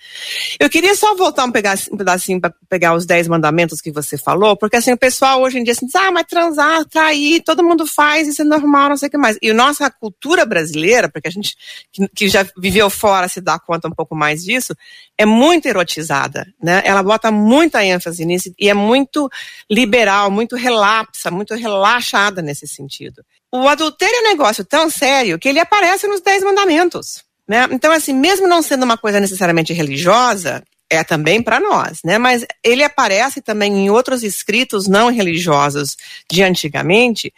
Eu 0.61 0.71
queria 0.71 0.95
só 0.95 1.17
voltar 1.17 1.45
um, 1.45 1.51
pedacinho 1.51 2.41
para 2.41 2.55
pegar 2.69 2.95
os 2.95 3.05
dez 3.05 3.27
mandamentos 3.27 3.81
que 3.81 3.91
você 3.91 4.17
falou, 4.17 4.57
porque 4.57 4.77
assim, 4.77 4.93
o 4.93 4.97
pessoal 4.97 5.43
hoje 5.43 5.59
em 5.59 5.65
dia 5.65 5.73
assim, 5.73 5.87
diz, 5.87 5.97
ah, 5.97 6.13
mas 6.13 6.27
transar, 6.29 6.85
trair, 6.85 7.43
todo 7.43 7.65
mundo 7.65 7.89
faz, 7.89 8.29
isso 8.29 8.43
é 8.43 8.45
normal, 8.45 8.91
não 8.91 8.97
sei 8.97 9.09
o 9.09 9.11
que 9.11 9.19
mais. 9.19 9.37
E 9.43 9.53
nossa 9.53 9.91
cultura 9.91 10.47
brasileira, 10.47 11.09
porque 11.09 11.27
a 11.27 11.31
gente 11.31 11.57
que, 11.93 12.07
que 12.09 12.29
já 12.29 12.47
viveu 12.57 12.89
fora 12.89 13.27
se 13.27 13.41
dá 13.41 13.59
conta 13.59 13.89
um 13.89 13.93
pouco 13.93 14.15
mais 14.15 14.45
disso, 14.45 14.73
é 15.19 15.27
muito 15.27 15.67
erotizada, 15.67 16.47
né? 16.63 16.83
Ela 16.85 17.03
bota 17.03 17.33
muita 17.33 17.85
ênfase 17.85 18.25
nisso 18.25 18.55
e 18.61 18.69
é 18.69 18.75
muito 18.75 19.29
liberal, 19.69 20.31
muito 20.31 20.55
relapsa, 20.55 21.33
muito 21.33 21.53
relaxada 21.55 22.41
nesse 22.41 22.69
sentido. 22.69 23.25
O 23.57 23.69
adultério 23.69 24.17
é 24.17 24.21
um 24.21 24.31
negócio 24.33 24.65
tão 24.65 24.91
sério 24.91 25.39
que 25.39 25.49
ele 25.49 25.61
aparece 25.61 26.09
nos 26.09 26.21
Dez 26.21 26.43
Mandamentos, 26.43 27.23
né? 27.47 27.69
Então, 27.71 27.93
assim, 27.93 28.13
mesmo 28.13 28.49
não 28.49 28.61
sendo 28.61 28.83
uma 28.83 28.99
coisa 28.99 29.21
necessariamente 29.21 29.73
religiosa, 29.73 30.61
é 30.91 31.05
também 31.05 31.41
para 31.41 31.61
nós, 31.61 32.01
né? 32.05 32.19
Mas 32.19 32.45
ele 32.65 32.83
aparece 32.83 33.41
também 33.41 33.73
em 33.73 33.91
outros 33.91 34.25
escritos 34.25 34.89
não 34.89 35.09
religiosos 35.09 35.97
de 36.29 36.43
antigamente. 36.43 37.33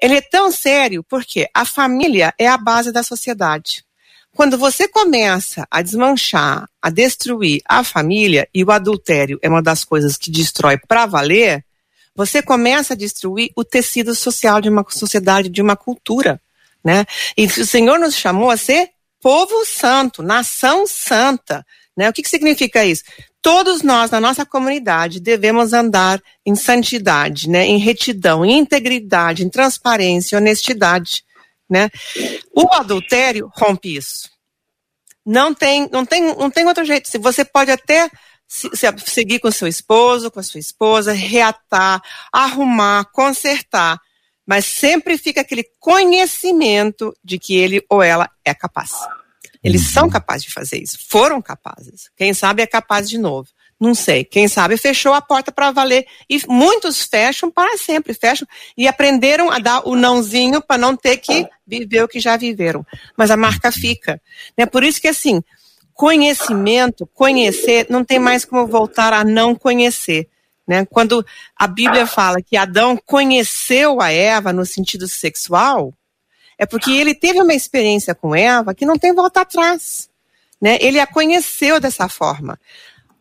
Ele 0.00 0.18
é 0.18 0.20
tão 0.20 0.52
sério 0.52 1.02
porque 1.02 1.48
a 1.52 1.64
família 1.64 2.32
é 2.38 2.46
a 2.46 2.56
base 2.56 2.92
da 2.92 3.02
sociedade. 3.02 3.84
Quando 4.36 4.56
você 4.56 4.86
começa 4.86 5.66
a 5.68 5.82
desmanchar, 5.82 6.68
a 6.80 6.90
destruir 6.90 7.60
a 7.68 7.82
família, 7.82 8.48
e 8.54 8.62
o 8.62 8.70
adultério 8.70 9.36
é 9.42 9.48
uma 9.48 9.62
das 9.62 9.84
coisas 9.84 10.16
que 10.16 10.30
destrói 10.30 10.78
para 10.78 11.06
valer, 11.06 11.65
você 12.16 12.42
começa 12.42 12.94
a 12.94 12.96
destruir 12.96 13.50
o 13.54 13.64
tecido 13.64 14.14
social 14.14 14.60
de 14.60 14.68
uma 14.68 14.84
sociedade, 14.88 15.48
de 15.48 15.62
uma 15.62 15.76
cultura. 15.76 16.40
Né? 16.82 17.04
E 17.36 17.46
o 17.46 17.66
Senhor 17.66 17.98
nos 17.98 18.16
chamou 18.16 18.50
a 18.50 18.56
ser 18.56 18.90
povo 19.20 19.64
santo, 19.66 20.22
nação 20.22 20.86
santa. 20.86 21.64
Né? 21.96 22.08
O 22.08 22.12
que, 22.12 22.22
que 22.22 22.28
significa 22.28 22.84
isso? 22.84 23.02
Todos 23.42 23.82
nós, 23.82 24.10
na 24.10 24.20
nossa 24.20 24.44
comunidade, 24.44 25.20
devemos 25.20 25.72
andar 25.72 26.20
em 26.44 26.54
santidade, 26.54 27.48
né? 27.48 27.64
em 27.66 27.78
retidão, 27.78 28.44
em 28.44 28.58
integridade, 28.58 29.44
em 29.44 29.48
transparência, 29.48 30.38
honestidade 30.38 31.26
né? 31.68 31.90
O 32.54 32.72
adultério 32.72 33.50
rompe 33.54 33.96
isso. 33.96 34.30
Não 35.24 35.52
tem, 35.52 35.88
não 35.90 36.06
tem, 36.06 36.34
não 36.36 36.50
tem 36.50 36.64
outro 36.66 36.84
jeito. 36.84 37.08
Se 37.08 37.18
você 37.18 37.44
pode 37.44 37.70
até 37.70 38.08
se, 38.46 38.70
se, 38.74 38.86
seguir 39.06 39.40
com 39.40 39.50
seu 39.50 39.68
esposo, 39.68 40.30
com 40.30 40.40
a 40.40 40.42
sua 40.42 40.60
esposa, 40.60 41.12
reatar, 41.12 42.02
arrumar, 42.32 43.04
consertar, 43.12 43.98
mas 44.46 44.64
sempre 44.64 45.18
fica 45.18 45.40
aquele 45.40 45.64
conhecimento 45.80 47.16
de 47.22 47.38
que 47.38 47.56
ele 47.56 47.84
ou 47.88 48.02
ela 48.02 48.30
é 48.44 48.54
capaz. 48.54 48.92
Eles 49.62 49.82
uhum. 49.86 49.92
são 49.92 50.08
capazes 50.08 50.44
de 50.44 50.52
fazer 50.52 50.80
isso, 50.80 50.98
foram 51.08 51.42
capazes. 51.42 52.08
Quem 52.16 52.32
sabe 52.32 52.62
é 52.62 52.66
capaz 52.66 53.08
de 53.08 53.18
novo. 53.18 53.48
Não 53.78 53.94
sei. 53.94 54.24
Quem 54.24 54.48
sabe 54.48 54.76
fechou 54.78 55.12
a 55.12 55.20
porta 55.20 55.52
para 55.52 55.70
valer. 55.70 56.06
E 56.30 56.40
muitos 56.48 57.02
fecham 57.02 57.50
para 57.50 57.76
sempre, 57.76 58.14
fecham 58.14 58.48
e 58.76 58.88
aprenderam 58.88 59.50
a 59.50 59.58
dar 59.58 59.86
o 59.86 59.94
nãozinho 59.94 60.62
para 60.62 60.78
não 60.78 60.96
ter 60.96 61.18
que 61.18 61.46
viver 61.66 62.02
o 62.02 62.08
que 62.08 62.18
já 62.18 62.36
viveram. 62.36 62.86
Mas 63.16 63.30
a 63.30 63.36
marca 63.36 63.70
fica. 63.70 64.20
É 64.56 64.64
por 64.64 64.82
isso 64.82 65.00
que 65.00 65.08
assim, 65.08 65.42
conhecimento, 65.96 67.06
conhecer, 67.06 67.86
não 67.88 68.04
tem 68.04 68.18
mais 68.18 68.44
como 68.44 68.66
voltar 68.66 69.14
a 69.14 69.24
não 69.24 69.54
conhecer. 69.54 70.28
Né? 70.68 70.84
Quando 70.84 71.24
a 71.56 71.66
Bíblia 71.66 72.06
fala 72.06 72.42
que 72.42 72.56
Adão 72.56 72.98
conheceu 73.06 74.00
a 74.00 74.12
Eva 74.12 74.52
no 74.52 74.66
sentido 74.66 75.08
sexual, 75.08 75.94
é 76.58 76.66
porque 76.66 76.90
ele 76.90 77.14
teve 77.14 77.40
uma 77.40 77.54
experiência 77.54 78.14
com 78.14 78.36
Eva 78.36 78.74
que 78.74 78.84
não 78.84 78.98
tem 78.98 79.14
volta 79.14 79.40
atrás. 79.40 80.10
Né? 80.60 80.76
Ele 80.82 81.00
a 81.00 81.06
conheceu 81.06 81.80
dessa 81.80 82.08
forma. 82.08 82.60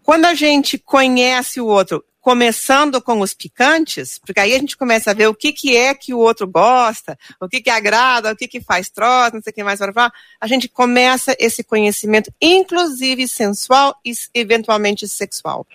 Quando 0.03 0.25
a 0.25 0.33
gente 0.33 0.77
conhece 0.77 1.61
o 1.61 1.67
outro, 1.67 2.03
começando 2.25 2.99
com 3.03 3.19
os 3.19 3.35
picantes, 3.35 4.17
porque 4.17 4.39
aí 4.39 4.55
a 4.55 4.57
gente 4.57 4.75
começa 4.75 5.11
a 5.11 5.13
ver 5.13 5.27
o 5.27 5.35
que, 5.35 5.53
que 5.53 5.77
é 5.77 5.93
que 5.93 6.11
o 6.11 6.17
outro 6.17 6.47
gosta, 6.47 7.15
o 7.39 7.47
que, 7.47 7.61
que 7.61 7.69
agrada, 7.69 8.31
o 8.31 8.35
que, 8.35 8.47
que 8.47 8.59
faz 8.59 8.89
troço, 8.89 9.35
não 9.35 9.43
sei 9.43 9.51
o 9.51 9.53
que 9.53 9.63
mais, 9.63 9.79
a 9.79 10.47
gente 10.47 10.67
começa 10.67 11.35
esse 11.37 11.63
conhecimento, 11.63 12.33
inclusive 12.41 13.27
sensual 13.27 13.95
e 14.03 14.11
eventualmente 14.33 15.07
sexual. 15.07 15.67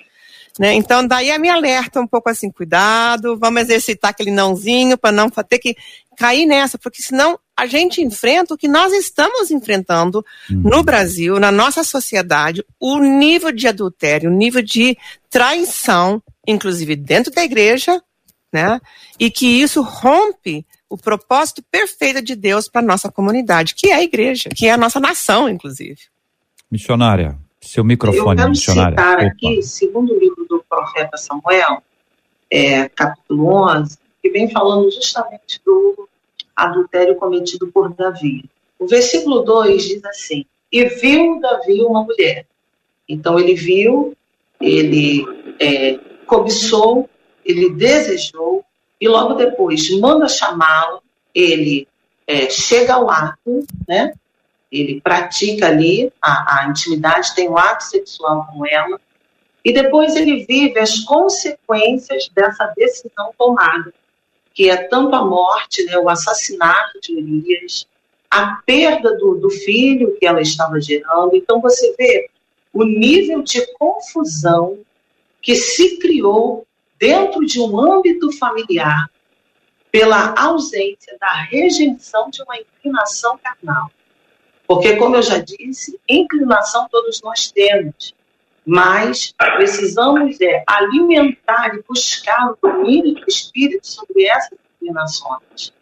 Né? 0.59 0.75
Então, 0.75 1.07
daí 1.07 1.31
a 1.31 1.39
me 1.39 1.49
alerta 1.49 2.01
um 2.01 2.07
pouco 2.07 2.29
assim, 2.29 2.51
cuidado, 2.51 3.39
vamos 3.39 3.63
exercitar 3.63 4.11
aquele 4.11 4.33
nãozinho 4.33 4.99
para 4.99 5.13
não 5.13 5.31
ter 5.31 5.61
que 5.61 5.77
cair 6.17 6.47
nessa, 6.47 6.77
porque 6.77 7.01
senão 7.01 7.39
a 7.57 7.65
gente 7.65 8.03
enfrenta 8.03 8.55
o 8.55 8.59
que 8.59 8.67
nós 8.67 8.93
estamos 8.93 9.53
enfrentando 9.53 10.25
uhum. 10.51 10.63
no 10.63 10.83
Brasil, 10.83 11.39
na 11.39 11.53
nossa 11.53 11.85
sociedade, 11.85 12.65
o 12.81 12.99
nível 12.99 13.53
de 13.53 13.69
adultério, 13.69 14.31
o 14.31 14.35
nível 14.35 14.63
de 14.63 14.99
traição, 15.31 16.21
inclusive 16.51 16.97
dentro 16.97 17.33
da 17.33 17.43
igreja, 17.43 18.03
né? 18.53 18.81
E 19.19 19.31
que 19.31 19.47
isso 19.47 19.83
rompe 19.83 20.67
o 20.89 20.99
propósito 20.99 21.63
perfeito 21.71 22.21
de 22.21 22.35
Deus 22.35 22.69
para 22.69 22.83
nossa 22.83 23.11
comunidade, 23.11 23.75
que 23.75 23.91
é 23.91 23.95
a 23.95 24.03
igreja, 24.03 24.51
que 24.51 24.67
é 24.67 24.73
a 24.73 24.77
nossa 24.77 24.99
nação, 24.99 25.49
inclusive. 25.49 26.01
Missionária, 26.71 27.39
seu 27.61 27.85
microfone, 27.85 28.23
Eu 28.23 28.37
quero 28.37 28.51
missionária. 28.51 28.99
citar 28.99 29.15
Opa. 29.19 29.27
aqui, 29.27 29.63
segundo 29.63 30.13
o 30.13 30.19
livro 30.19 30.45
do 30.49 30.65
profeta 30.69 31.17
Samuel, 31.17 31.83
é, 32.51 32.89
capítulo 32.89 33.47
11, 33.69 33.99
que 34.21 34.31
vem 34.31 34.51
falando 34.51 34.91
justamente 34.91 35.61
do 35.65 36.09
adultério 36.57 37.15
cometido 37.17 37.69
por 37.69 37.95
Davi. 37.95 38.45
O 38.79 38.87
versículo 38.87 39.43
2 39.43 39.83
diz 39.83 40.05
assim: 40.05 40.45
E 40.73 40.85
viu 40.87 41.41
Davi 41.41 41.83
uma 41.83 42.03
mulher. 42.03 42.47
Então 43.09 43.39
ele 43.39 43.55
viu, 43.55 44.17
ele 44.61 45.25
é, 45.61 45.99
cobiçou, 46.31 47.11
ele 47.45 47.71
desejou, 47.71 48.65
e 49.01 49.09
logo 49.09 49.35
depois 49.35 49.91
manda 49.99 50.29
chamá-la, 50.29 51.01
ele 51.35 51.89
é, 52.25 52.49
chega 52.49 52.95
ao 52.95 53.11
ato, 53.11 53.67
né? 53.89 54.13
Ele 54.71 55.01
pratica 55.01 55.67
ali 55.67 56.13
a, 56.23 56.61
a 56.61 56.69
intimidade, 56.69 57.35
tem 57.35 57.49
um 57.49 57.59
ato 57.59 57.83
sexual 57.83 58.47
com 58.53 58.65
ela, 58.65 59.01
e 59.65 59.73
depois 59.73 60.15
ele 60.15 60.45
vive 60.47 60.79
as 60.79 61.01
consequências 61.01 62.29
dessa 62.29 62.73
decisão 62.77 63.35
tomada, 63.37 63.93
que 64.55 64.71
é 64.71 64.77
tanto 64.77 65.15
a 65.17 65.25
morte, 65.25 65.85
né, 65.85 65.99
o 65.99 66.09
assassinato 66.09 67.01
de 67.01 67.15
Urias, 67.15 67.87
a 68.31 68.61
perda 68.65 69.17
do, 69.17 69.35
do 69.35 69.51
filho 69.51 70.17
que 70.19 70.27
ela 70.27 70.41
estava 70.41 70.81
gerando. 70.81 71.35
Então 71.35 71.61
você 71.61 71.95
vê 71.99 72.31
o 72.73 72.85
nível 72.85 73.43
de 73.43 73.67
confusão 73.75 74.79
que 75.41 75.55
se 75.55 75.99
criou 75.99 76.67
dentro 76.99 77.45
de 77.45 77.61
um 77.61 77.79
âmbito 77.81 78.31
familiar 78.33 79.11
pela 79.91 80.35
ausência 80.39 81.17
da 81.19 81.33
rejeição 81.45 82.31
de 82.31 82.43
uma 82.43 82.57
inclinação 82.59 83.39
carnal. 83.43 83.91
Porque, 84.67 84.97
como 84.97 85.17
eu 85.17 85.23
já 85.23 85.39
disse, 85.39 85.99
inclinação 86.09 86.87
todos 86.91 87.21
nós 87.23 87.51
temos, 87.51 88.15
mas 88.65 89.35
precisamos 89.57 90.41
é, 90.41 90.63
alimentar 90.67 91.75
e 91.75 91.83
buscar 91.83 92.53
o 92.53 92.59
domínio 92.63 93.15
do 93.15 93.25
Espírito 93.27 93.85
sobre 93.85 94.27
essas 94.27 94.57
inclinações. 94.77 95.73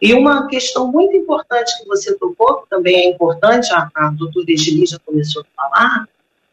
E 0.00 0.14
uma 0.14 0.46
questão 0.46 0.86
muito 0.90 1.16
importante 1.16 1.76
que 1.78 1.88
você 1.88 2.16
tocou, 2.16 2.62
que 2.62 2.70
também 2.70 2.96
é 2.96 3.08
importante, 3.08 3.72
a, 3.72 3.90
a 3.94 4.10
doutora 4.10 4.46
Egili 4.48 4.86
já 4.86 4.98
começou 5.00 5.42
a 5.42 5.62
falar, 5.62 6.08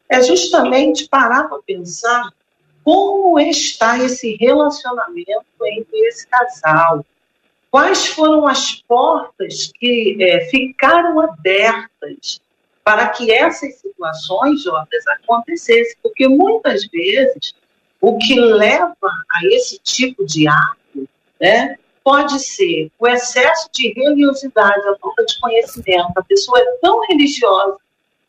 é 0.09 0.21
justamente 0.21 1.07
parar 1.07 1.43
para 1.47 1.59
pensar 1.61 2.33
como 2.87 3.37
está 3.37 3.99
esse 3.99 4.37
relacionamento 4.39 5.45
entre 5.61 5.99
esse 6.07 6.25
casal. 6.25 7.05
Quais 7.69 8.07
foram 8.07 8.47
as 8.47 8.75
portas 8.75 9.69
que 9.77 10.15
é, 10.21 10.45
ficaram 10.45 11.19
abertas 11.19 12.39
para 12.85 13.09
que 13.09 13.29
essas 13.29 13.75
situações, 13.75 14.63
Jotas, 14.63 15.05
acontecessem? 15.05 15.97
Porque 16.01 16.29
muitas 16.29 16.87
vezes 16.87 17.53
o 17.99 18.17
que 18.17 18.39
leva 18.39 18.95
a 19.01 19.45
esse 19.47 19.77
tipo 19.79 20.25
de 20.25 20.47
ato 20.47 21.09
né, 21.41 21.75
pode 22.01 22.39
ser 22.39 22.89
o 22.97 23.05
excesso 23.05 23.67
de 23.73 23.91
religiosidade, 23.91 24.87
a 24.87 24.95
falta 24.97 25.25
de 25.25 25.37
conhecimento. 25.41 26.13
A 26.15 26.23
pessoa 26.23 26.57
é 26.57 26.65
tão 26.81 27.01
religiosa 27.05 27.77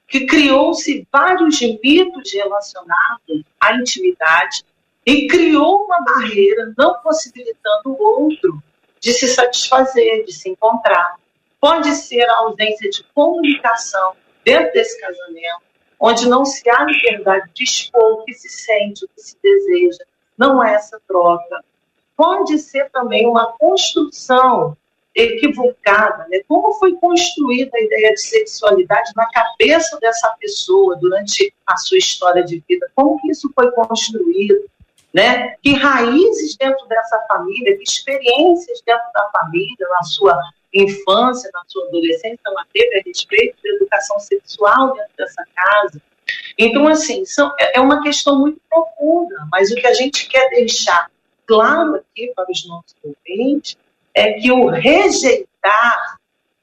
que 0.08 0.24
criou-se 0.24 1.06
vários 1.12 1.60
mitos 1.60 2.32
relacionados 2.32 3.44
à 3.60 3.74
intimidade 3.74 4.64
e 5.04 5.26
criou 5.28 5.84
uma 5.84 6.02
barreira, 6.02 6.72
não 6.76 6.94
possibilitando 7.02 7.90
o 7.90 8.02
outro 8.02 8.62
de 9.00 9.12
se 9.12 9.28
satisfazer, 9.28 10.24
de 10.24 10.32
se 10.32 10.48
encontrar. 10.48 11.16
Pode 11.60 11.94
ser 11.94 12.22
a 12.22 12.36
ausência 12.38 12.88
de 12.90 13.04
comunicação 13.14 14.14
dentro 14.44 14.72
desse 14.72 14.98
casamento, 14.98 15.62
onde 16.00 16.28
não 16.28 16.44
se 16.44 16.68
há 16.70 16.84
liberdade 16.84 17.50
de 17.52 17.64
expor 17.64 18.20
o 18.20 18.24
que 18.24 18.32
se 18.32 18.48
sente, 18.48 19.04
o 19.04 19.08
que 19.08 19.20
se 19.20 19.36
deseja, 19.42 20.04
não 20.38 20.60
há 20.60 20.70
essa 20.70 21.00
troca. 21.06 21.62
Pode 22.16 22.58
ser 22.58 22.88
também 22.90 23.26
uma 23.26 23.52
construção 23.58 24.76
equivocada, 25.18 26.26
né? 26.28 26.40
Como 26.46 26.72
foi 26.74 26.94
construída 26.94 27.72
a 27.74 27.80
ideia 27.80 28.14
de 28.14 28.20
sexualidade 28.20 29.10
na 29.16 29.28
cabeça 29.30 29.98
dessa 29.98 30.28
pessoa 30.38 30.96
durante 30.96 31.52
a 31.66 31.76
sua 31.76 31.98
história 31.98 32.44
de 32.44 32.62
vida? 32.68 32.88
Como 32.94 33.20
que 33.20 33.32
isso 33.32 33.50
foi 33.52 33.70
construído? 33.72 34.64
Né? 35.12 35.56
Que 35.62 35.74
raízes 35.74 36.56
dentro 36.56 36.86
dessa 36.86 37.18
família, 37.26 37.76
que 37.76 37.82
experiências 37.82 38.80
dentro 38.86 39.06
da 39.12 39.28
família, 39.30 39.88
na 39.90 40.02
sua 40.04 40.38
infância, 40.72 41.50
na 41.52 41.62
sua 41.66 41.86
adolescência, 41.88 42.38
ela 42.46 42.64
teve 42.72 43.00
a 43.00 43.02
respeito 43.04 43.56
da 43.62 43.70
educação 43.70 44.20
sexual 44.20 44.92
dentro 44.92 45.12
dessa 45.18 45.42
casa. 45.52 46.00
Então, 46.56 46.86
assim, 46.86 47.24
são, 47.24 47.52
é 47.58 47.80
uma 47.80 48.02
questão 48.02 48.38
muito 48.38 48.60
profunda, 48.68 49.48
mas 49.50 49.72
o 49.72 49.74
que 49.74 49.86
a 49.86 49.94
gente 49.94 50.28
quer 50.28 50.50
deixar 50.50 51.10
claro 51.46 51.96
aqui 51.96 52.30
para 52.36 52.50
os 52.50 52.68
nossos 52.68 52.94
ouvintes 53.02 53.76
é 54.14 54.32
que 54.32 54.50
o 54.50 54.68
rejeitar 54.68 56.18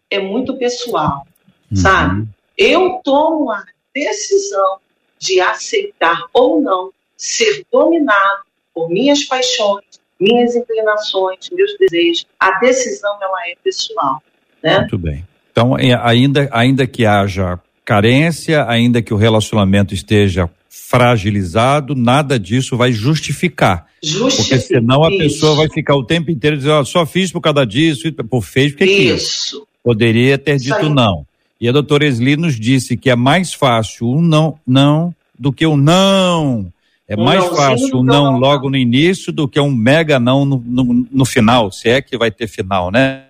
é 0.09 0.19
muito 0.19 0.57
pessoal, 0.57 1.25
uhum. 1.71 1.77
sabe? 1.77 2.27
Eu 2.57 3.01
tomo 3.03 3.51
a 3.51 3.63
decisão 3.93 4.77
de 5.19 5.39
aceitar 5.41 6.17
ou 6.33 6.61
não 6.61 6.91
ser 7.17 7.65
dominado 7.71 8.43
por 8.73 8.89
minhas 8.89 9.23
paixões, 9.23 9.85
minhas 10.19 10.55
inclinações, 10.55 11.49
meus 11.51 11.75
desejos. 11.77 12.27
A 12.39 12.59
decisão 12.59 13.17
ela 13.21 13.49
é 13.49 13.55
pessoal, 13.63 14.21
né? 14.61 14.79
Muito 14.79 14.97
bem. 14.97 15.25
Então, 15.51 15.73
ainda 15.75 16.49
ainda 16.51 16.85
que 16.85 17.05
haja 17.05 17.59
carência, 17.85 18.65
ainda 18.67 19.01
que 19.01 19.13
o 19.13 19.17
relacionamento 19.17 19.93
esteja 19.93 20.49
fragilizado, 20.75 21.95
nada 21.95 22.37
disso 22.37 22.75
vai 22.75 22.91
justificar. 22.91 23.87
Justifica. 24.03 24.57
Porque 24.57 24.67
senão 24.67 25.03
a 25.03 25.09
pessoa 25.09 25.55
vai 25.55 25.69
ficar 25.69 25.95
o 25.95 26.03
tempo 26.03 26.29
inteiro 26.29 26.57
dizendo, 26.57 26.79
oh, 26.79 26.85
só 26.85 27.05
fiz 27.05 27.31
por 27.31 27.39
causa 27.39 27.65
disso, 27.65 28.11
por 28.29 28.43
fez 28.43 28.71
porque 28.71 28.83
Isso. 28.83 29.59
quis. 29.59 29.67
Poderia 29.81 30.37
ter 30.37 30.55
Isso 30.55 30.65
dito 30.65 30.85
aí. 30.85 30.89
não. 30.89 31.25
E 31.59 31.69
a 31.69 31.71
doutora 31.71 32.05
Esli 32.05 32.35
nos 32.35 32.59
disse 32.59 32.97
que 32.97 33.09
é 33.09 33.15
mais 33.15 33.53
fácil 33.53 34.09
um 34.09 34.21
não, 34.21 34.59
não 34.67 35.15
do 35.37 35.53
que 35.53 35.65
um 35.65 35.77
não. 35.77 36.71
É 37.07 37.15
mais 37.15 37.43
não, 37.43 37.55
fácil 37.55 37.99
um 37.99 38.03
não, 38.03 38.33
não 38.33 38.39
logo 38.39 38.69
no 38.69 38.75
início 38.75 39.31
do 39.31 39.47
que 39.47 39.59
um 39.59 39.71
mega 39.71 40.19
não 40.19 40.43
no, 40.43 40.61
no, 40.65 41.07
no 41.09 41.25
final, 41.25 41.71
se 41.71 41.87
é 41.87 42.01
que 42.01 42.17
vai 42.17 42.31
ter 42.31 42.47
final, 42.47 42.91
né? 42.91 43.23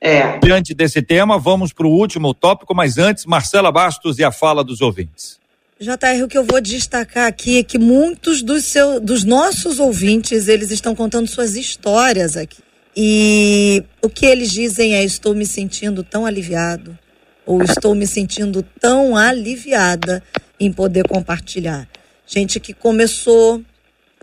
É. 0.00 0.38
Diante 0.38 0.72
desse 0.72 1.02
tema, 1.02 1.38
vamos 1.38 1.74
para 1.74 1.86
o 1.86 1.90
último 1.90 2.32
tópico, 2.32 2.74
mas 2.74 2.96
antes, 2.96 3.26
Marcela 3.26 3.70
Bastos 3.70 4.18
e 4.18 4.24
a 4.24 4.32
fala 4.32 4.64
dos 4.64 4.80
ouvintes. 4.80 5.40
JR, 5.82 6.22
o 6.22 6.28
que 6.28 6.36
eu 6.36 6.44
vou 6.44 6.60
destacar 6.60 7.26
aqui 7.26 7.56
é 7.58 7.62
que 7.62 7.78
muitos 7.78 8.42
dos, 8.42 8.66
seu, 8.66 9.00
dos 9.00 9.24
nossos 9.24 9.80
ouvintes, 9.80 10.46
eles 10.46 10.70
estão 10.70 10.94
contando 10.94 11.26
suas 11.26 11.56
histórias 11.56 12.36
aqui. 12.36 12.58
E 12.94 13.82
o 14.02 14.10
que 14.10 14.26
eles 14.26 14.50
dizem 14.50 14.94
é: 14.94 15.02
estou 15.02 15.34
me 15.34 15.46
sentindo 15.46 16.04
tão 16.04 16.26
aliviado, 16.26 16.98
ou 17.46 17.62
estou 17.62 17.94
me 17.94 18.06
sentindo 18.06 18.62
tão 18.78 19.16
aliviada 19.16 20.22
em 20.58 20.70
poder 20.70 21.08
compartilhar. 21.08 21.88
Gente 22.26 22.60
que 22.60 22.74
começou 22.74 23.64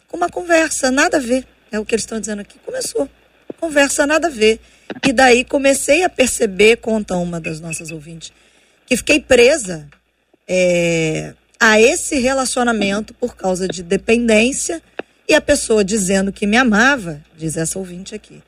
com 0.08 0.16
uma 0.16 0.30
conversa, 0.30 0.92
nada 0.92 1.18
a 1.18 1.20
ver, 1.20 1.44
é 1.72 1.80
o 1.80 1.86
que 1.86 1.96
eles 1.96 2.04
estão 2.04 2.20
dizendo 2.20 2.42
aqui. 2.42 2.60
Começou, 2.64 3.10
conversa 3.60 4.06
nada 4.06 4.28
a 4.28 4.32
ver. 4.32 4.60
E 5.04 5.12
daí 5.12 5.44
comecei 5.44 6.04
a 6.04 6.10
perceber, 6.10 6.78
conta 6.78 7.16
uma 7.16 7.42
das 7.42 7.60
nossas 7.60 7.90
ouvintes, 7.90 8.32
que 8.86 8.96
fiquei 8.96 9.20
presa 9.20 9.90
é, 10.48 11.34
a 11.60 11.80
esse 11.80 12.20
relacionamento 12.20 13.14
por 13.14 13.36
causa 13.36 13.68
de 13.68 13.84
dependência 13.84 14.82
e 15.28 15.34
a 15.34 15.42
pessoa 15.42 15.84
dizendo 15.84 16.32
que 16.32 16.48
me 16.48 16.58
amava, 16.58 17.22
diz 17.36 17.58
essa 17.58 17.78
ouvinte 17.78 18.16
aqui. 18.16 18.42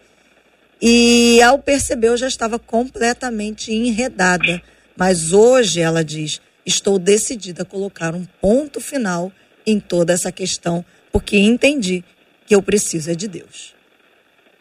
E 0.82 1.41
ao 1.41 1.60
perceber, 1.60 2.07
eu 2.07 2.18
já 2.18 2.28
estava 2.28 2.57
completamente 2.57 3.74
enredada. 3.74 4.62
Mas 4.95 5.34
hoje, 5.34 5.82
ela 5.82 6.03
diz, 6.03 6.41
estou 6.66 6.97
decidida 6.97 7.64
a 7.64 7.66
colocar 7.66 8.16
um 8.16 8.26
ponto 8.41 8.80
final 8.80 9.32
em 9.66 9.80
toda 9.80 10.14
essa 10.14 10.32
questão, 10.32 10.84
porque 11.12 11.38
entendi 11.38 12.03
que 12.45 12.55
eu 12.55 12.62
preciso 12.62 13.12
é 13.12 13.16
de 13.16 13.28
Deus. 13.28 13.76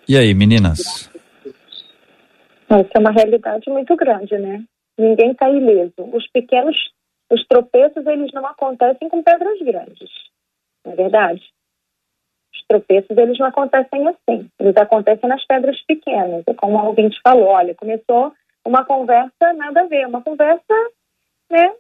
E 0.09 0.16
aí, 0.16 0.34
meninas? 0.34 1.11
Essa 2.68 2.90
é 2.94 2.99
uma 2.99 3.12
realidade 3.12 3.70
muito 3.70 3.94
grande, 3.96 4.36
né? 4.38 4.62
Ninguém 4.99 5.30
está 5.30 5.49
ileso. 5.49 5.92
Os 6.12 6.28
pequenos, 6.30 6.76
os 7.31 7.47
tropeços, 7.47 8.07
eles 8.07 8.33
não 8.33 8.47
acontecem 8.47 9.09
com 9.09 9.22
pedras 9.22 9.59
grandes, 9.61 10.11
não 10.85 10.93
é 10.93 10.97
verdade? 10.97 11.43
Os 12.55 12.64
tropeços, 12.66 13.16
eles 13.16 13.39
não 13.39 13.47
acontecem 13.47 14.09
assim. 14.09 14.51
Eles 14.59 14.76
acontecem 14.76 15.29
nas 15.29 15.45
pedras 15.47 15.81
pequenas. 15.83 16.45
É 16.47 16.55
como 16.55 16.79
a 16.79 16.85
ouvinte 16.85 17.20
falou, 17.22 17.49
olha, 17.49 17.74
começou 17.74 18.33
uma 18.64 18.85
conversa 18.85 19.53
nada 19.55 19.83
a 19.83 19.87
ver, 19.87 20.07
uma 20.07 20.22
conversa, 20.22 20.74
né, 21.51 21.72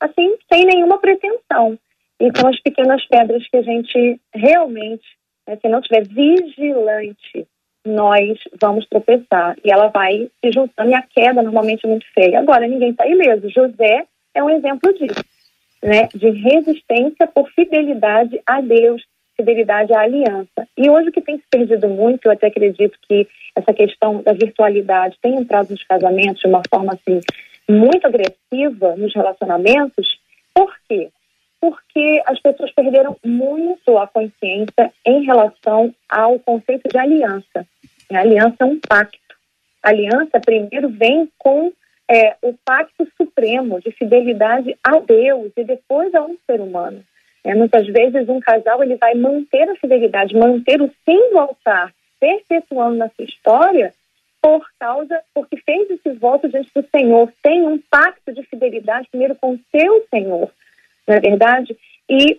assim, 0.00 0.36
sem 0.52 0.64
nenhuma 0.64 0.98
pretensão. 0.98 1.78
E 2.20 2.30
são 2.36 2.48
as 2.48 2.60
pequenas 2.60 3.04
pedras 3.06 3.46
que 3.48 3.56
a 3.56 3.62
gente 3.62 4.20
realmente 4.34 5.04
né, 5.46 5.56
se 5.56 5.68
não 5.68 5.80
estiver 5.80 6.06
vigilante, 6.06 7.46
nós 7.86 8.38
vamos 8.60 8.86
tropeçar. 8.88 9.56
E 9.64 9.70
ela 9.70 9.88
vai 9.88 10.30
se 10.42 10.52
juntando 10.52 10.90
e 10.90 10.94
a 10.94 11.02
queda 11.02 11.42
normalmente 11.42 11.84
é 11.84 11.88
muito 11.88 12.06
feia. 12.12 12.40
Agora, 12.40 12.66
ninguém 12.66 12.90
está 12.90 13.06
ileso. 13.06 13.50
José 13.50 14.06
é 14.34 14.42
um 14.42 14.50
exemplo 14.50 14.92
disso, 14.94 15.24
né? 15.82 16.08
De 16.14 16.30
resistência 16.30 17.26
por 17.26 17.48
fidelidade 17.50 18.40
a 18.46 18.60
Deus, 18.60 19.02
fidelidade 19.36 19.92
à 19.94 20.00
aliança. 20.00 20.68
E 20.76 20.90
hoje 20.90 21.08
o 21.08 21.12
que 21.12 21.20
tem 21.20 21.38
se 21.38 21.44
perdido 21.50 21.88
muito, 21.88 22.26
eu 22.26 22.32
até 22.32 22.48
acredito 22.48 22.98
que 23.08 23.26
essa 23.54 23.72
questão 23.72 24.22
da 24.22 24.32
virtualidade 24.32 25.16
tem 25.22 25.36
entrado 25.36 25.70
nos 25.70 25.82
casamentos 25.84 26.40
de 26.40 26.48
uma 26.48 26.62
forma 26.68 26.92
assim 26.92 27.20
muito 27.68 28.06
agressiva 28.06 28.96
nos 28.96 29.14
relacionamentos. 29.14 30.18
Por 30.52 30.74
quê? 30.88 31.08
Porque 31.60 32.22
as 32.26 32.38
pessoas 32.40 32.70
perderam 32.72 33.16
muito 33.24 33.96
a 33.96 34.06
consciência 34.06 34.92
em 35.04 35.24
relação 35.24 35.94
ao 36.08 36.38
conceito 36.38 36.88
de 36.88 36.98
aliança. 36.98 37.66
A 38.12 38.18
aliança 38.18 38.56
é 38.60 38.64
um 38.64 38.78
pacto. 38.78 39.18
A 39.82 39.88
aliança 39.90 40.40
primeiro 40.40 40.88
vem 40.88 41.28
com 41.38 41.72
é, 42.08 42.36
o 42.42 42.54
pacto 42.64 43.06
supremo 43.16 43.80
de 43.80 43.90
fidelidade 43.92 44.76
a 44.82 44.98
Deus 44.98 45.52
e 45.56 45.64
depois 45.64 46.14
a 46.14 46.22
um 46.22 46.36
ser 46.46 46.60
humano. 46.60 47.02
É, 47.42 47.54
muitas 47.54 47.86
vezes 47.86 48.28
um 48.28 48.40
casal 48.40 48.82
ele 48.82 48.96
vai 48.96 49.14
manter 49.14 49.68
a 49.68 49.76
fidelidade, 49.76 50.34
manter 50.34 50.80
o 50.80 50.90
sim 51.04 51.30
do 51.30 51.38
altar, 51.38 51.92
perpetuando 52.18 52.96
na 52.96 53.08
sua 53.10 53.24
história 53.24 53.92
por 54.40 54.66
causa, 54.78 55.20
porque 55.32 55.56
fez 55.56 55.90
esse 55.90 56.10
voto 56.12 56.48
diante 56.48 56.70
do 56.74 56.86
Senhor, 56.94 57.32
tem 57.42 57.66
um 57.66 57.78
pacto 57.78 58.32
de 58.32 58.42
fidelidade 58.42 59.08
primeiro 59.10 59.34
com 59.34 59.52
o 59.52 59.60
seu 59.70 60.06
Senhor, 60.10 60.50
não 61.06 61.14
é 61.16 61.20
verdade? 61.20 61.76
E 62.08 62.36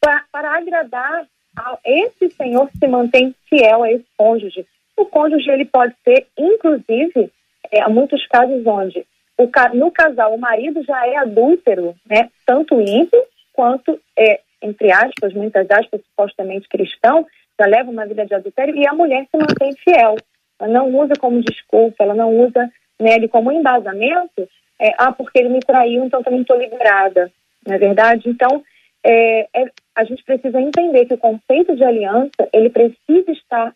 pra, 0.00 0.24
para 0.30 0.56
agradar 0.56 1.26
a 1.56 1.78
esse 1.84 2.28
Senhor 2.30 2.68
se 2.78 2.86
mantém 2.86 3.34
fiel 3.48 3.82
a 3.82 3.90
esse 3.90 4.04
cônjuge. 4.16 4.66
O 4.96 5.06
cônjuge 5.06 5.50
ele 5.50 5.64
pode 5.64 5.94
ser, 6.04 6.26
inclusive, 6.36 7.30
é, 7.70 7.80
há 7.82 7.88
muitos 7.88 8.26
casos 8.26 8.66
onde 8.66 9.06
o, 9.38 9.50
no 9.74 9.90
casal 9.90 10.34
o 10.34 10.38
marido 10.38 10.82
já 10.82 11.06
é 11.06 11.16
adúltero, 11.16 11.94
né? 12.08 12.30
Tanto 12.44 12.80
ímpio 12.80 13.22
quanto, 13.52 14.00
é, 14.18 14.40
entre 14.62 14.90
aspas, 14.90 15.32
muitas 15.34 15.70
aspas, 15.70 16.00
supostamente 16.10 16.68
cristão, 16.68 17.26
já 17.58 17.66
leva 17.66 17.90
uma 17.90 18.06
vida 18.06 18.24
de 18.26 18.34
adultério 18.34 18.74
e 18.76 18.86
a 18.86 18.92
mulher 18.92 19.26
se 19.30 19.36
mantém 19.36 19.72
fiel. 19.76 20.16
Ela 20.58 20.72
não 20.72 20.94
usa 20.94 21.14
como 21.18 21.42
desculpa, 21.42 22.02
ela 22.02 22.14
não 22.14 22.38
usa 22.40 22.70
né, 22.98 23.14
ele 23.14 23.28
como 23.28 23.52
embasamento, 23.52 24.48
é, 24.80 24.92
ah, 24.98 25.12
porque 25.12 25.38
ele 25.38 25.50
me 25.50 25.60
traiu, 25.60 26.04
então 26.04 26.22
também 26.22 26.40
estou 26.40 26.58
liberada, 26.58 27.30
não 27.66 27.74
é 27.74 27.78
verdade? 27.78 28.28
Então, 28.28 28.62
é, 29.04 29.48
é, 29.54 29.70
a 29.94 30.04
gente 30.04 30.22
precisa 30.24 30.60
entender 30.60 31.06
que 31.06 31.14
o 31.14 31.18
conceito 31.18 31.76
de 31.76 31.84
aliança, 31.84 32.48
ele 32.52 32.70
precisa 32.70 33.30
estar 33.32 33.74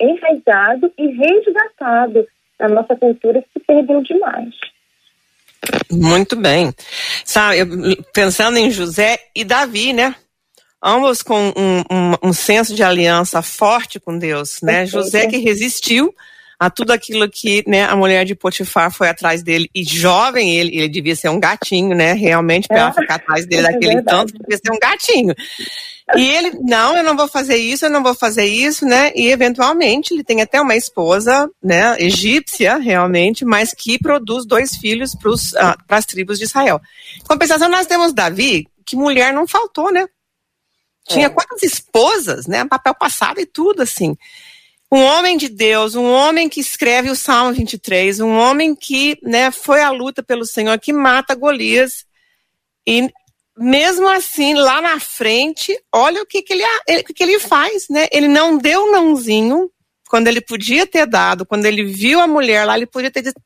enraizado 0.00 0.92
e 0.98 1.06
resgatado 1.06 2.26
na 2.58 2.68
nossa 2.68 2.96
cultura 2.96 3.42
se 3.52 3.60
perdeu 3.66 4.02
demais. 4.02 4.54
Muito 5.90 6.36
bem. 6.36 6.72
Sabe, 7.24 7.58
pensando 8.12 8.56
em 8.58 8.70
José 8.70 9.18
e 9.34 9.44
Davi, 9.44 9.92
né? 9.92 10.14
ambos 10.82 11.22
com 11.22 11.52
um, 11.56 11.78
um, 11.90 12.28
um, 12.28 12.32
senso 12.32 12.74
de 12.74 12.82
aliança 12.82 13.40
forte 13.40 14.00
com 14.00 14.18
Deus, 14.18 14.58
né? 14.62 14.84
José 14.84 15.28
que 15.28 15.38
resistiu 15.38 16.12
a 16.62 16.70
tudo 16.70 16.92
aquilo 16.92 17.28
que 17.28 17.64
né, 17.66 17.82
a 17.82 17.96
mulher 17.96 18.24
de 18.24 18.36
Potifar 18.36 18.88
foi 18.92 19.08
atrás 19.08 19.42
dele, 19.42 19.68
e 19.74 19.82
jovem 19.82 20.56
ele, 20.56 20.76
ele 20.76 20.88
devia 20.88 21.16
ser 21.16 21.28
um 21.28 21.40
gatinho, 21.40 21.92
né? 21.92 22.12
Realmente, 22.12 22.68
para 22.68 22.86
é. 22.86 22.92
ficar 22.92 23.16
atrás 23.16 23.44
dele 23.44 23.66
é 23.66 23.72
daquele 23.72 24.00
tanto, 24.02 24.32
devia 24.34 24.60
ser 24.64 24.70
um 24.70 24.78
gatinho. 24.78 25.34
E 26.14 26.24
ele, 26.24 26.60
não, 26.60 26.96
eu 26.96 27.02
não 27.02 27.16
vou 27.16 27.26
fazer 27.26 27.56
isso, 27.56 27.84
eu 27.84 27.90
não 27.90 28.00
vou 28.00 28.14
fazer 28.14 28.44
isso, 28.44 28.86
né? 28.86 29.10
E 29.16 29.26
eventualmente 29.26 30.14
ele 30.14 30.22
tem 30.22 30.40
até 30.40 30.60
uma 30.60 30.76
esposa, 30.76 31.50
né, 31.60 31.96
egípcia, 31.98 32.76
realmente, 32.76 33.44
mas 33.44 33.74
que 33.74 33.98
produz 33.98 34.46
dois 34.46 34.76
filhos 34.76 35.16
para 35.16 35.32
uh, 35.32 35.76
as 35.88 36.06
tribos 36.06 36.38
de 36.38 36.44
Israel. 36.44 36.80
Em 37.20 37.26
compensação, 37.26 37.68
nós 37.68 37.88
temos 37.88 38.12
Davi, 38.12 38.68
que 38.86 38.94
mulher 38.94 39.32
não 39.32 39.48
faltou, 39.48 39.92
né? 39.92 40.06
Tinha 41.08 41.26
é. 41.26 41.30
quantas 41.30 41.60
esposas, 41.64 42.46
né? 42.46 42.64
Papel 42.64 42.94
passado 42.94 43.40
e 43.40 43.46
tudo, 43.46 43.82
assim. 43.82 44.16
Um 44.92 45.02
homem 45.02 45.38
de 45.38 45.48
Deus, 45.48 45.94
um 45.94 46.04
homem 46.04 46.50
que 46.50 46.60
escreve 46.60 47.08
o 47.08 47.16
Salmo 47.16 47.54
23, 47.54 48.20
um 48.20 48.36
homem 48.36 48.74
que 48.74 49.18
né, 49.22 49.50
foi 49.50 49.80
à 49.80 49.88
luta 49.88 50.22
pelo 50.22 50.44
Senhor, 50.44 50.78
que 50.78 50.92
mata 50.92 51.34
Golias. 51.34 52.04
E 52.86 53.08
mesmo 53.56 54.06
assim, 54.06 54.52
lá 54.52 54.82
na 54.82 55.00
frente, 55.00 55.74
olha 55.90 56.20
o 56.20 56.26
que, 56.26 56.42
que, 56.42 56.52
ele, 56.52 56.62
ele, 56.86 57.04
que 57.04 57.22
ele 57.22 57.40
faz, 57.40 57.88
né? 57.88 58.06
Ele 58.12 58.28
não 58.28 58.58
deu 58.58 58.92
nãozinho 58.92 59.70
quando 60.10 60.28
ele 60.28 60.42
podia 60.42 60.86
ter 60.86 61.06
dado, 61.06 61.46
quando 61.46 61.64
ele 61.64 61.84
viu 61.84 62.20
a 62.20 62.26
mulher 62.26 62.66
lá, 62.66 62.76
ele 62.76 62.86
podia 62.86 63.10
ter 63.10 63.22
dito, 63.22 63.40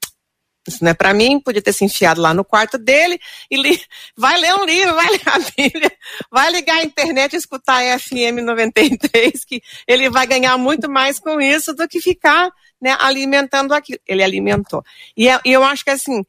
isso 0.68 0.82
não 0.82 0.90
é 0.90 0.94
para 0.94 1.14
mim, 1.14 1.40
podia 1.40 1.62
ter 1.62 1.72
se 1.72 1.84
enfiado 1.84 2.20
lá 2.20 2.34
no 2.34 2.44
quarto 2.44 2.78
dele 2.78 3.18
e 3.50 3.56
li, 3.60 3.80
vai 4.16 4.38
ler 4.38 4.54
um 4.54 4.64
livro, 4.64 4.94
vai 4.94 5.08
ler 5.08 5.22
a 5.26 5.38
Bíblia, 5.38 5.92
vai 6.30 6.50
ligar 6.50 6.78
a 6.78 6.84
internet 6.84 7.32
e 7.32 7.36
escutar 7.36 7.82
a 7.82 7.98
FM 7.98 8.42
93, 8.44 9.44
que 9.44 9.62
ele 9.86 10.10
vai 10.10 10.26
ganhar 10.26 10.56
muito 10.58 10.90
mais 10.90 11.18
com 11.18 11.40
isso 11.40 11.74
do 11.74 11.88
que 11.88 12.00
ficar 12.00 12.50
né, 12.80 12.96
alimentando 13.00 13.72
aquilo. 13.72 14.00
Ele 14.06 14.22
alimentou. 14.22 14.84
E, 15.16 15.28
é, 15.28 15.40
e 15.44 15.52
eu 15.52 15.62
acho 15.64 15.84
que 15.84 15.90
assim, 15.90 16.24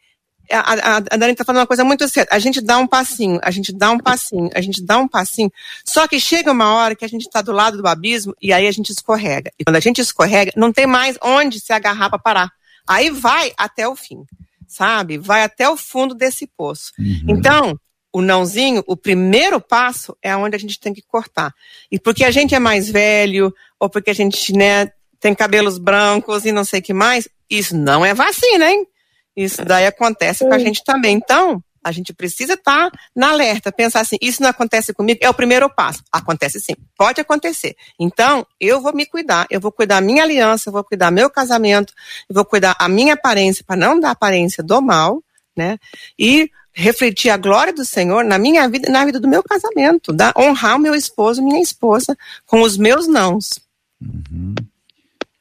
a, 0.51 0.73
a, 0.73 0.97
a 0.97 1.17
Dani 1.17 1.33
está 1.33 1.43
falando 1.43 1.61
uma 1.61 1.67
coisa 1.67 1.83
muito 1.83 2.07
certa. 2.07 2.33
A 2.35 2.39
gente 2.39 2.61
dá 2.61 2.77
um 2.77 2.87
passinho, 2.87 3.39
a 3.43 3.51
gente 3.51 3.73
dá 3.73 3.91
um 3.91 3.99
passinho, 3.99 4.49
a 4.53 4.61
gente 4.61 4.83
dá 4.83 4.97
um 4.97 5.07
passinho. 5.07 5.51
Só 5.85 6.07
que 6.07 6.19
chega 6.19 6.51
uma 6.51 6.73
hora 6.73 6.95
que 6.95 7.05
a 7.05 7.07
gente 7.07 7.23
está 7.23 7.41
do 7.41 7.51
lado 7.51 7.81
do 7.81 7.87
abismo 7.87 8.33
e 8.41 8.53
aí 8.53 8.67
a 8.67 8.71
gente 8.71 8.91
escorrega. 8.91 9.51
E 9.59 9.63
quando 9.63 9.75
a 9.75 9.81
gente 9.81 9.99
escorrega, 9.99 10.51
não 10.55 10.71
tem 10.71 10.87
mais 10.87 11.17
onde 11.21 11.59
se 11.59 11.73
agarrar 11.73 12.09
para 12.09 12.19
parar. 12.19 12.56
Aí 12.87 13.09
vai 13.09 13.53
até 13.57 13.87
o 13.87 13.95
fim, 13.95 14.23
sabe? 14.67 15.17
Vai 15.17 15.43
até 15.43 15.69
o 15.69 15.75
fundo 15.77 16.15
desse 16.15 16.47
poço. 16.47 16.93
Uhum. 16.97 17.25
Então, 17.27 17.79
o 18.11 18.21
nãozinho, 18.21 18.83
o 18.87 18.95
primeiro 18.95 19.59
passo 19.59 20.17
é 20.21 20.35
onde 20.35 20.55
a 20.55 20.59
gente 20.59 20.79
tem 20.79 20.93
que 20.93 21.01
cortar. 21.01 21.53
E 21.91 21.99
porque 21.99 22.23
a 22.23 22.31
gente 22.31 22.55
é 22.55 22.59
mais 22.59 22.89
velho, 22.89 23.53
ou 23.79 23.89
porque 23.89 24.09
a 24.09 24.13
gente, 24.13 24.53
né, 24.53 24.89
tem 25.19 25.35
cabelos 25.35 25.77
brancos 25.77 26.45
e 26.45 26.51
não 26.51 26.63
sei 26.63 26.79
o 26.79 26.83
que 26.83 26.93
mais, 26.93 27.27
isso 27.49 27.75
não 27.75 28.05
é 28.05 28.13
vacina, 28.13 28.69
hein? 28.71 28.87
Isso 29.35 29.63
daí 29.63 29.85
acontece 29.85 30.43
com 30.43 30.53
a 30.53 30.57
gente 30.57 30.83
também. 30.83 31.15
Então, 31.15 31.63
a 31.87 31.91
gente 31.91 32.13
precisa 32.13 32.53
estar 32.53 32.91
tá 32.91 32.99
na 33.15 33.29
alerta, 33.29 33.71
pensar 33.71 34.01
assim, 34.01 34.17
isso 34.21 34.41
não 34.41 34.49
acontece 34.49 34.93
comigo, 34.93 35.19
é 35.21 35.29
o 35.29 35.33
primeiro 35.33 35.69
passo. 35.69 36.03
Acontece 36.11 36.59
sim, 36.59 36.73
pode 36.97 37.21
acontecer. 37.21 37.75
Então, 37.99 38.45
eu 38.59 38.81
vou 38.81 38.93
me 38.93 39.05
cuidar, 39.05 39.47
eu 39.49 39.59
vou 39.59 39.71
cuidar 39.71 40.01
minha 40.01 40.23
aliança, 40.23 40.69
eu 40.69 40.73
vou 40.73 40.83
cuidar 40.83 41.11
meu 41.11 41.29
casamento, 41.29 41.93
eu 42.29 42.35
vou 42.35 42.45
cuidar 42.45 42.75
a 42.77 42.89
minha 42.89 43.13
aparência 43.13 43.63
para 43.65 43.75
não 43.75 43.99
dar 43.99 44.11
aparência 44.11 44.61
do 44.63 44.81
mal, 44.81 45.23
né? 45.55 45.77
E 46.19 46.51
refletir 46.73 47.31
a 47.31 47.37
glória 47.37 47.73
do 47.73 47.83
Senhor 47.83 48.23
na 48.23 48.37
minha 48.37 48.67
vida, 48.69 48.91
na 48.91 49.03
vida 49.03 49.19
do 49.19 49.27
meu 49.27 49.41
casamento, 49.41 50.13
da 50.13 50.31
honrar 50.37 50.75
o 50.75 50.79
meu 50.79 50.93
esposo, 50.93 51.41
minha 51.41 51.61
esposa 51.61 52.15
com 52.45 52.61
os 52.61 52.77
meus 52.77 53.07
nãos. 53.07 53.59
Uhum. 53.99 54.53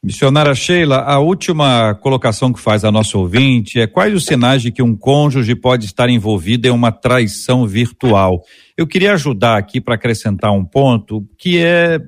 Missionária 0.07 0.55
Sheila, 0.55 0.99
a 0.99 1.19
última 1.19 1.93
colocação 1.95 2.53
que 2.53 2.61
faz 2.61 2.85
a 2.85 2.91
nossa 2.93 3.17
ouvinte 3.17 3.77
é 3.77 3.85
quais 3.85 4.13
os 4.13 4.25
sinais 4.25 4.61
de 4.61 4.71
que 4.71 4.81
um 4.81 4.95
cônjuge 4.95 5.53
pode 5.53 5.85
estar 5.85 6.09
envolvido 6.09 6.65
em 6.65 6.71
uma 6.71 6.93
traição 6.93 7.67
virtual? 7.67 8.41
Eu 8.77 8.87
queria 8.87 9.11
ajudar 9.11 9.57
aqui 9.57 9.81
para 9.81 9.95
acrescentar 9.95 10.53
um 10.53 10.63
ponto 10.63 11.27
que 11.37 11.57
é. 11.61 11.99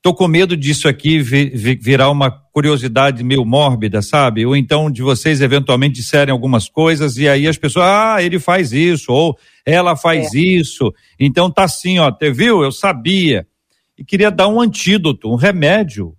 Tô 0.00 0.14
com 0.14 0.28
medo 0.28 0.56
disso 0.56 0.86
aqui 0.86 1.18
virar 1.18 2.10
uma 2.10 2.30
curiosidade 2.30 3.24
meio 3.24 3.44
mórbida, 3.44 4.02
sabe? 4.02 4.46
Ou 4.46 4.56
então 4.56 4.88
de 4.88 5.02
vocês 5.02 5.40
eventualmente 5.40 5.96
disserem 5.96 6.30
algumas 6.30 6.68
coisas 6.68 7.16
e 7.16 7.28
aí 7.28 7.48
as 7.48 7.58
pessoas, 7.58 7.86
ah, 7.86 8.22
ele 8.22 8.38
faz 8.38 8.70
isso, 8.70 9.10
ou 9.10 9.36
ela 9.66 9.96
faz 9.96 10.32
é. 10.32 10.38
isso. 10.38 10.94
Então 11.18 11.50
tá 11.50 11.64
assim, 11.64 11.98
ó, 11.98 12.08
viu? 12.32 12.62
Eu 12.62 12.70
sabia. 12.70 13.48
E 13.98 14.04
queria 14.04 14.30
dar 14.30 14.46
um 14.46 14.60
antídoto, 14.60 15.28
um 15.28 15.34
remédio 15.34 16.15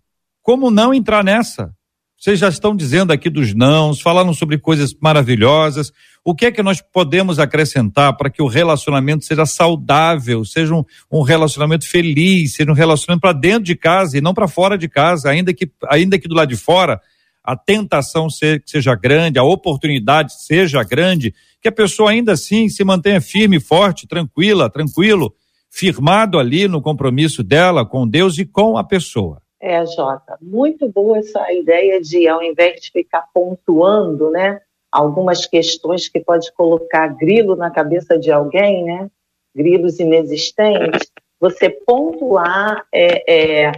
como 0.47 0.71
não 0.71 0.93
entrar 0.93 1.25
nessa? 1.25 1.75
Vocês 2.17 2.39
já 2.39 2.47
estão 2.47 2.73
dizendo 2.73 3.11
aqui 3.11 3.29
dos 3.29 3.53
nãos, 3.53 3.99
falando 3.99 4.33
sobre 4.33 4.57
coisas 4.57 4.95
maravilhosas. 4.97 5.91
O 6.23 6.33
que 6.33 6.45
é 6.45 6.51
que 6.53 6.63
nós 6.63 6.81
podemos 6.81 7.37
acrescentar 7.37 8.15
para 8.15 8.29
que 8.29 8.41
o 8.41 8.47
relacionamento 8.47 9.25
seja 9.25 9.45
saudável, 9.45 10.45
seja 10.45 10.73
um, 10.73 10.85
um 11.11 11.21
relacionamento 11.21 11.85
feliz, 11.85 12.55
seja 12.55 12.71
um 12.71 12.73
relacionamento 12.73 13.19
para 13.19 13.33
dentro 13.33 13.65
de 13.65 13.75
casa 13.75 14.17
e 14.17 14.21
não 14.21 14.33
para 14.33 14.47
fora 14.47 14.77
de 14.77 14.87
casa, 14.87 15.29
ainda 15.29 15.53
que, 15.53 15.69
ainda 15.89 16.17
que 16.17 16.29
do 16.29 16.35
lado 16.35 16.47
de 16.47 16.55
fora 16.55 17.01
a 17.43 17.53
tentação 17.57 18.29
seja 18.29 18.95
grande, 18.95 19.37
a 19.37 19.43
oportunidade 19.43 20.31
seja 20.45 20.81
grande, 20.81 21.35
que 21.61 21.67
a 21.67 21.73
pessoa 21.73 22.11
ainda 22.11 22.31
assim 22.31 22.69
se 22.69 22.85
mantenha 22.85 23.19
firme, 23.19 23.59
forte, 23.59 24.07
tranquila, 24.07 24.69
tranquilo, 24.69 25.35
firmado 25.69 26.39
ali 26.39 26.69
no 26.69 26.81
compromisso 26.81 27.43
dela 27.43 27.85
com 27.85 28.07
Deus 28.07 28.37
e 28.37 28.45
com 28.45 28.77
a 28.77 28.83
pessoa. 28.85 29.41
É, 29.59 29.83
Jota, 29.85 30.37
muito 30.41 30.87
boa 30.87 31.17
essa 31.17 31.51
ideia 31.51 31.99
de, 31.99 32.27
ao 32.27 32.43
invés 32.43 32.79
de 32.81 32.91
ficar 32.91 33.25
pontuando, 33.33 34.29
né, 34.29 34.61
algumas 34.91 35.45
questões 35.45 36.07
que 36.07 36.19
pode 36.19 36.51
colocar 36.53 37.07
grilo 37.07 37.55
na 37.55 37.71
cabeça 37.71 38.19
de 38.19 38.31
alguém, 38.31 38.83
né, 38.83 39.09
grilos 39.55 39.99
inexistentes, 39.99 41.11
você 41.39 41.69
pontuar 41.69 42.85
é, 42.93 43.65
é, 43.65 43.71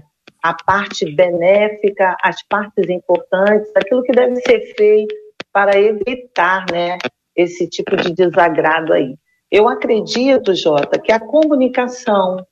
a 0.44 0.54
parte 0.54 1.06
benéfica, 1.14 2.18
as 2.22 2.44
partes 2.44 2.90
importantes, 2.90 3.72
aquilo 3.76 4.04
que 4.04 4.12
deve 4.12 4.36
ser 4.38 4.74
feito 4.76 5.16
para 5.52 5.80
evitar 5.80 6.66
né, 6.72 6.98
esse 7.36 7.68
tipo 7.68 7.96
de 7.96 8.14
desagrado 8.14 8.94
aí. 8.94 9.16
Eu 9.52 9.68
acredito, 9.68 10.54
Jota, 10.54 11.00
que 11.00 11.12
a 11.12 11.20
comunicação, 11.20 12.46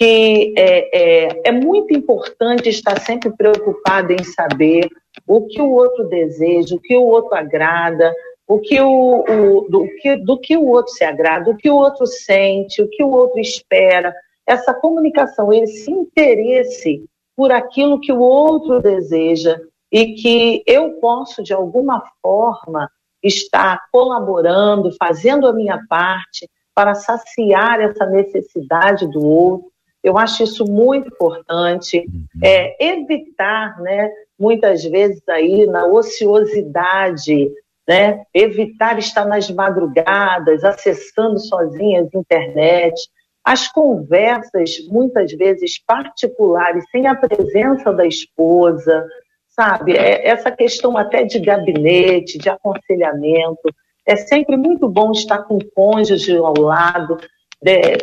que 0.00 0.54
é, 0.56 1.26
é, 1.26 1.40
é 1.44 1.52
muito 1.52 1.92
importante 1.92 2.70
estar 2.70 2.98
sempre 2.98 3.30
preocupado 3.36 4.14
em 4.14 4.24
saber 4.24 4.88
o 5.26 5.46
que 5.46 5.60
o 5.60 5.70
outro 5.70 6.08
deseja, 6.08 6.74
o 6.74 6.80
que 6.80 6.96
o 6.96 7.04
outro 7.04 7.34
agrada, 7.34 8.10
o 8.48 8.58
que 8.58 8.80
o, 8.80 9.20
o, 9.20 9.68
do, 9.68 9.86
que, 10.00 10.16
do 10.16 10.38
que 10.38 10.56
o 10.56 10.66
outro 10.66 10.90
se 10.94 11.04
agrada, 11.04 11.50
o 11.50 11.56
que 11.56 11.68
o 11.68 11.76
outro 11.76 12.06
sente, 12.06 12.80
o 12.80 12.88
que 12.88 13.04
o 13.04 13.10
outro 13.10 13.38
espera. 13.38 14.14
Essa 14.46 14.72
comunicação, 14.72 15.52
esse 15.52 15.90
interesse 15.90 17.04
por 17.36 17.52
aquilo 17.52 18.00
que 18.00 18.10
o 18.10 18.20
outro 18.20 18.80
deseja 18.80 19.60
e 19.92 20.14
que 20.14 20.62
eu 20.66 20.92
posso, 20.92 21.42
de 21.42 21.52
alguma 21.52 22.02
forma, 22.22 22.90
estar 23.22 23.82
colaborando, 23.92 24.96
fazendo 24.98 25.46
a 25.46 25.52
minha 25.52 25.78
parte 25.90 26.48
para 26.74 26.94
saciar 26.94 27.82
essa 27.82 28.06
necessidade 28.06 29.06
do 29.06 29.22
outro. 29.22 29.69
Eu 30.02 30.16
acho 30.16 30.42
isso 30.42 30.64
muito 30.64 31.08
importante. 31.08 31.98
Uhum. 31.98 32.26
É, 32.42 32.76
evitar, 32.84 33.80
né, 33.80 34.10
muitas 34.38 34.82
vezes 34.84 35.22
aí 35.28 35.66
na 35.66 35.86
ociosidade, 35.86 37.50
né, 37.86 38.24
evitar 38.32 38.98
estar 38.98 39.26
nas 39.26 39.50
madrugadas, 39.50 40.64
acessando 40.64 41.38
sozinhas 41.38 42.08
a 42.14 42.18
internet. 42.18 42.94
As 43.44 43.68
conversas, 43.68 44.76
muitas 44.88 45.32
vezes 45.32 45.82
particulares, 45.84 46.84
sem 46.90 47.06
a 47.06 47.14
presença 47.14 47.92
da 47.92 48.06
esposa, 48.06 49.06
sabe? 49.48 49.96
É, 49.96 50.28
essa 50.28 50.50
questão 50.50 50.96
até 50.96 51.24
de 51.24 51.38
gabinete, 51.38 52.38
de 52.38 52.48
aconselhamento. 52.48 53.68
É 54.06 54.16
sempre 54.16 54.56
muito 54.56 54.88
bom 54.88 55.12
estar 55.12 55.42
com 55.44 55.56
o 55.56 55.70
cônjuge 55.74 56.36
ao 56.36 56.54
lado 56.58 57.18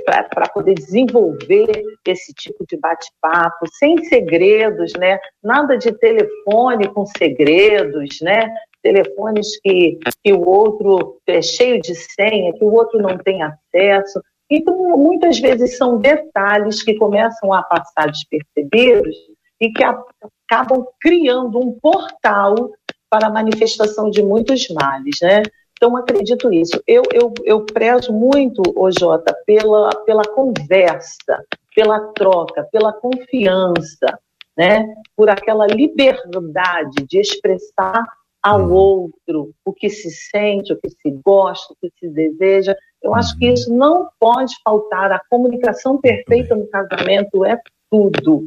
para 0.06 0.48
poder 0.50 0.76
desenvolver 0.76 1.84
esse 2.06 2.34
tipo 2.34 2.66
de 2.68 2.78
bate-papo, 2.78 3.66
sem 3.74 4.04
segredos, 4.06 4.94
né? 4.94 5.20
Nada 5.44 5.78
de 5.78 5.92
telefone 5.94 6.88
com 6.90 7.06
segredos, 7.06 8.18
né? 8.22 8.54
Telefones 8.84 9.60
que, 9.62 9.98
que 10.24 10.32
o 10.32 10.48
outro 10.48 11.20
é 11.26 11.42
cheio 11.42 11.82
de 11.82 11.96
senha, 11.96 12.54
que 12.54 12.64
o 12.64 12.72
outro 12.72 13.02
não 13.02 13.18
tem 13.18 13.42
acesso. 13.42 14.22
Então, 14.50 14.76
muitas 14.98 15.40
vezes 15.40 15.76
são 15.76 15.98
detalhes 15.98 16.84
que 16.84 16.96
começam 16.96 17.52
a 17.52 17.64
passar 17.64 18.12
despercebidos 18.12 19.16
e 19.60 19.72
que 19.72 19.84
acabam 19.84 20.86
criando 21.02 21.60
um 21.60 21.78
portal 21.80 22.72
para 23.10 23.28
a 23.28 23.32
manifestação 23.32 24.10
de 24.10 24.22
muitos 24.22 24.68
males, 24.70 25.18
né? 25.22 25.42
Então, 25.78 25.96
acredito 25.96 26.50
nisso. 26.50 26.82
Eu, 26.88 27.04
eu, 27.14 27.34
eu 27.44 27.66
prezo 27.66 28.12
muito, 28.12 28.62
ô 28.76 28.90
Jota, 28.92 29.36
pela, 29.46 29.90
pela 30.06 30.24
conversa, 30.24 31.46
pela 31.76 32.00
troca, 32.14 32.68
pela 32.72 32.92
confiança, 32.92 34.20
né? 34.58 34.86
Por 35.16 35.30
aquela 35.30 35.68
liberdade 35.68 37.06
de 37.08 37.20
expressar 37.20 38.04
ao 38.42 38.62
uhum. 38.62 38.74
outro 38.74 39.52
o 39.64 39.72
que 39.72 39.90
se 39.90 40.10
sente, 40.10 40.74
o 40.74 40.80
que 40.80 40.90
se 40.90 41.12
gosta, 41.24 41.74
o 41.74 41.78
que 41.80 41.92
se 42.00 42.10
deseja. 42.10 42.76
Eu 43.02 43.14
acho 43.14 43.38
que 43.38 43.48
uhum. 43.48 43.54
isso 43.54 43.72
não 43.72 44.10
pode 44.20 44.56
faltar. 44.64 45.12
A 45.12 45.22
comunicação 45.30 46.00
perfeita 46.02 46.56
no 46.56 46.68
casamento 46.68 47.46
é 47.46 47.60
tudo 47.92 48.44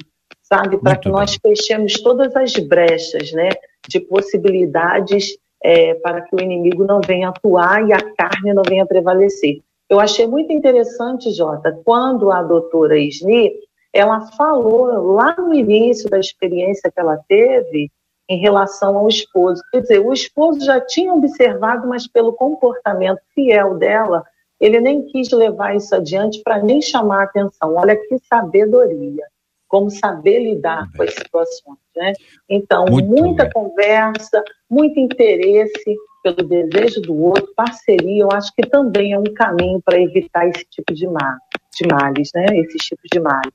sabe? 0.53 0.79
Para 0.79 0.97
que 0.97 1.09
nós 1.09 1.39
fechemos 1.41 1.95
todas 2.03 2.35
as 2.35 2.53
brechas, 2.55 3.31
né? 3.33 3.51
De 3.89 4.01
possibilidades 4.01 5.39
é, 5.63 5.95
para 5.95 6.23
que 6.23 6.35
o 6.35 6.41
inimigo 6.41 6.85
não 6.85 7.01
venha 7.01 7.29
atuar 7.29 7.87
e 7.87 7.93
a 7.93 8.15
carne 8.15 8.53
não 8.53 8.63
venha 8.67 8.87
prevalecer. 8.87 9.61
Eu 9.89 9.99
achei 9.99 10.27
muito 10.27 10.53
interessante, 10.53 11.33
Jota, 11.33 11.81
quando 11.85 12.31
a 12.31 12.43
doutora 12.43 12.99
Isni, 12.99 13.53
ela 13.93 14.21
falou 14.37 15.15
lá 15.15 15.35
no 15.37 15.53
início 15.53 16.09
da 16.09 16.19
experiência 16.19 16.91
que 16.91 17.01
ela 17.01 17.19
teve 17.29 17.91
em 18.29 18.39
relação 18.39 18.97
ao 18.97 19.09
esposo. 19.09 19.61
Quer 19.73 19.81
dizer, 19.81 19.99
o 19.99 20.13
esposo 20.13 20.65
já 20.65 20.81
tinha 20.81 21.13
observado, 21.13 21.89
mas 21.89 22.07
pelo 22.07 22.33
comportamento 22.33 23.21
fiel 23.35 23.77
dela, 23.77 24.25
ele 24.61 24.81
nem 24.81 25.03
quis 25.07 25.31
levar 25.33 25.75
isso 25.75 25.93
adiante 25.95 26.41
para 26.45 26.63
nem 26.63 26.81
chamar 26.81 27.23
a 27.23 27.25
atenção. 27.25 27.75
Olha 27.75 27.97
que 27.97 28.17
sabedoria 28.29 29.25
como 29.71 29.89
saber 29.89 30.41
lidar 30.41 30.91
com 30.95 31.05
as 31.05 31.15
situações. 31.15 31.79
Né? 31.97 32.13
Então, 32.51 32.85
muito 32.87 33.09
muita 33.09 33.45
bem. 33.45 33.53
conversa, 33.53 34.43
muito 34.69 34.99
interesse 34.99 35.97
pelo 36.23 36.37
desejo 36.47 37.01
do 37.01 37.17
outro, 37.17 37.49
parceria, 37.57 38.25
eu 38.25 38.31
acho 38.31 38.53
que 38.55 38.69
também 38.69 39.15
é 39.15 39.19
um 39.19 39.33
caminho 39.33 39.81
para 39.83 39.99
evitar 39.99 40.47
esse 40.49 40.67
tipo 40.69 40.93
de, 40.93 41.07
mal, 41.07 41.37
de 41.75 41.87
males, 41.91 42.31
né? 42.35 42.45
esses 42.59 42.85
tipos 42.85 43.09
de 43.11 43.21
males. 43.21 43.55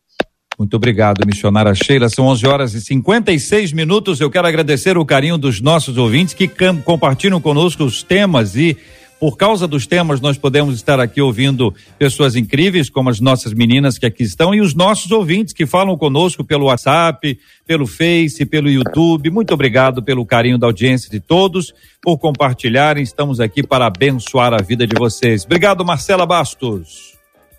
Muito 0.58 0.76
obrigado, 0.78 1.28
missionária 1.28 1.76
Sheila. 1.76 2.08
São 2.08 2.28
11 2.28 2.48
horas 2.48 2.74
e 2.74 2.82
56 2.82 3.74
minutos. 3.74 4.22
Eu 4.22 4.32
quero 4.32 4.48
agradecer 4.48 4.98
o 4.98 5.06
carinho 5.06 5.38
dos 5.38 5.60
nossos 5.60 5.98
ouvintes 5.98 6.34
que 6.34 6.50
compartilham 6.86 7.42
conosco 7.42 7.84
os 7.84 8.02
temas 8.02 8.56
e 8.56 8.78
por 9.20 9.38
causa 9.38 9.68
dos 9.68 9.88
temas, 9.88 10.20
nós 10.20 10.38
podemos 10.38 10.76
estar 10.76 11.00
aqui 11.00 11.22
ouvindo 11.22 11.74
pessoas 11.98 12.36
incríveis, 12.36 12.90
como 12.90 13.10
as 13.10 13.20
nossas 13.20 13.54
meninas 13.54 13.98
que 13.98 14.06
aqui 14.06 14.24
estão, 14.24 14.54
e 14.54 14.60
os 14.62 14.74
nossos 14.74 15.12
ouvintes 15.12 15.54
que 15.54 15.66
falam 15.66 15.98
conosco 15.98 16.44
pelo 16.44 16.66
WhatsApp, 16.66 17.40
pelo 17.66 17.88
Face, 17.88 18.46
pelo 18.46 18.70
YouTube. 18.70 19.30
Muito 19.30 19.54
obrigado 19.54 20.04
pelo 20.04 20.26
carinho 20.26 20.58
da 20.58 20.68
audiência 20.68 21.10
de 21.10 21.20
todos, 21.20 21.74
por 22.02 22.18
compartilharem. 22.18 23.04
Estamos 23.04 23.40
aqui 23.40 23.66
para 23.66 23.86
abençoar 23.86 24.54
a 24.54 24.62
vida 24.62 24.86
de 24.86 24.96
vocês. 24.98 25.46
Obrigado, 25.46 25.86
Marcela 25.86 26.26
Bastos. 26.26 27.16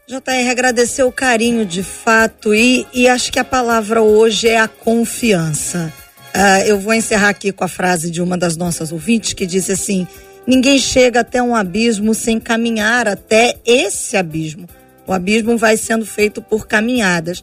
JR, 0.06 0.50
agradecer 0.50 1.02
o 1.02 1.10
carinho 1.10 1.66
de 1.66 1.82
fato 1.82 2.54
e, 2.54 2.86
e 2.94 3.08
acho 3.08 3.32
que 3.32 3.40
a 3.40 3.44
palavra 3.44 4.02
hoje 4.02 4.46
é 4.46 4.60
a 4.60 4.68
confiança. 4.68 5.92
Uh, 6.32 6.62
eu 6.66 6.78
vou 6.78 6.94
encerrar 6.94 7.30
aqui 7.30 7.50
com 7.50 7.64
a 7.64 7.68
frase 7.68 8.08
de 8.10 8.22
uma 8.22 8.36
das 8.38 8.56
nossas 8.56 8.92
ouvintes 8.92 9.32
que 9.32 9.44
disse 9.44 9.72
assim: 9.72 10.06
Ninguém 10.46 10.78
chega 10.78 11.20
até 11.20 11.42
um 11.42 11.56
abismo 11.56 12.14
sem 12.14 12.38
caminhar 12.38 13.08
até 13.08 13.56
esse 13.64 14.16
abismo. 14.16 14.68
O 15.06 15.12
abismo 15.12 15.56
vai 15.56 15.76
sendo 15.76 16.06
feito 16.06 16.40
por 16.40 16.66
caminhadas. 16.66 17.42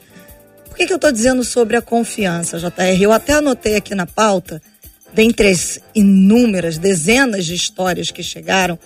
Por 0.65 0.77
que, 0.77 0.85
que 0.85 0.93
eu 0.93 0.97
estou 0.97 1.11
dizendo 1.11 1.43
sobre 1.43 1.75
a 1.75 1.81
confiança, 1.81 2.57
JR? 2.57 3.01
Eu 3.01 3.11
até 3.11 3.33
anotei 3.33 3.75
aqui 3.75 3.93
na 3.93 4.05
pauta, 4.05 4.61
dentre 5.13 5.49
as 5.49 5.79
inúmeras 5.93 6.77
dezenas 6.77 7.45
de 7.45 7.53
histórias 7.53 8.09
que 8.09 8.23
chegaram, 8.23 8.79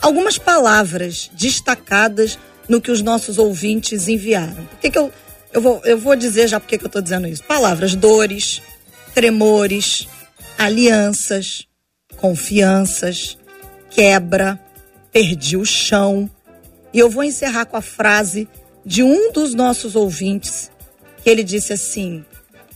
algumas 0.00 0.38
palavras 0.38 1.30
destacadas 1.32 2.38
no 2.68 2.80
que 2.80 2.90
os 2.90 3.02
nossos 3.02 3.38
ouvintes 3.38 4.08
enviaram. 4.08 4.64
Por 4.64 4.78
que, 4.78 4.90
que 4.90 4.98
eu, 4.98 5.12
eu, 5.52 5.60
vou, 5.60 5.80
eu 5.84 5.98
vou 5.98 6.14
dizer 6.14 6.48
já 6.48 6.60
por 6.60 6.68
que, 6.68 6.78
que 6.78 6.84
eu 6.84 6.88
estou 6.88 7.02
dizendo 7.02 7.26
isso? 7.26 7.42
Palavras 7.44 7.94
dores, 7.94 8.62
tremores, 9.14 10.06
alianças, 10.58 11.66
confianças, 12.16 13.36
quebra, 13.94 14.58
perdi 15.12 15.56
o 15.56 15.64
chão. 15.64 16.28
E 16.92 16.98
eu 16.98 17.08
vou 17.08 17.24
encerrar 17.24 17.64
com 17.66 17.76
a 17.76 17.82
frase 17.82 18.48
de 18.84 19.02
um 19.02 19.32
dos 19.32 19.54
nossos 19.54 19.96
ouvintes, 19.96 20.70
que 21.22 21.30
ele 21.30 21.42
disse 21.42 21.72
assim: 21.72 22.24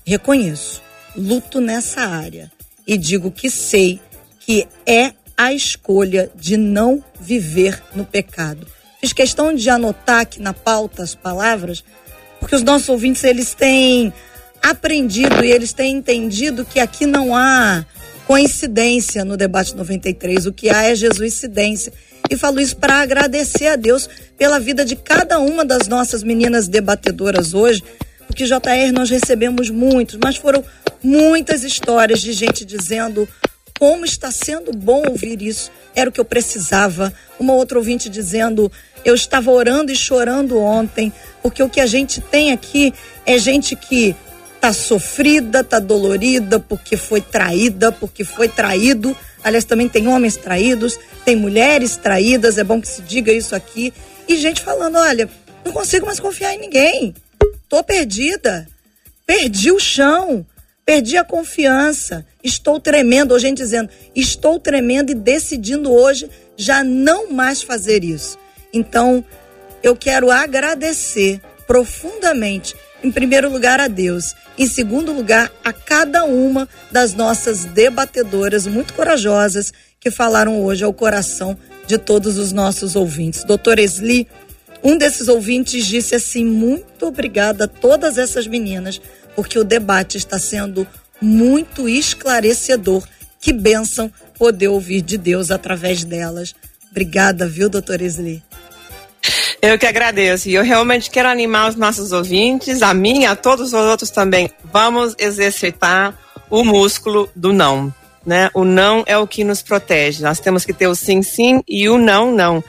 Reconheço, 0.07 0.83
luto 1.15 1.61
nessa 1.61 2.03
área 2.03 2.51
e 2.87 2.97
digo 2.97 3.31
que 3.31 3.51
sei 3.51 4.01
que 4.41 4.67
é 4.87 5.13
a 5.37 5.53
escolha 5.53 6.31
de 6.35 6.57
não 6.57 7.05
viver 7.21 7.83
no 7.95 8.05
pecado. 8.05 8.67
Fiz 9.01 9.13
questão 9.13 9.55
de 9.55 9.69
anotar 9.69 10.21
aqui 10.21 10.41
na 10.41 10.55
pauta 10.55 11.03
as 11.03 11.15
palavras, 11.15 11.85
porque 12.41 12.57
os 12.57 12.63
nossos 12.63 12.89
ouvintes 12.89 13.23
eles 13.25 13.55
têm 13.55 14.13
aprendido 14.63 15.45
e 15.45 15.51
eles 15.53 15.73
têm 15.73 15.97
entendido 15.97 16.65
que 16.65 16.81
aqui 16.81 17.07
não 17.07 17.37
há 17.37 17.85
coincidência 18.29 19.25
no 19.25 19.39
debate 19.39 19.75
93. 19.75 20.45
O 20.45 20.53
que 20.53 20.69
há 20.69 20.83
é 20.83 20.95
Jesuicidência. 20.95 21.91
E 22.29 22.37
falo 22.37 22.61
isso 22.61 22.77
para 22.77 23.01
agradecer 23.01 23.69
a 23.69 23.77
Deus 23.77 24.07
pela 24.37 24.61
vida 24.61 24.85
de 24.85 24.95
cada 24.95 25.39
uma 25.39 25.65
das 25.65 25.89
nossas 25.89 26.23
meninas 26.23 26.69
debatedoras 26.69 27.55
hoje, 27.55 27.83
porque 28.27 28.45
JR 28.45 28.93
nós 28.93 29.09
recebemos 29.09 29.71
muitos, 29.71 30.19
mas 30.23 30.37
foram 30.37 30.63
muitas 31.03 31.65
histórias 31.65 32.21
de 32.21 32.35
gente 32.35 32.67
dizendo 32.67 33.27
como 33.79 34.05
está 34.05 34.31
sendo 34.31 34.73
bom 34.73 35.05
ouvir 35.09 35.41
isso, 35.41 35.71
era 35.95 36.11
o 36.11 36.13
que 36.13 36.21
eu 36.21 36.25
precisava. 36.25 37.11
Uma 37.41 37.55
outra 37.55 37.79
ouvinte 37.79 38.11
dizendo, 38.11 38.71
eu 39.07 39.15
estava 39.15 39.51
orando 39.51 39.91
e 39.91 39.97
chorando 39.97 40.59
ontem, 40.59 41.11
porque 41.43 41.63
o 41.63 41.69
que 41.69 41.81
a 41.81 41.87
gente 41.87 42.21
tem 42.21 42.53
aqui 42.53 42.93
é 43.25 43.39
gente 43.39 43.75
que 43.75 44.15
tá 44.61 44.73
sofrida, 44.73 45.63
tá 45.63 45.79
dolorida 45.79 46.59
porque 46.59 46.97
foi 46.97 47.21
traída, 47.21 47.93
porque 47.93 48.25
foi 48.25 48.49
traído. 48.49 49.17
Aliás, 49.43 49.65
também 49.65 49.89
tem 49.89 50.09
homens 50.09 50.37
traídos, 50.37 50.99
tem 51.25 51.37
mulheres 51.37 51.97
traídas, 51.97 52.59
é 52.59 52.65
bom 52.65 52.81
que 52.81 52.89
se 52.89 53.03
diga 53.03 53.33
isso 53.33 53.55
aqui. 53.55 53.93
E 54.29 54.37
gente 54.37 54.61
falando: 54.61 54.99
olha, 54.99 55.29
não 55.65 55.73
consigo 55.73 56.07
mais 56.07 56.21
confiar 56.21 56.55
em 56.55 56.61
ninguém, 56.61 57.15
tô 57.69 57.83
perdida. 57.83 58.67
perdi 59.27 59.71
o 59.71 59.79
chão, 59.79 60.47
perdi 60.85 61.17
a 61.17 61.25
confiança, 61.25 62.25
estou 62.43 62.81
tremendo. 62.81 63.35
Hoje, 63.35 63.47
gente 63.47 63.59
dizendo, 63.59 63.91
estou 64.15 64.59
tremendo 64.59 65.11
e 65.11 65.15
decidindo 65.15 65.93
hoje 65.93 66.29
já 66.57 66.83
não 66.83 67.31
mais 67.31 67.63
fazer 67.63 68.03
isso. 68.03 68.39
Então, 68.73 69.25
eu 69.83 69.95
quero 69.95 70.31
agradecer 70.31 71.41
profundamente, 71.67 72.75
em 73.03 73.13
primeiro 73.13 73.51
lugar, 73.51 73.81
a 73.81 73.89
Deus, 73.89 74.35
em 74.57 74.67
segundo 74.67 75.13
lugar, 75.13 75.51
a 75.65 75.73
cada 75.73 76.25
uma 76.25 76.69
das 76.91 77.15
nossas 77.15 77.65
debatedoras 77.65 78.67
muito 78.67 78.93
corajosas 78.95 79.73
que 80.01 80.11
falaram 80.11 80.61
hoje 80.63 80.85
ao 80.85 80.93
coração 80.93 81.57
de 81.87 81.97
todos 81.97 82.39
os 82.39 82.53
nossos 82.53 82.97
ouvintes. 82.97 83.45
Doutor 83.45 83.79
Esli, 83.79 84.27
um 84.83 84.97
desses 84.97 85.29
ouvintes 85.29 85.87
disse 85.87 86.15
assim: 86.15 86.45
muito 86.45 87.07
obrigada 87.07 87.65
a 87.65 87.69
todas 87.69 88.19
essas 88.19 88.47
meninas, 88.47 89.01
porque 89.35 89.59
o 89.59 89.65
debate 89.65 90.17
está 90.17 90.39
sendo 90.39 90.87
muito 91.21 91.89
esclarecedor. 91.89 93.07
Que 93.41 93.53
bênção 93.53 94.13
poder 94.37 94.69
ouvir 94.69 95.01
de 95.01 95.17
Deus 95.17 95.51
através 95.51 96.03
delas. 96.03 96.55
Obrigada, 96.91 97.47
viu, 97.47 97.69
doutor 97.69 98.01
Esli? 98.01 98.43
Eu 99.61 99.79
que 99.79 99.87
agradeço. 99.87 100.49
E 100.49 100.55
eu 100.55 100.63
realmente 100.63 101.11
quero 101.11 101.29
animar 101.29 101.69
os 101.69 101.77
nossos 101.77 102.13
ouvintes, 102.13 102.83
a 102.83 102.95
mim 102.95 103.25
a 103.25 103.35
todos 103.35 103.73
os 103.73 103.75
outros 103.75 104.11
também. 104.11 104.51
Vamos 104.73 105.15
exercitar 105.19 106.17
o 106.49 106.65
músculo 106.65 107.29
do 107.35 107.53
não. 107.53 107.93
Né? 108.25 108.51
O 108.53 108.65
não 108.65 109.05
é 109.07 109.17
o 109.17 109.27
que 109.27 109.43
nos 109.43 109.63
protege. 109.63 110.23
Nós 110.23 110.39
temos 110.39 110.65
que 110.65 110.73
ter 110.73 110.87
o 110.87 110.95
sim, 110.95 111.23
sim 111.23 111.63
e 111.67 111.89
o 111.89 111.99
não, 111.99 112.31
não. 112.31 112.63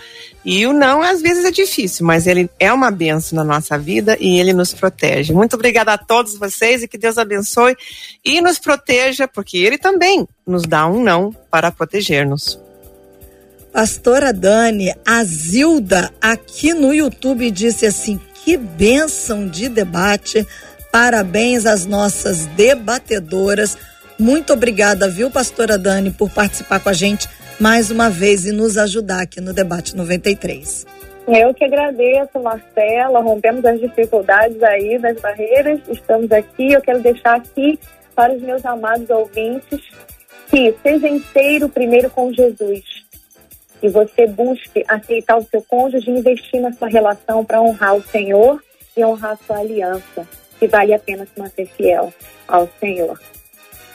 E 0.43 0.65
o 0.65 0.71
não, 0.71 1.01
às 1.01 1.21
vezes, 1.21 1.43
é 1.43 1.51
difícil, 1.51 2.05
mas 2.05 2.25
ele 2.25 2.49
é 2.57 2.71
uma 2.71 2.89
benção 2.89 3.35
na 3.35 3.43
nossa 3.43 3.77
vida 3.77 4.17
e 4.19 4.39
ele 4.39 4.53
nos 4.53 4.73
protege. 4.73 5.33
Muito 5.33 5.55
obrigada 5.55 5.93
a 5.93 5.97
todos 5.97 6.37
vocês 6.37 6.81
e 6.81 6.87
que 6.87 6.97
Deus 6.97 7.17
abençoe 7.17 7.75
e 8.23 8.39
nos 8.39 8.57
proteja, 8.57 9.27
porque 9.27 9.57
ele 9.57 9.77
também 9.77 10.25
nos 10.47 10.63
dá 10.63 10.87
um 10.87 11.03
não 11.03 11.35
para 11.51 11.71
proteger-nos. 11.71 12.57
Pastora 13.72 14.34
Dani, 14.34 14.93
a 15.05 15.24
Zilda 15.24 16.09
aqui 16.20 16.74
no 16.74 16.91
YouTube 16.91 17.51
disse 17.51 17.86
assim: 17.86 18.20
que 18.43 18.57
bênção 18.57 19.47
de 19.47 19.70
debate. 19.70 20.45
Parabéns 20.91 21.67
às 21.67 21.86
nossas 21.86 22.47
debatedoras. 22.47 23.78
Muito 24.17 24.53
obrigada, 24.53 25.07
viu, 25.07 25.30
pastora 25.30 25.78
Dani, 25.78 26.09
por 26.09 26.32
participar 26.32 26.80
com 26.80 26.89
a 26.89 26.93
gente 26.93 27.30
mais 27.59 27.91
uma 27.91 28.09
vez 28.09 28.45
e 28.45 28.51
nos 28.51 28.76
ajudar 28.76 29.22
aqui 29.22 29.39
no 29.39 29.53
Debate 29.53 29.95
93. 29.95 30.88
Eu 31.28 31.53
que 31.53 31.63
agradeço, 31.63 32.39
Marcela. 32.41 33.22
Rompemos 33.22 33.63
as 33.63 33.80
dificuldades 33.80 34.61
aí, 34.63 34.97
das 34.97 35.22
barreiras. 35.22 35.80
Estamos 35.88 36.32
aqui. 36.32 36.74
Eu 36.74 36.82
quero 36.82 37.01
deixar 37.01 37.36
aqui 37.36 37.80
para 38.15 38.34
os 38.34 38.41
meus 38.41 38.65
amados 38.65 39.07
ouvintes 39.11 39.80
que 40.49 40.74
seja 40.82 41.07
inteiro 41.07 41.70
primeiro 41.70 42.09
com 42.09 42.34
Jesus 42.34 42.99
e 43.82 43.89
você 43.89 44.27
busque 44.27 44.84
aceitar 44.88 45.38
o 45.38 45.47
seu 45.49 45.61
cônjuge 45.61 46.09
e 46.09 46.19
investir 46.19 46.61
na 46.61 46.71
sua 46.73 46.88
relação 46.88 47.43
para 47.45 47.61
honrar 47.61 47.95
o 47.95 48.03
Senhor 48.03 48.61
e 48.95 49.03
honrar 49.03 49.32
a 49.32 49.45
sua 49.45 49.59
aliança, 49.59 50.27
que 50.59 50.67
vale 50.67 50.93
a 50.93 50.99
pena 50.99 51.25
se 51.25 51.39
manter 51.39 51.67
fiel 51.77 52.13
ao 52.47 52.69
Senhor. 52.80 53.19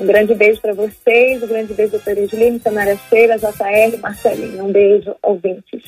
Um 0.00 0.06
grande 0.06 0.34
beijo 0.34 0.60
para 0.60 0.74
vocês, 0.74 1.42
um 1.42 1.46
grande 1.46 1.72
beijo, 1.72 1.92
doutora 1.92 2.20
Edilene, 2.20 2.60
Samara 2.60 2.98
Sheila, 3.08 3.38
JR, 3.38 3.98
Marcelinho. 4.00 4.64
Um 4.64 4.72
beijo, 4.72 5.14
ouvintes. 5.22 5.82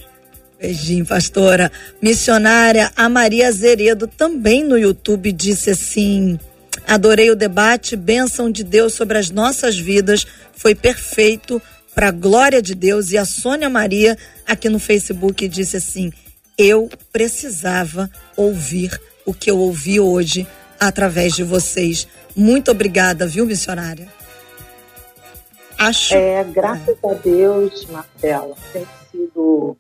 Beijinho, 0.61 1.05
pastora. 1.05 1.71
Missionária, 2.01 2.91
a 2.97 3.09
Maria 3.09 3.51
Zeredo 3.51 4.07
também 4.07 4.63
no 4.63 4.79
YouTube 4.79 5.33
disse 5.33 5.71
assim: 5.71 6.39
adorei 6.87 7.31
o 7.31 7.37
debate, 7.37 7.97
bênção 7.97 8.51
de 8.51 8.63
Deus 8.63 8.95
sobre 8.95 9.19
as 9.19 9.31
nossas 9.31 9.77
vidas, 9.77 10.25
foi 10.53 10.75
perfeito 10.75 11.61
para 11.97 12.09
a 12.09 12.13
glória 12.13 12.61
de 12.61 12.75
Deus. 12.75 13.11
E 13.11 13.17
a 13.17 13.25
Sônia 13.25 13.71
Maria, 13.71 14.19
aqui 14.47 14.69
no 14.69 14.79
Facebook, 14.79 15.49
disse 15.49 15.79
assim: 15.79 16.13
Eu 16.59 16.91
precisava 17.11 18.11
ouvir 18.37 19.01
o 19.25 19.33
que 19.33 19.51
eu 19.51 19.59
ouvi 19.59 19.99
hoje 19.99 20.47
através 20.79 21.35
de 21.35 21.43
vocês. 21.43 22.07
Muito 22.37 22.71
obrigada, 22.71 23.27
viu, 23.27 23.47
missionária? 23.47 24.07
Acho. 25.79 26.15
É, 26.15 26.45
graças 26.45 26.99
a 27.03 27.15
Deus, 27.15 27.87
Marcela, 27.87 28.55
tem 28.75 28.87
sido 29.11 29.77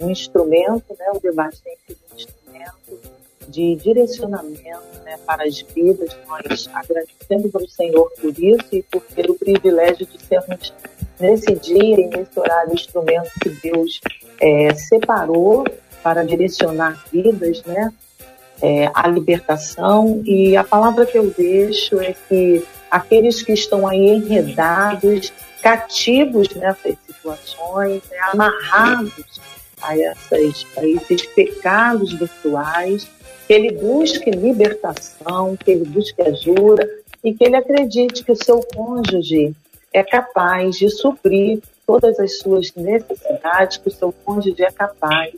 um 0.00 0.10
instrumento, 0.10 0.96
né? 0.98 1.06
O 1.14 1.20
debate 1.20 1.62
tem 1.62 1.76
sido 1.86 2.00
um 2.12 2.16
instrumento 2.16 3.19
de 3.50 3.76
direcionamento 3.76 5.00
né, 5.04 5.18
para 5.26 5.44
as 5.44 5.60
vidas. 5.60 6.16
Nós 6.28 6.68
agradecemos 6.72 7.54
ao 7.54 7.68
Senhor 7.68 8.10
por 8.20 8.38
isso 8.38 8.66
e 8.72 8.82
por 8.82 9.02
ter 9.02 9.30
o 9.30 9.34
privilégio 9.34 10.06
de 10.06 10.24
sermos 10.24 10.72
nesse 11.18 11.54
dia 11.54 12.00
e 12.00 12.06
nesse 12.06 12.38
horário 12.38 12.72
instrumento 12.72 13.30
que 13.42 13.50
Deus 13.50 14.00
é, 14.40 14.74
separou 14.74 15.64
para 16.02 16.24
direcionar 16.24 17.04
vidas, 17.12 17.62
né? 17.64 17.92
É, 18.62 18.90
a 18.92 19.08
libertação 19.08 20.22
e 20.24 20.54
a 20.54 20.62
palavra 20.62 21.06
que 21.06 21.16
eu 21.16 21.30
deixo 21.30 21.98
é 21.98 22.14
que 22.28 22.62
aqueles 22.90 23.42
que 23.42 23.52
estão 23.52 23.86
aí 23.86 24.10
enredados, 24.10 25.32
cativos 25.62 26.48
nessas 26.54 26.94
situações, 27.06 28.02
né, 28.10 28.18
amarrados 28.32 29.40
a, 29.80 29.98
essas, 29.98 30.66
a 30.76 30.86
esses 30.86 31.26
pecados 31.26 32.12
virtuais, 32.12 33.08
que 33.50 33.54
ele 33.54 33.72
busque 33.72 34.30
libertação, 34.30 35.56
que 35.56 35.72
ele 35.72 35.84
busque 35.84 36.22
ajuda 36.22 36.88
e 37.24 37.34
que 37.34 37.42
ele 37.42 37.56
acredite 37.56 38.22
que 38.22 38.30
o 38.30 38.36
seu 38.36 38.60
cônjuge 38.60 39.56
é 39.92 40.04
capaz 40.04 40.76
de 40.76 40.88
suprir 40.88 41.60
todas 41.84 42.20
as 42.20 42.38
suas 42.38 42.72
necessidades, 42.76 43.78
que 43.78 43.88
o 43.88 43.90
seu 43.90 44.12
cônjuge 44.24 44.62
é 44.62 44.70
capaz 44.70 45.34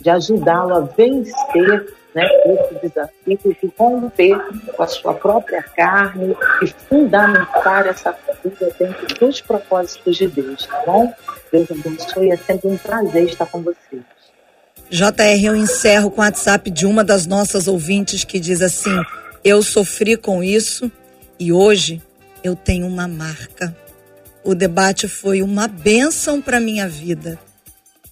de 0.00 0.08
ajudá-lo 0.08 0.76
a 0.76 0.80
vencer 0.82 1.92
né, 2.14 2.24
esse 2.44 2.86
desafio 2.86 3.56
de 3.60 3.72
romper 3.76 4.38
com 4.76 4.82
a 4.84 4.86
sua 4.86 5.14
própria 5.14 5.60
carne 5.60 6.36
e 6.62 6.68
fundamentar 6.68 7.88
essa 7.88 8.16
vida 8.44 8.72
dentro 8.78 9.12
dos 9.18 9.40
propósitos 9.40 10.16
de 10.16 10.28
Deus, 10.28 10.66
tá 10.66 10.84
bom? 10.86 11.12
Deus 11.50 11.68
abençoe, 11.68 12.30
é 12.30 12.36
sempre 12.36 12.68
um 12.68 12.78
prazer 12.78 13.24
estar 13.24 13.46
com 13.46 13.60
vocês. 13.60 14.15
JR, 14.90 15.44
eu 15.44 15.56
encerro 15.56 16.10
com 16.10 16.20
o 16.20 16.24
WhatsApp 16.24 16.70
de 16.70 16.86
uma 16.86 17.02
das 17.02 17.26
nossas 17.26 17.66
ouvintes 17.68 18.24
que 18.24 18.38
diz 18.38 18.62
assim: 18.62 18.94
Eu 19.44 19.62
sofri 19.62 20.16
com 20.16 20.42
isso 20.42 20.90
e 21.38 21.52
hoje 21.52 22.02
eu 22.42 22.54
tenho 22.54 22.86
uma 22.86 23.08
marca 23.08 23.74
o 24.46 24.54
debate 24.54 25.08
foi 25.08 25.42
uma 25.42 25.66
bênção 25.66 26.40
para 26.40 26.60
minha 26.60 26.88
vida. 26.88 27.36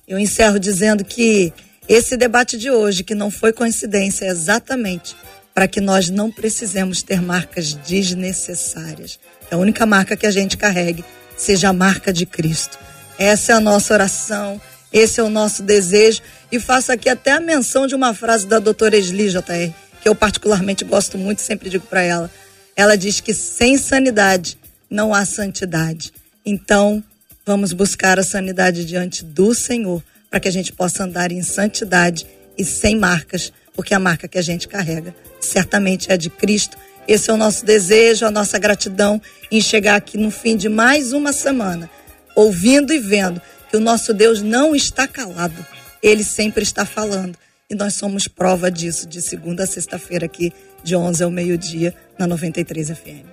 Eu 0.06 0.18
encerro 0.18 0.58
dizendo 0.58 1.04
que 1.04 1.52
esse 1.88 2.16
debate 2.16 2.58
de 2.58 2.72
hoje, 2.72 3.04
que 3.04 3.14
não 3.14 3.30
foi 3.30 3.52
coincidência, 3.52 4.24
é 4.24 4.28
exatamente 4.28 5.14
para 5.54 5.68
que 5.68 5.80
nós 5.80 6.10
não 6.10 6.32
precisemos 6.32 7.04
ter 7.04 7.22
marcas 7.22 7.72
desnecessárias. 7.72 9.20
A 9.48 9.56
única 9.56 9.86
marca 9.86 10.16
que 10.16 10.26
a 10.26 10.30
gente 10.30 10.56
carregue 10.56 11.04
seja 11.36 11.68
a 11.68 11.72
marca 11.72 12.12
de 12.12 12.26
Cristo. 12.26 12.76
Essa 13.16 13.52
é 13.52 13.54
a 13.54 13.60
nossa 13.60 13.94
oração, 13.94 14.60
esse 14.92 15.20
é 15.20 15.22
o 15.22 15.30
nosso 15.30 15.62
desejo. 15.62 16.20
E 16.54 16.60
faço 16.60 16.92
aqui 16.92 17.08
até 17.08 17.32
a 17.32 17.40
menção 17.40 17.84
de 17.84 17.96
uma 17.96 18.14
frase 18.14 18.46
da 18.46 18.60
doutora 18.60 18.96
Esli, 18.96 19.28
JR, 19.28 19.74
que 20.00 20.08
eu 20.08 20.14
particularmente 20.14 20.84
gosto 20.84 21.18
muito, 21.18 21.42
sempre 21.42 21.68
digo 21.68 21.84
para 21.84 22.00
ela. 22.00 22.30
Ela 22.76 22.96
diz 22.96 23.18
que 23.18 23.34
sem 23.34 23.76
sanidade 23.76 24.56
não 24.88 25.12
há 25.12 25.24
santidade. 25.24 26.12
Então, 26.46 27.02
vamos 27.44 27.72
buscar 27.72 28.20
a 28.20 28.22
sanidade 28.22 28.84
diante 28.84 29.24
do 29.24 29.52
Senhor, 29.52 30.00
para 30.30 30.38
que 30.38 30.46
a 30.46 30.50
gente 30.52 30.72
possa 30.72 31.02
andar 31.02 31.32
em 31.32 31.42
santidade 31.42 32.24
e 32.56 32.64
sem 32.64 32.96
marcas, 32.96 33.52
porque 33.74 33.92
a 33.92 33.98
marca 33.98 34.28
que 34.28 34.38
a 34.38 34.42
gente 34.42 34.68
carrega 34.68 35.12
certamente 35.40 36.12
é 36.12 36.16
de 36.16 36.30
Cristo. 36.30 36.76
Esse 37.08 37.30
é 37.32 37.34
o 37.34 37.36
nosso 37.36 37.66
desejo, 37.66 38.26
a 38.26 38.30
nossa 38.30 38.60
gratidão 38.60 39.20
em 39.50 39.60
chegar 39.60 39.96
aqui 39.96 40.16
no 40.16 40.30
fim 40.30 40.56
de 40.56 40.68
mais 40.68 41.12
uma 41.12 41.32
semana, 41.32 41.90
ouvindo 42.36 42.92
e 42.92 43.00
vendo 43.00 43.42
que 43.68 43.76
o 43.76 43.80
nosso 43.80 44.14
Deus 44.14 44.40
não 44.40 44.72
está 44.72 45.08
calado, 45.08 45.66
ele 46.04 46.22
sempre 46.22 46.62
está 46.62 46.84
falando. 46.84 47.36
E 47.70 47.74
nós 47.74 47.94
somos 47.94 48.28
prova 48.28 48.70
disso 48.70 49.08
de 49.08 49.22
segunda 49.22 49.64
a 49.64 49.66
sexta-feira 49.66 50.26
aqui, 50.26 50.52
de 50.82 50.94
11 50.94 51.24
ao 51.24 51.30
meio-dia, 51.30 51.94
na 52.18 52.26
93 52.26 52.90
FM. 52.90 53.24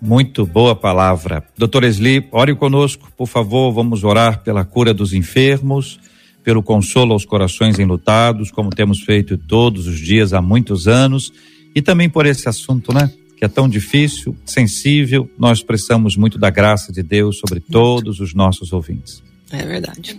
Muito 0.00 0.46
boa 0.46 0.74
palavra. 0.74 1.44
Doutor 1.58 1.82
Esli, 1.82 2.26
ore 2.30 2.54
conosco, 2.54 3.12
por 3.16 3.26
favor. 3.26 3.72
Vamos 3.72 4.04
orar 4.04 4.42
pela 4.42 4.64
cura 4.64 4.94
dos 4.94 5.12
enfermos, 5.12 5.98
pelo 6.44 6.62
consolo 6.62 7.12
aos 7.12 7.24
corações 7.24 7.78
enlutados, 7.78 8.52
como 8.52 8.70
temos 8.70 9.00
feito 9.00 9.36
todos 9.36 9.88
os 9.88 9.98
dias 9.98 10.32
há 10.32 10.40
muitos 10.40 10.86
anos, 10.86 11.32
e 11.74 11.82
também 11.82 12.08
por 12.08 12.24
esse 12.24 12.48
assunto, 12.48 12.94
né? 12.94 13.12
Que 13.36 13.44
é 13.44 13.48
tão 13.48 13.68
difícil, 13.68 14.36
sensível. 14.46 15.28
Nós 15.36 15.62
precisamos 15.62 16.16
muito 16.16 16.38
da 16.38 16.50
graça 16.50 16.92
de 16.92 17.02
Deus 17.02 17.38
sobre 17.38 17.58
todos 17.58 18.20
os 18.20 18.32
nossos 18.32 18.72
ouvintes. 18.72 19.22
É 19.50 19.66
verdade. 19.66 20.18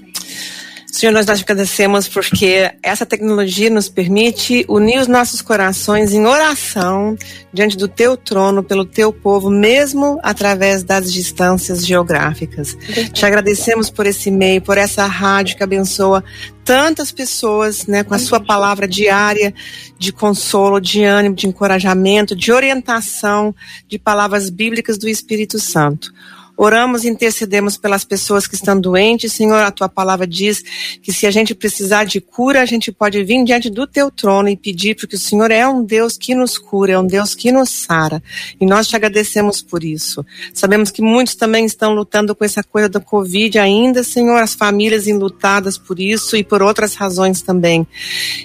Senhor, 0.91 1.13
nós, 1.13 1.25
nós 1.25 1.41
agradecemos 1.41 2.09
porque 2.09 2.69
essa 2.83 3.05
tecnologia 3.05 3.69
nos 3.69 3.87
permite 3.87 4.65
unir 4.67 4.99
os 4.99 5.07
nossos 5.07 5.41
corações 5.41 6.11
em 6.11 6.25
oração 6.25 7.17
diante 7.53 7.77
do 7.77 7.87
teu 7.87 8.17
trono, 8.17 8.61
pelo 8.61 8.83
teu 8.83 9.13
povo, 9.13 9.49
mesmo 9.49 10.19
através 10.21 10.83
das 10.83 11.11
distâncias 11.11 11.85
geográficas. 11.85 12.77
Te 13.13 13.25
agradecemos 13.25 13.89
por 13.89 14.05
esse 14.05 14.29
meio, 14.29 14.61
por 14.61 14.77
essa 14.77 15.05
rádio 15.05 15.55
que 15.55 15.63
abençoa 15.63 16.21
tantas 16.65 17.09
pessoas, 17.09 17.87
né, 17.87 18.03
com 18.03 18.13
a 18.13 18.19
sua 18.19 18.41
palavra 18.41 18.85
diária 18.85 19.53
de 19.97 20.11
consolo, 20.11 20.81
de 20.81 21.05
ânimo, 21.05 21.35
de 21.35 21.47
encorajamento, 21.47 22.35
de 22.35 22.51
orientação, 22.51 23.55
de 23.87 23.97
palavras 23.97 24.49
bíblicas 24.49 24.97
do 24.97 25.07
Espírito 25.07 25.57
Santo. 25.57 26.11
Oramos 26.57 27.03
e 27.03 27.09
intercedemos 27.09 27.77
pelas 27.77 28.03
pessoas 28.03 28.45
que 28.45 28.55
estão 28.55 28.79
doentes. 28.79 29.33
Senhor, 29.33 29.57
a 29.57 29.71
tua 29.71 29.89
palavra 29.89 30.27
diz 30.27 30.63
que 31.01 31.11
se 31.11 31.25
a 31.25 31.31
gente 31.31 31.55
precisar 31.55 32.03
de 32.03 32.21
cura, 32.21 32.61
a 32.61 32.65
gente 32.65 32.91
pode 32.91 33.23
vir 33.23 33.43
diante 33.43 33.69
do 33.69 33.87
teu 33.87 34.11
trono 34.11 34.49
e 34.49 34.55
pedir, 34.55 34.95
porque 34.95 35.15
o 35.15 35.19
Senhor 35.19 35.51
é 35.51 35.67
um 35.67 35.83
Deus 35.83 36.17
que 36.17 36.35
nos 36.35 36.57
cura, 36.57 36.93
é 36.93 36.99
um 36.99 37.05
Deus 37.05 37.33
que 37.33 37.51
nos 37.51 37.69
sara. 37.69 38.21
E 38.59 38.65
nós 38.65 38.87
te 38.87 38.95
agradecemos 38.95 39.61
por 39.61 39.83
isso. 39.83 40.25
Sabemos 40.53 40.91
que 40.91 41.01
muitos 41.01 41.35
também 41.35 41.65
estão 41.65 41.93
lutando 41.93 42.35
com 42.35 42.45
essa 42.45 42.63
coisa 42.63 42.89
da 42.89 42.99
Covid 42.99 43.57
ainda, 43.57 44.03
Senhor, 44.03 44.37
as 44.37 44.53
famílias 44.53 45.07
enlutadas 45.07 45.77
por 45.77 45.99
isso 45.99 46.35
e 46.35 46.43
por 46.43 46.61
outras 46.61 46.95
razões 46.95 47.41
também. 47.41 47.87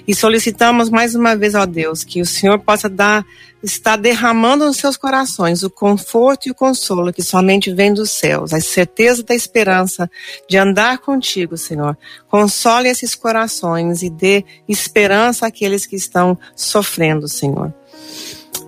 E 0.07 0.15
solicitamos 0.15 0.89
mais 0.89 1.15
uma 1.15 1.35
vez, 1.35 1.55
ó 1.55 1.65
Deus, 1.65 2.03
que 2.03 2.21
o 2.21 2.25
Senhor 2.25 2.59
possa 2.59 2.89
dar 2.89 3.25
está 3.61 3.95
derramando 3.95 4.65
nos 4.65 4.77
seus 4.77 4.95
corações 4.97 5.63
o 5.63 5.69
conforto 5.69 6.47
e 6.47 6.51
o 6.51 6.55
consolo 6.55 7.11
que 7.11 7.23
somente 7.23 7.73
vem 7.73 7.93
dos 7.93 8.11
céus, 8.11 8.53
a 8.53 8.61
certeza 8.61 9.23
da 9.23 9.33
esperança 9.33 10.09
de 10.49 10.57
andar 10.57 10.99
contigo, 10.99 11.57
Senhor. 11.57 11.97
Console 12.27 12.87
esses 12.87 13.15
corações 13.15 14.03
e 14.03 14.09
dê 14.09 14.45
esperança 14.67 15.47
àqueles 15.47 15.85
que 15.85 15.95
estão 15.95 16.37
sofrendo, 16.55 17.27
Senhor. 17.27 17.73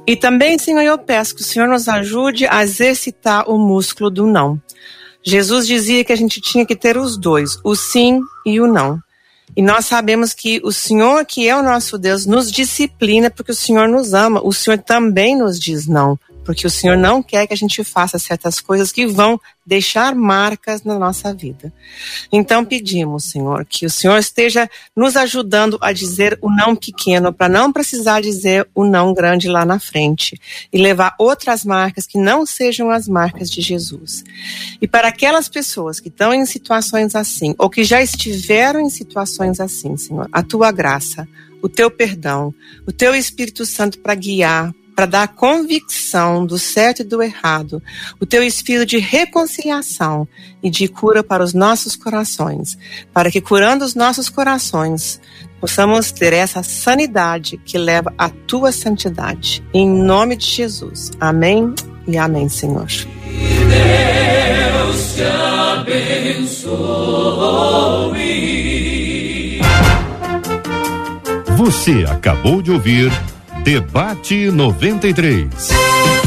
E 0.08 0.16
também, 0.16 0.58
Senhor, 0.58 0.82
eu 0.82 0.98
peço 0.98 1.36
que 1.36 1.42
o 1.42 1.46
Senhor 1.46 1.68
nos 1.68 1.88
ajude 1.88 2.48
a 2.48 2.64
exercitar 2.64 3.50
o 3.50 3.58
músculo 3.58 4.10
do 4.10 4.26
não. 4.26 4.60
Jesus 5.24 5.68
dizia 5.68 6.04
que 6.04 6.14
a 6.14 6.16
gente 6.16 6.42
tinha 6.42 6.66
que 6.66 6.76
ter 6.76 6.98
os 6.98 7.18
dois, 7.18 7.60
o 7.64 7.76
sim 7.76 8.20
e 8.46 8.60
o 8.60 8.66
não. 8.66 9.00
E 9.56 9.62
nós 9.62 9.86
sabemos 9.86 10.34
que 10.34 10.62
o 10.64 10.72
Senhor, 10.72 11.26
que 11.26 11.48
é 11.48 11.56
o 11.56 11.64
nosso 11.64 11.98
Deus, 11.98 12.26
nos 12.26 12.52
disciplina 12.52 13.30
porque 13.30 13.52
o 13.52 13.56
Senhor 13.56 13.88
nos 13.88 14.14
ama. 14.14 14.42
O 14.44 14.54
Senhor 14.54 14.78
também 14.80 15.38
nos 15.38 15.60
diz 15.60 15.88
não 15.88 16.18
porque 16.50 16.66
o 16.66 16.70
Senhor 16.72 16.98
não 16.98 17.22
quer 17.22 17.46
que 17.46 17.54
a 17.54 17.56
gente 17.56 17.84
faça 17.84 18.18
certas 18.18 18.60
coisas 18.60 18.92
que 18.92 19.06
vão 19.06 19.40
deixar 19.64 20.16
marcas 20.16 20.82
na 20.82 20.98
nossa 20.98 21.32
vida. 21.32 21.72
Então 22.32 22.66
pedimos, 22.66 23.26
Senhor, 23.26 23.64
que 23.66 23.86
o 23.86 23.90
Senhor 23.90 24.18
esteja 24.18 24.68
nos 24.96 25.16
ajudando 25.16 25.78
a 25.80 25.94
dizer 25.94 26.40
o 26.42 26.50
não 26.50 26.76
pequeno, 26.76 27.32
para 27.32 27.48
não 27.48 27.72
precisar 27.72 28.22
dizer 28.22 28.68
o 28.74 28.84
não 28.84 29.14
grande 29.14 29.48
lá 29.48 29.64
na 29.64 29.78
frente 29.78 30.42
e 30.74 30.80
levar 30.80 31.14
outras 31.20 31.64
marcas 31.64 32.08
que 32.08 32.18
não 32.18 32.48
sejam 32.48 32.90
as 32.90 33.08
marcas 33.08 33.48
de 33.52 33.62
Jesus. 33.62 34.24
E 34.82 34.88
para 34.88 35.10
aquelas 35.10 35.48
pessoas 35.48 36.00
que 36.00 36.08
estão 36.08 36.34
em 36.34 36.48
situações 36.48 37.14
assim, 37.14 37.54
ou 37.60 37.70
que 37.70 37.84
já 37.84 38.02
estiveram 38.02 38.80
em 38.80 38.90
situações 38.90 39.60
assim, 39.60 39.96
Senhor, 39.98 40.28
a 40.32 40.42
tua 40.42 40.72
graça, 40.72 41.28
o 41.62 41.70
teu 41.70 41.92
perdão, 41.92 42.52
o 42.88 42.92
teu 42.92 43.14
Espírito 43.14 43.68
Santo 43.68 44.00
para 44.00 44.16
guiar, 44.16 44.74
para 45.00 45.06
dar 45.06 45.30
convicção 45.30 46.46
do 46.46 46.60
certo 46.60 47.04
e 47.04 47.06
do 47.06 47.24
errado, 47.24 47.82
o 48.20 48.26
teu 48.26 48.44
espírito 48.44 48.86
de 48.86 48.98
reconciliação 48.98 50.28
e 50.62 50.70
de 50.70 50.90
cura 50.90 51.24
para 51.24 51.42
os 51.42 51.54
nossos 51.54 51.96
corações, 51.96 52.78
para 53.14 53.32
que 53.32 53.40
curando 53.40 53.86
os 53.86 53.96
nossos 53.96 54.28
corações, 54.28 55.22
possamos 55.62 56.12
ter 56.12 56.34
essa 56.34 56.62
sanidade 56.64 57.56
que 57.64 57.78
leva 57.78 58.14
à 58.18 58.28
tua 58.28 58.74
santidade. 58.74 59.64
Em 59.74 59.88
nome 59.90 60.36
de 60.36 60.48
Jesus. 60.48 61.12
Amém 61.18 61.74
e 62.06 62.18
amém, 62.18 62.50
Senhor. 62.50 62.88
Deus 62.90 63.08
te 65.16 65.24
abençoe. 66.44 66.60
Você 71.56 72.04
acabou 72.06 72.62
de 72.62 72.72
ouvir 72.72 73.10
Debate 73.70 74.50
93. 74.50 76.19